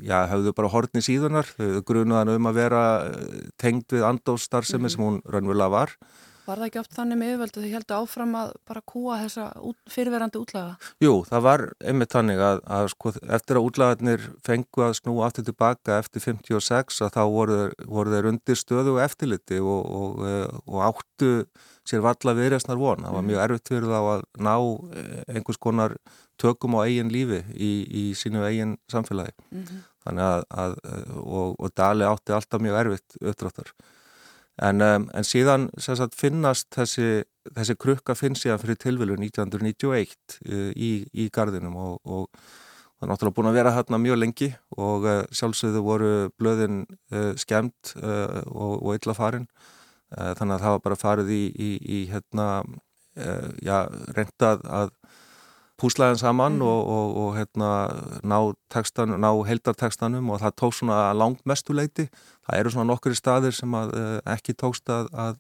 já, 0.08 0.22
hafðu 0.32 0.54
bara 0.56 0.70
hortni 0.72 1.02
síðunar 1.04 1.50
grunaðan 1.84 2.38
um 2.38 2.48
að 2.48 2.60
vera 2.62 2.84
tengd 3.60 3.92
við 3.92 4.06
andóstarfsemi 4.08 4.86
mm 4.86 4.86
-hmm. 4.86 4.94
sem 4.94 5.04
hún 5.04 5.18
raunverulega 5.28 5.74
var 5.74 5.92
Var 6.46 6.60
það 6.62 6.68
ekki 6.68 6.80
oft 6.82 6.96
þannig 6.96 7.18
með 7.20 7.32
yfirvöldu 7.34 7.62
því 7.64 7.70
heldur 7.74 8.02
áfram 8.04 8.34
að 8.38 8.52
bara 8.70 8.82
kúa 8.92 9.18
þessa 9.24 9.46
út, 9.66 9.78
fyrirverandi 9.90 10.42
útlaga? 10.42 10.92
Jú, 11.02 11.14
það 11.26 11.46
var 11.48 11.64
einmitt 11.82 12.14
þannig 12.14 12.44
að, 12.46 12.60
að 12.78 12.90
sko, 12.94 13.14
eftir 13.38 13.60
að 13.60 13.70
útlagarnir 13.70 14.28
fengu 14.46 14.86
að 14.86 14.98
snúa 15.00 15.30
aftur 15.30 15.48
tilbaka 15.48 15.98
eftir 16.04 16.26
56 16.28 17.02
að 17.06 17.16
þá 17.18 17.24
voru, 17.34 17.58
voru 17.90 18.14
þeir 18.14 18.30
undir 18.30 18.60
stöðu 18.60 18.94
og 18.96 19.02
eftirliti 19.06 19.58
og, 19.64 19.82
og, 20.02 20.22
eh, 20.30 20.60
og 20.70 20.86
áttu 20.92 21.32
sér 21.86 22.06
valla 22.06 22.36
viðræstnar 22.38 22.80
von. 22.82 23.04
Það 23.06 23.18
var 23.18 23.26
mjög 23.26 23.40
mm. 23.40 23.44
erfitt 23.48 23.74
fyrir 23.74 23.90
þá 23.90 24.00
að 24.14 24.24
ná 24.46 24.56
eh, 25.02 25.20
einhvers 25.36 25.62
konar 25.62 25.98
tökum 26.42 26.78
á 26.78 26.86
eigin 26.86 27.12
lífi 27.14 27.42
í, 27.54 27.74
í 27.90 28.06
sínu 28.18 28.46
eigin 28.46 28.78
samfélagi. 28.92 29.34
Mm 29.50 29.66
-hmm. 29.66 29.84
Þannig 30.06 30.26
að, 30.30 30.48
að 30.62 30.74
og, 31.26 31.56
og 31.58 31.72
Dali 31.74 32.06
átti 32.06 32.34
alltaf 32.36 32.62
mjög 32.62 32.82
erfitt 32.84 33.18
uppdráttar. 33.22 33.72
En, 34.64 34.80
um, 34.80 35.08
en 35.12 35.26
síðan 35.28 35.68
sagt, 35.84 36.16
finnast 36.16 36.70
þessi, 36.72 37.26
þessi 37.58 37.76
krukka 37.76 38.16
finn 38.16 38.38
síðan 38.40 38.62
fyrir 38.62 38.78
tilvilu 38.80 39.18
1991 39.20 40.16
uh, 40.48 40.70
í, 40.72 40.92
í 41.12 41.28
gardinum 41.36 41.76
og, 41.76 41.98
og 42.08 42.30
það 42.32 43.04
er 43.04 43.12
náttúrulega 43.12 43.36
búin 43.36 43.50
að 43.52 43.58
vera 43.60 43.74
hérna 43.76 44.00
mjög 44.00 44.22
lengi 44.22 44.50
og 44.80 45.08
uh, 45.10 45.18
sjálfsögðu 45.36 45.84
voru 45.84 46.14
blöðin 46.40 46.86
uh, 47.12 47.34
skemmt 47.40 47.96
uh, 48.00 48.46
og, 48.48 48.80
og 48.80 48.96
illa 48.96 49.18
farin. 49.18 49.50
Uh, 50.16 50.32
þannig 50.40 50.56
að 50.56 50.64
það 50.64 50.78
var 50.78 50.86
bara 50.88 51.02
farið 51.02 51.36
í, 51.36 51.44
í, 51.52 51.70
í 51.98 52.00
hérna, 52.14 52.48
uh, 52.64 53.48
já, 53.60 53.78
reyndað 54.16 54.64
að 54.72 54.96
púslaðin 55.82 56.20
saman 56.20 56.58
mm. 56.60 56.64
og, 56.66 56.88
og, 56.96 57.18
og 57.22 57.32
hérna, 57.36 57.70
ná, 58.24 58.38
tekstan, 58.72 59.18
ná 59.22 59.30
heildartekstanum 59.48 60.32
og 60.32 60.42
það 60.44 60.56
tók 60.62 60.78
svona 60.78 61.00
langt 61.18 61.44
mestuleiti. 61.48 62.08
Það 62.48 62.62
eru 62.62 62.74
svona 62.74 62.90
nokkuri 62.92 63.18
staðir 63.20 63.56
sem 63.56 63.76
að, 63.76 63.94
uh, 64.00 64.18
ekki 64.36 64.56
tókst 64.56 64.92
að, 64.94 65.12
að 65.12 65.36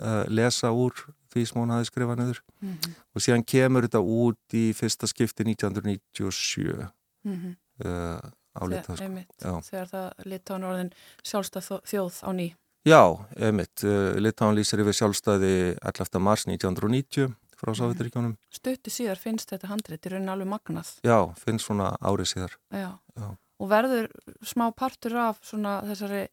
uh, 0.00 0.24
lesa 0.32 0.72
úr 0.72 0.96
því 1.34 1.44
sem 1.50 1.60
hún 1.60 1.74
hafi 1.74 1.90
skrifað 1.90 2.22
niður. 2.22 2.42
Mm 2.62 2.72
-hmm. 2.72 2.98
Og 3.14 3.24
síðan 3.26 3.44
kemur 3.44 3.88
þetta 3.88 4.00
út 4.00 4.56
í 4.56 4.66
fyrsta 4.72 5.06
skipti 5.06 5.44
1997 5.44 6.88
mm 7.24 7.36
-hmm. 7.36 7.56
uh, 7.84 8.20
á 8.56 8.62
Litánsku. 8.64 9.24
Þegar 9.70 9.88
það 9.92 10.08
Litán 10.24 10.64
orðin 10.64 10.92
sjálfstað 11.22 11.80
þjóð 11.84 12.22
á 12.24 12.30
ný. 12.32 12.54
Já, 12.86 13.18
emitt. 13.36 13.82
Litán 14.16 14.54
lýsir 14.54 14.80
yfir 14.80 14.94
sjálfstæði 14.94 15.76
11. 15.82 16.20
mars 16.22 16.46
1990 16.46 17.34
frá 17.56 17.72
mhm. 17.72 17.78
Sáveituríkjónum. 17.80 18.36
Stuttu 18.52 18.92
síðar 18.92 19.20
finnst 19.20 19.50
þetta 19.52 19.70
handrit 19.72 20.06
í 20.06 20.12
raunin 20.12 20.32
alveg 20.32 20.50
magnað. 20.52 20.92
Já, 21.06 21.18
finnst 21.40 21.68
svona 21.68 21.94
árið 22.00 22.32
síðar. 22.34 22.56
Já. 22.70 22.90
Já. 23.16 23.28
Og 23.56 23.70
verður 23.72 24.10
smá 24.44 24.68
partur 24.76 25.16
af 25.16 25.40
svona 25.46 25.78
þessari 25.88 26.26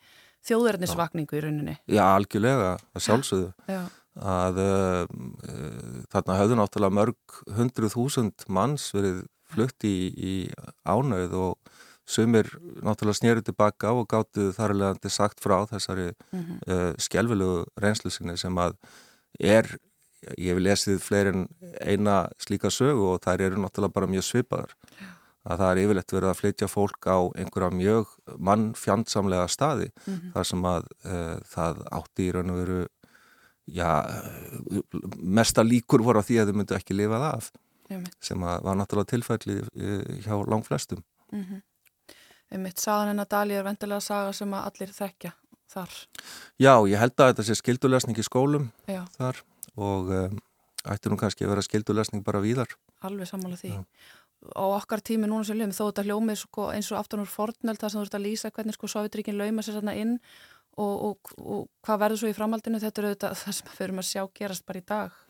þjóðverðnisvakningu 0.48 1.38
í 1.38 1.44
rauninni? 1.46 1.76
Já, 1.88 2.04
algjörlega, 2.12 2.74
sjálfsögðu. 3.00 3.54
Já. 3.72 3.84
Að 4.14 4.60
uh, 4.62 5.06
uh, 5.50 6.02
þarna 6.14 6.36
höfðu 6.42 6.58
náttúrulega 6.60 6.98
mörg 7.00 7.40
hundruð 7.58 7.96
þúsund 7.96 8.46
manns 8.52 8.92
verið 8.94 9.24
flutt 9.54 9.88
í, 9.88 9.96
í 10.14 10.34
ánauð 10.86 11.34
og 11.40 11.74
sumir 12.10 12.50
náttúrulega 12.84 13.20
snýrið 13.22 13.48
tilbaka 13.48 13.94
og 13.96 14.10
gáttuð 14.12 14.52
þarlegandi 14.58 15.12
sagt 15.14 15.42
frá 15.42 15.64
þessari 15.70 16.12
mm 16.12 16.40
-hmm. 16.44 16.60
uh, 16.68 16.92
skjálfilegu 17.00 17.64
reynslusinni 17.80 18.38
sem 18.38 18.58
að 18.58 18.76
er 19.40 19.78
ég 20.38 20.54
hef 20.54 20.62
lesið 20.62 21.02
fleiri 21.04 21.34
en 21.34 21.48
eina 21.82 22.30
slíka 22.42 22.72
sögu 22.74 23.14
og 23.14 23.22
þær 23.24 23.48
eru 23.48 23.62
náttúrulega 23.64 23.94
bara 23.94 24.12
mjög 24.12 24.28
svipaðar 24.30 24.76
að 25.44 25.60
það 25.60 25.70
er 25.70 25.82
yfirlegt 25.84 26.14
verið 26.16 26.30
að 26.30 26.40
flytja 26.40 26.70
fólk 26.72 27.08
á 27.10 27.20
einhverja 27.36 27.70
mjög 27.76 28.12
mannfjandsamlega 28.50 29.48
staði 29.52 29.90
mm 29.92 30.14
-hmm. 30.14 30.32
þar 30.36 30.50
sem 30.52 30.66
að 30.66 30.88
uh, 31.06 31.38
það 31.56 31.82
átti 32.00 32.28
í 32.28 32.32
raun 32.32 32.54
og 32.54 32.60
veru 32.62 32.80
já, 33.68 33.90
mesta 35.20 35.64
líkur 35.64 36.04
voru 36.04 36.20
á 36.20 36.28
því 36.28 36.40
að 36.40 36.48
þau 36.48 36.58
myndu 36.60 36.76
ekki 36.76 36.98
lifað 36.98 37.28
af 37.28 37.52
Jum. 37.92 38.04
sem 38.24 38.44
að 38.44 38.64
var 38.64 38.76
náttúrulega 38.80 39.12
tilfælli 39.12 39.60
uh, 39.60 40.20
hjá 40.24 40.36
lang 40.48 40.66
flestum 40.66 41.04
mm 41.32 41.44
-hmm. 41.44 41.62
Mitt 42.54 42.80
sagan 42.80 43.10
en 43.10 43.20
að 43.20 43.30
Dali 43.30 43.54
er 43.54 43.64
vendilega 43.64 44.00
saga 44.00 44.34
sem 44.34 44.54
að 44.54 44.66
allir 44.66 44.92
þekkja 44.94 45.32
þar 45.68 45.90
Já, 46.60 46.88
ég 46.88 47.00
held 47.00 47.20
að 47.20 47.34
þetta 47.34 47.44
sé 47.44 47.56
skildulesning 47.56 48.18
í 48.18 48.24
skólum 48.24 48.72
Já. 48.88 49.06
þar 49.18 49.44
og 49.80 50.12
um, 50.14 50.38
ætti 50.90 51.12
nú 51.12 51.18
kannski 51.20 51.46
að 51.46 51.54
vera 51.54 51.66
skildulesning 51.66 52.24
bara 52.26 52.42
víðar. 52.44 52.76
Alveg 53.06 53.30
sammála 53.30 53.60
því. 53.60 53.74
Já. 53.74 53.84
Á 54.44 54.64
okkar 54.68 55.00
tími 55.00 55.30
núna 55.30 55.48
sem 55.48 55.56
lögum 55.56 55.72
þó 55.72 55.86
þetta 55.86 56.04
hljómið 56.04 56.40
sko, 56.42 56.70
eins 56.76 56.92
og 56.92 57.00
aftan 57.00 57.24
úr 57.24 57.32
fornöld 57.32 57.80
þar 57.80 57.94
sem 57.94 58.02
þú 58.02 58.08
ert 58.08 58.18
að 58.18 58.26
lýsa 58.26 58.52
hvernig 58.52 58.76
sko 58.76 58.90
Sovjetríkin 58.92 59.38
lauma 59.40 59.64
sér 59.64 59.78
þarna 59.80 59.94
inn 59.96 60.18
og, 60.76 60.96
og, 61.08 61.36
og 61.40 61.62
hvað 61.86 62.02
verður 62.02 62.20
svo 62.20 62.32
í 62.32 62.36
framhaldinu 62.36 62.82
þetta 62.84 63.02
er 63.02 63.08
auðvitað 63.08 63.38
það 63.44 63.58
sem 63.58 63.70
við 63.70 63.78
fyrir 63.78 64.02
að 64.02 64.10
sjá 64.10 64.24
gerast 64.40 64.66
bara 64.68 64.82
í 64.82 64.88
dag. 64.92 65.22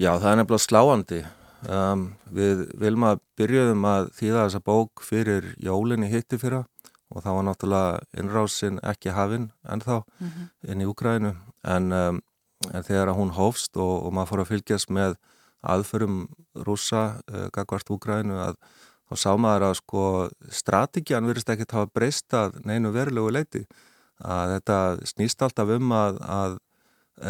Já 0.00 0.10
það 0.18 0.28
er 0.32 0.42
nefnilega 0.42 0.66
sláandi. 0.66 1.22
Um, 1.62 2.04
við 2.34 2.64
viljum 2.82 3.06
að 3.06 3.20
byrjuðum 3.38 3.84
að 3.86 4.08
þýða 4.18 4.44
þessa 4.48 4.60
bók 4.66 5.04
fyrir 5.06 5.52
jólinni 5.62 6.08
hitti 6.10 6.40
fyrra 6.42 6.64
og 7.12 7.22
það 7.22 7.36
var 7.36 7.46
náttúrulega 7.46 8.00
innrásin 8.18 8.80
ekki 8.82 9.14
hafinn 9.14 9.52
ennþá 9.62 10.00
mm 10.02 10.28
-hmm. 10.28 10.48
inn 10.72 10.82
í 10.82 10.88
Úkrænu 10.90 11.32
en 11.62 11.92
um, 11.92 12.20
en 12.70 12.86
þegar 12.86 13.12
hún 13.16 13.34
hófst 13.36 13.76
og, 13.76 14.06
og 14.06 14.14
maður 14.14 14.32
fór 14.32 14.42
að 14.44 14.50
fylgjast 14.52 14.90
með 14.94 15.16
aðförum 15.62 16.24
rúsa 16.66 17.04
uh, 17.30 17.46
gagvart 17.54 17.90
úgrænu 17.94 18.38
að 18.48 18.58
þá 19.10 19.14
sá 19.18 19.30
maður 19.36 19.68
að 19.68 19.78
sko 19.82 20.04
strategjan 20.50 21.28
verist 21.28 21.50
ekki 21.52 21.66
að 21.68 21.78
hafa 21.78 21.94
breystað 21.94 22.60
neinu 22.66 22.92
verulegu 22.94 23.32
leiti 23.34 23.64
að 24.22 24.56
þetta 24.56 24.78
snýst 25.10 25.42
alltaf 25.42 25.72
um 25.76 25.94
að, 25.96 26.18
að 26.22 26.58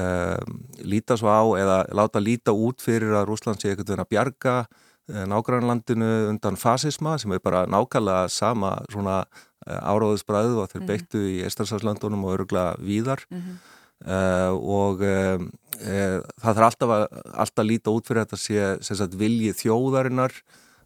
um, 0.02 0.58
líta 0.84 1.16
svo 1.18 1.32
á 1.32 1.42
eða 1.60 1.78
láta 1.96 2.22
líta 2.22 2.54
út 2.54 2.84
fyrir 2.84 3.14
að 3.16 3.28
Rúsland 3.30 3.60
sé 3.60 3.72
ekkert 3.72 3.94
verið 3.94 4.04
að 4.04 4.12
bjarga 4.12 4.56
uh, 4.66 5.24
nágrannlandinu 5.32 6.12
undan 6.30 6.60
fasisma 6.60 7.16
sem 7.20 7.32
er 7.32 7.42
bara 7.44 7.64
nákvæmlega 7.70 8.28
sama 8.32 8.76
svona 8.92 9.22
áráðusbræðu 9.62 10.56
og 10.58 10.72
þeir 10.72 10.80
mhm. 10.80 10.88
beittu 10.88 11.20
í 11.22 11.36
Estrarslandslandunum 11.46 12.24
og 12.26 12.32
örugla 12.34 12.64
víðar 12.82 13.22
mm 13.30 13.38
-hmm. 13.38 13.60
Uh, 14.02 14.50
og 14.58 15.02
uh, 15.06 15.44
það 15.78 16.42
þarf 16.42 16.66
alltaf 16.66 16.92
að 16.96 17.04
alltaf 17.44 17.66
líta 17.66 17.92
út 17.94 18.08
fyrir 18.08 18.24
þetta 18.24 18.38
sé 18.40 18.96
sagt, 18.98 19.14
viljið 19.18 19.60
þjóðarinnar 19.60 20.34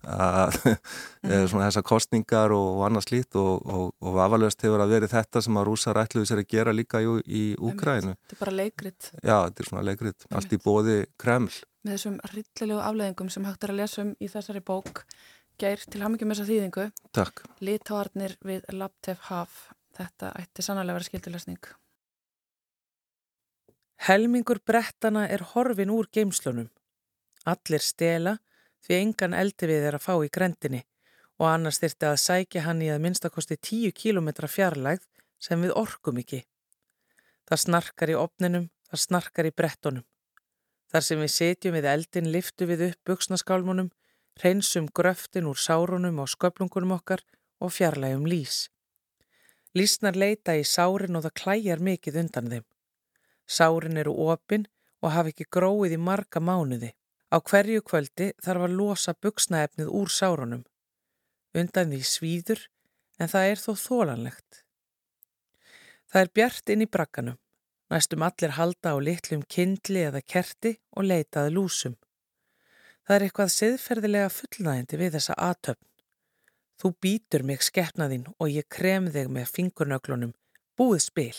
mm. 0.06 1.46
svona 1.50 1.68
þessar 1.70 1.84
kostningar 1.88 2.52
og, 2.54 2.66
og 2.76 2.82
annað 2.86 3.06
slít 3.06 3.38
og, 3.40 3.64
og, 3.64 3.94
og 4.04 4.18
afalöst 4.22 4.60
hefur 4.64 4.84
að 4.84 4.92
veri 4.96 5.08
þetta 5.10 5.42
sem 5.46 5.56
að 5.56 5.68
rúsar 5.70 6.00
ætluðu 6.02 6.28
sér 6.28 6.42
að 6.42 6.50
gera 6.52 6.74
líka 6.76 7.00
í, 7.00 7.14
í 7.24 7.44
Úkrænu 7.56 8.12
Þetta 8.12 8.36
er 8.36 8.42
bara 8.42 8.54
leikrit. 8.58 9.08
Já, 9.22 9.36
þetta 9.46 9.64
er 9.64 9.70
svona 9.70 9.86
leikrit, 9.88 10.28
allt 10.36 10.52
í 10.52 10.60
bóði 10.66 10.98
Kreml. 11.20 11.56
Með 11.86 11.96
þessum 11.96 12.20
rillilegu 12.34 12.84
afleðingum 12.90 13.32
sem 13.32 13.48
hægt 13.48 13.64
er 13.64 13.72
að 13.72 13.80
lesa 13.80 14.04
um 14.04 14.12
í 14.20 14.30
þessari 14.32 14.64
bók 14.66 15.06
Geir 15.56 15.80
til 15.88 16.02
hamingjum 16.04 16.34
þessa 16.34 16.44
þýðingu. 16.50 16.82
Takk. 17.16 17.46
Lítáarnir 17.64 18.36
við 18.44 18.68
Labtef 18.76 19.24
Haf. 19.30 19.70
Þetta 19.96 20.34
ætti 20.36 20.60
sannlega 20.60 20.92
að 20.92 20.98
vera 20.98 21.08
skildilesning 21.08 21.74
Helmingur 24.04 24.60
brettana 24.60 25.24
er 25.28 25.42
horfin 25.54 25.90
úr 25.90 26.08
geimslunum. 26.12 26.68
Allir 27.48 27.82
stela 27.82 28.36
því 28.84 28.98
engan 29.00 29.34
eldi 29.34 29.68
við 29.70 29.86
er 29.88 29.96
að 29.96 30.04
fá 30.04 30.14
í 30.20 30.30
grendinni 30.32 30.82
og 31.40 31.48
annars 31.50 31.80
þyrti 31.82 32.08
að 32.08 32.20
sækja 32.22 32.64
hann 32.66 32.82
í 32.84 32.90
að 32.92 33.02
minnstakosti 33.04 33.56
10 33.56 33.96
km 33.96 34.28
fjarlægð 34.48 35.08
sem 35.42 35.62
við 35.62 35.74
orkum 35.76 36.20
ekki. 36.20 36.44
Það 37.46 37.62
snarkar 37.62 38.12
í 38.12 38.18
opninum, 38.18 38.68
það 38.88 39.02
snarkar 39.04 39.48
í 39.48 39.54
brettunum. 39.56 40.06
Þar 40.92 41.04
sem 41.08 41.20
við 41.20 41.32
setjum 41.34 41.76
við 41.76 41.88
eldin 41.90 42.30
liftu 42.32 42.68
við 42.70 42.86
upp 42.90 43.10
buksnaskálmunum, 43.10 43.90
reynsum 44.42 44.86
gröftin 44.92 45.48
úr 45.50 45.58
sárunum 45.60 46.22
á 46.22 46.24
sköplungunum 46.30 46.96
okkar 46.96 47.24
og 47.60 47.72
fjarlægum 47.74 48.26
lís. 48.28 48.68
Lísnar 49.76 50.16
leita 50.16 50.56
í 50.56 50.64
sárin 50.64 51.18
og 51.18 51.26
það 51.26 51.38
klæjar 51.42 51.84
mikið 51.84 52.22
undan 52.22 52.50
þeim. 52.52 52.66
Sárin 53.46 53.96
eru 53.96 54.14
opinn 54.30 54.66
og 55.02 55.12
hafa 55.14 55.32
ekki 55.32 55.46
gróið 55.52 55.96
í 55.96 56.00
marga 56.02 56.42
mánuði. 56.42 56.92
Á 57.30 57.36
hverju 57.42 57.82
kvöldi 57.86 58.32
þarf 58.42 58.66
að 58.66 58.76
losa 58.78 59.14
buksnaefnið 59.22 59.90
úr 59.90 60.12
sárunum. 60.12 60.62
Undan 61.56 61.90
því 61.92 62.02
svíður 62.06 62.62
en 63.18 63.30
það 63.32 63.50
er 63.50 63.62
þó 63.62 63.72
þólanlegt. 63.82 64.62
Það 66.06 66.22
er 66.22 66.32
bjart 66.38 66.72
inn 66.72 66.84
í 66.84 66.90
brakkanum. 66.90 67.38
Næstum 67.90 68.24
allir 68.26 68.56
halda 68.58 68.94
á 68.94 68.96
litlum 68.98 69.42
kindli 69.46 70.02
eða 70.08 70.22
kerti 70.22 70.74
og 70.98 71.06
leitaði 71.06 71.52
lúsum. 71.54 71.94
Það 73.06 73.16
er 73.16 73.24
eitthvað 73.26 73.52
siðferðilega 73.54 74.30
fullnægindi 74.34 74.98
við 74.98 75.12
þessa 75.18 75.36
aðtöfn. 75.48 75.84
Þú 76.76 76.88
býtur 77.00 77.44
mig 77.46 77.62
skeppnaðinn 77.62 78.26
og 78.36 78.50
ég 78.50 78.66
krem 78.68 79.06
þig 79.14 79.30
með 79.32 79.52
fingurnöglunum. 79.54 80.32
Búið 80.76 81.04
spil. 81.06 81.36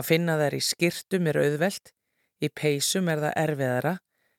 Að 0.00 0.06
finna 0.08 0.38
þær 0.40 0.54
í 0.56 0.62
skirtum 0.64 1.26
er 1.28 1.36
auðvelt, 1.36 1.90
í 2.40 2.48
peysum 2.48 3.10
er 3.12 3.20
það 3.20 3.34
erfiðara 3.42 3.90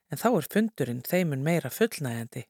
en 0.10 0.18
þá 0.18 0.30
er 0.32 0.48
fundurinn 0.56 1.04
þeimun 1.06 1.44
meira 1.46 1.70
fullnægandi. 1.70 2.48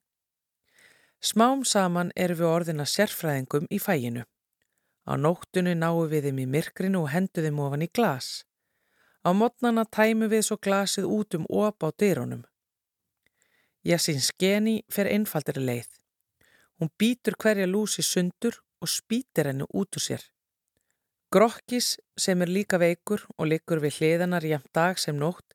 Smám 1.20 1.66
saman 1.68 2.14
erum 2.16 2.40
við 2.40 2.48
orðina 2.48 2.86
sérfræðingum 2.88 3.68
í 3.68 3.82
fæginu. 3.84 4.24
Á 5.04 5.12
nóttunni 5.20 5.76
náum 5.76 6.08
við 6.08 6.30
þeim 6.30 6.40
í 6.40 6.48
myrkrinu 6.56 7.04
og 7.04 7.12
hendu 7.12 7.44
þeim 7.44 7.60
ofan 7.60 7.84
í 7.84 7.90
glas. 7.92 8.30
Á 9.20 9.30
mótnana 9.36 9.84
tæmu 9.84 10.30
við 10.32 10.46
svo 10.48 10.56
glasið 10.56 11.12
út 11.18 11.36
um 11.36 11.44
op 11.52 11.84
á 11.84 11.92
dyrunum. 11.92 12.46
Jassin 13.84 14.24
skeni 14.24 14.80
fer 14.88 15.12
einfaldri 15.12 15.60
leið. 15.60 15.90
Hún 16.80 16.88
býtur 16.96 17.36
hverja 17.36 17.68
lúsi 17.68 18.02
sundur 18.02 18.62
og 18.80 18.88
spýtir 18.88 19.52
hennu 19.52 19.68
út 19.68 20.00
úr 20.00 20.08
sér. 20.08 20.31
Grokkis 21.32 21.96
sem 22.20 22.42
er 22.44 22.50
líka 22.52 22.76
veikur 22.76 23.22
og 23.38 23.46
likur 23.48 23.80
við 23.80 23.98
hliðanar 23.98 24.44
jæmt 24.44 24.68
dag 24.76 24.98
sem 25.00 25.16
nótt 25.16 25.54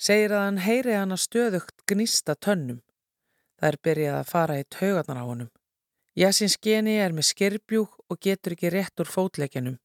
segir 0.00 0.32
að 0.32 0.44
hann 0.46 0.60
heyri 0.64 0.94
hann 0.96 1.12
að 1.12 1.24
stöðugt 1.26 1.84
gnista 1.90 2.32
tönnum. 2.34 2.78
Það 3.58 3.68
er 3.68 3.78
byrjað 3.84 4.16
að 4.20 4.30
fara 4.30 4.56
í 4.56 4.64
taugarnar 4.72 5.20
á 5.20 5.24
honum. 5.28 5.50
Jasins 6.16 6.56
geni 6.56 6.96
er 7.02 7.12
með 7.12 7.28
skirbjúk 7.32 7.98
og 8.08 8.20
getur 8.24 8.56
ekki 8.56 8.72
rétt 8.72 9.02
úr 9.02 9.10
fótleikjanum. 9.10 9.76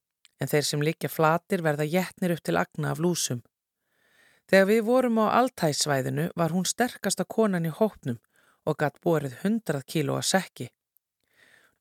en 0.44 0.50
þeir 0.52 0.66
sem 0.68 0.82
likja 0.84 1.10
flatir 1.10 1.62
verða 1.64 1.86
jætnir 1.88 2.34
upp 2.36 2.44
til 2.44 2.58
agna 2.60 2.92
af 2.92 3.00
lúsum. 3.00 3.42
Þegar 4.50 4.66
við 4.68 4.82
vorum 4.90 5.20
á 5.24 5.40
altæsvæðinu 5.40 6.26
var 6.36 6.52
hún 6.52 6.68
sterkasta 6.68 7.24
konan 7.24 7.70
í 7.70 7.72
hópnum 7.72 8.20
og 8.68 8.78
gatt 8.82 9.00
borið 9.06 9.38
100 9.40 9.86
kíló 9.88 10.18
að 10.20 10.28
sekki. 10.34 10.68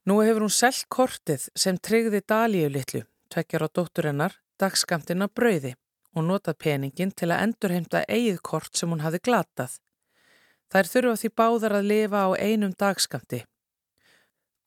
Nú 0.07 0.21
hefur 0.23 0.47
hún 0.47 0.55
selgt 0.55 0.87
kortið 0.95 1.49
sem 1.59 1.79
tryggði 1.79 2.23
Dalíu 2.23 2.71
litlu, 2.71 3.03
tvekjar 3.33 3.67
á 3.67 3.69
dótturinnar, 3.69 4.37
dagskamtina 4.61 5.29
brauði 5.29 5.73
og 6.13 6.27
notað 6.29 6.59
peningin 6.65 7.13
til 7.17 7.31
að 7.33 7.47
endurheimta 7.47 8.05
eigið 8.09 8.43
kort 8.45 8.77
sem 8.77 8.93
hún 8.93 9.03
hafi 9.05 9.23
glatað. 9.25 9.79
Þær 10.73 10.89
þurfa 10.93 11.17
því 11.21 11.31
báðar 11.41 11.75
að 11.79 11.89
lifa 11.89 12.23
á 12.25 12.31
einum 12.37 12.73
dagskamti. 12.79 13.43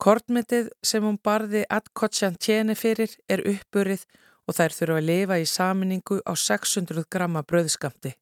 Kortmyndið 0.02 0.68
sem 0.84 1.04
hún 1.06 1.16
barði 1.24 1.64
Adkotjan 1.72 2.36
tjeni 2.36 2.76
fyrir 2.76 3.14
er 3.32 3.42
uppburið 3.48 4.04
og 4.46 4.58
þær 4.58 4.76
þurfa 4.76 5.00
að 5.00 5.08
lifa 5.10 5.38
í 5.40 5.46
saminningu 5.50 6.20
á 6.28 6.32
600 6.36 7.06
gramma 7.10 7.42
bröðskamti. 7.42 8.12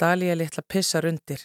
Dalíja 0.00 0.38
litla 0.38 0.64
pissar 0.66 1.06
undir. 1.06 1.44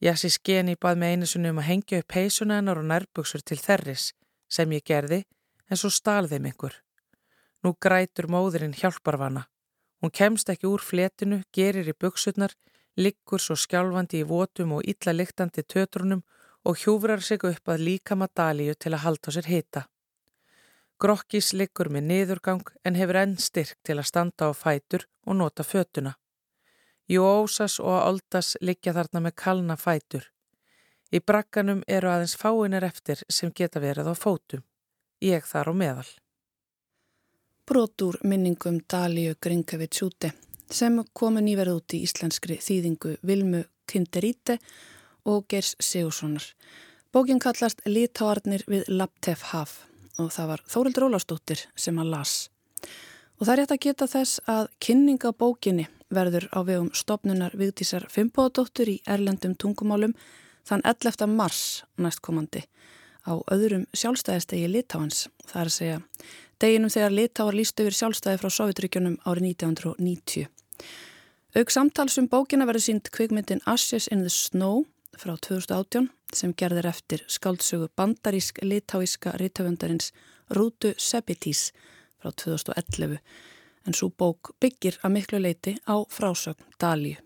Jassi 0.00 0.30
skeni 0.30 0.76
bað 0.80 1.00
með 1.00 1.12
einu 1.12 1.28
sunni 1.28 1.52
um 1.52 1.60
að 1.60 1.68
hengja 1.70 2.00
upp 2.02 2.16
heisuna 2.16 2.60
hennar 2.60 2.80
og 2.80 2.88
nærbuksur 2.88 3.44
til 3.44 3.58
þerris 3.60 4.12
sem 4.48 4.72
ég 4.76 4.84
gerði 4.86 5.24
en 5.68 5.80
svo 5.80 5.90
stál 5.90 6.28
þeim 6.30 6.52
ykkur. 6.52 6.85
Nú 7.66 7.72
grætur 7.82 8.28
móðurinn 8.30 8.76
hjálparvana. 8.78 9.40
Hún 9.98 10.12
kemst 10.14 10.50
ekki 10.52 10.68
úr 10.70 10.82
fletinu, 10.86 11.40
gerir 11.50 11.88
í 11.90 11.94
buksurnar, 11.98 12.52
liggur 12.94 13.42
svo 13.42 13.56
skjálfandi 13.58 14.20
í 14.22 14.26
votum 14.28 14.76
og 14.76 14.84
illa 14.86 15.14
lyktandi 15.16 15.64
tötrunum 15.66 16.20
og 16.62 16.76
hjúfrar 16.78 17.24
sig 17.26 17.42
upp 17.42 17.72
að 17.72 17.82
líkama 17.88 18.28
Dalíu 18.30 18.76
til 18.78 18.92
að 18.94 19.02
halda 19.02 19.34
sér 19.34 19.48
hita. 19.50 19.82
Grokkis 21.02 21.48
liggur 21.58 21.90
með 21.90 22.06
niðurgang 22.10 22.70
en 22.86 22.98
hefur 23.00 23.18
enn 23.22 23.34
styrk 23.46 23.80
til 23.82 23.96
að 23.98 24.08
standa 24.12 24.46
á 24.46 24.52
fætur 24.54 25.08
og 25.26 25.36
nota 25.40 25.66
fötuna. 25.66 26.12
Jósas 27.10 27.80
og 27.82 27.96
Oldas 27.96 28.52
liggja 28.60 28.94
þarna 28.94 29.24
með 29.26 29.34
kalna 29.42 29.76
fætur. 29.76 30.30
Í 31.10 31.18
brakkanum 31.18 31.82
eru 31.88 32.14
aðeins 32.14 32.36
fáinir 32.38 32.86
eftir 32.86 33.26
sem 33.26 33.50
geta 33.50 33.82
verið 33.82 34.10
á 34.10 34.14
fótum. 34.14 34.62
Ég 35.18 35.42
þar 35.50 35.70
á 35.70 35.74
meðal. 35.74 36.08
Brotur 37.66 38.14
minningum 38.22 38.78
Dalíu 38.92 39.34
Gringavits 39.42 40.02
úti 40.02 40.28
sem 40.70 41.00
komu 41.12 41.40
nýverð 41.42 41.80
út 41.80 41.94
í 41.96 42.02
íslenskri 42.06 42.60
þýðingu 42.62 43.16
Vilmu 43.26 43.64
Kinderíti 43.90 44.54
og 45.26 45.48
Gers 45.50 45.72
Sigurssonar. 45.82 46.46
Bókin 47.10 47.42
kallast 47.42 47.82
Lítáarnir 47.86 48.62
við 48.70 48.86
Laptef 48.86 49.42
Haf 49.50 49.80
og 50.22 50.30
það 50.30 50.52
var 50.52 50.62
Þórildur 50.70 51.08
Ólastóttir 51.08 51.64
sem 51.74 51.98
að 51.98 52.12
las. 52.14 52.36
Og 53.40 53.48
það 53.48 53.52
er 53.52 53.60
rétt 53.62 53.74
að 53.74 53.82
geta 53.88 54.10
þess 54.14 54.40
að 54.46 54.70
kynninga 54.86 55.34
bókinni 55.34 55.88
verður 56.06 56.46
á 56.54 56.62
vegum 56.62 56.92
stopnunar 56.94 57.58
Vigdísar 57.58 58.06
Fimboðadóttur 58.14 58.94
í 58.94 59.00
Erlendum 59.10 59.58
tungumálum 59.58 60.14
þann 60.62 60.86
11. 60.86 61.26
mars 61.34 61.82
næstkomandi 61.98 62.62
á 63.26 63.34
öðrum 63.52 63.86
sjálfstæðistegi 63.92 64.70
Litáans. 64.70 65.26
Það 65.50 65.60
er 65.60 65.70
að 65.70 65.76
segja 65.76 65.98
deginum 66.62 66.92
þegar 66.92 67.16
Litáar 67.16 67.56
líst 67.58 67.80
yfir 67.82 67.96
sjálfstæði 67.98 68.40
frá 68.40 68.52
Sovjetryggjunum 68.54 69.18
árið 69.26 69.48
1990. 69.50 70.46
Auk 71.56 71.72
samtalsum 71.72 72.28
bókina 72.30 72.66
verður 72.68 72.86
sínt 72.86 73.10
kvikmyndin 73.12 73.64
Ashes 73.66 74.08
in 74.12 74.22
the 74.24 74.32
Snow 74.32 74.84
frá 75.16 75.34
2018 75.34 76.10
sem 76.36 76.52
gerðir 76.58 76.88
eftir 76.90 77.22
skáldsögu 77.32 77.88
bandarísk 77.96 78.60
litáíska 78.62 79.36
rítöfundarins 79.40 80.12
Rútu 80.52 80.92
Sebitís 80.98 81.70
frá 82.20 82.30
2011 82.32 83.20
en 83.86 83.94
svo 83.94 84.10
bók 84.10 84.52
byggir 84.60 84.98
að 85.02 85.14
miklu 85.16 85.40
leiti 85.40 85.76
á 85.86 86.02
frásögn 86.10 86.66
Dalíu. 86.80 87.16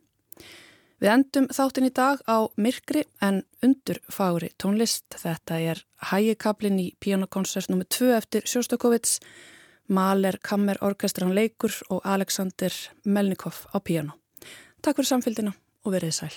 Við 1.00 1.08
endum 1.14 1.46
þáttin 1.48 1.86
í 1.88 1.92
dag 1.96 2.20
á 2.28 2.44
myrkri 2.60 3.06
en 3.24 3.40
undur 3.64 4.02
fári 4.12 4.50
tónlist. 4.60 5.06
Þetta 5.16 5.56
er 5.72 5.80
hægikablin 6.10 6.76
í 6.82 6.90
pianokonsert 7.00 7.72
nr. 7.72 7.86
2 7.88 8.10
eftir 8.18 8.44
Sjóstakovits, 8.44 9.16
Mahler 9.88 10.36
Kammer 10.44 10.76
Orkestran 10.84 11.32
Leikur 11.32 11.72
og 11.88 12.04
Alexander 12.04 12.76
Melnikov 13.08 13.64
á 13.72 13.80
piano. 13.80 14.18
Takk 14.84 15.00
fyrir 15.00 15.12
samfélgina 15.14 15.56
og 15.84 15.96
verið 15.96 16.18
sæl. 16.20 16.36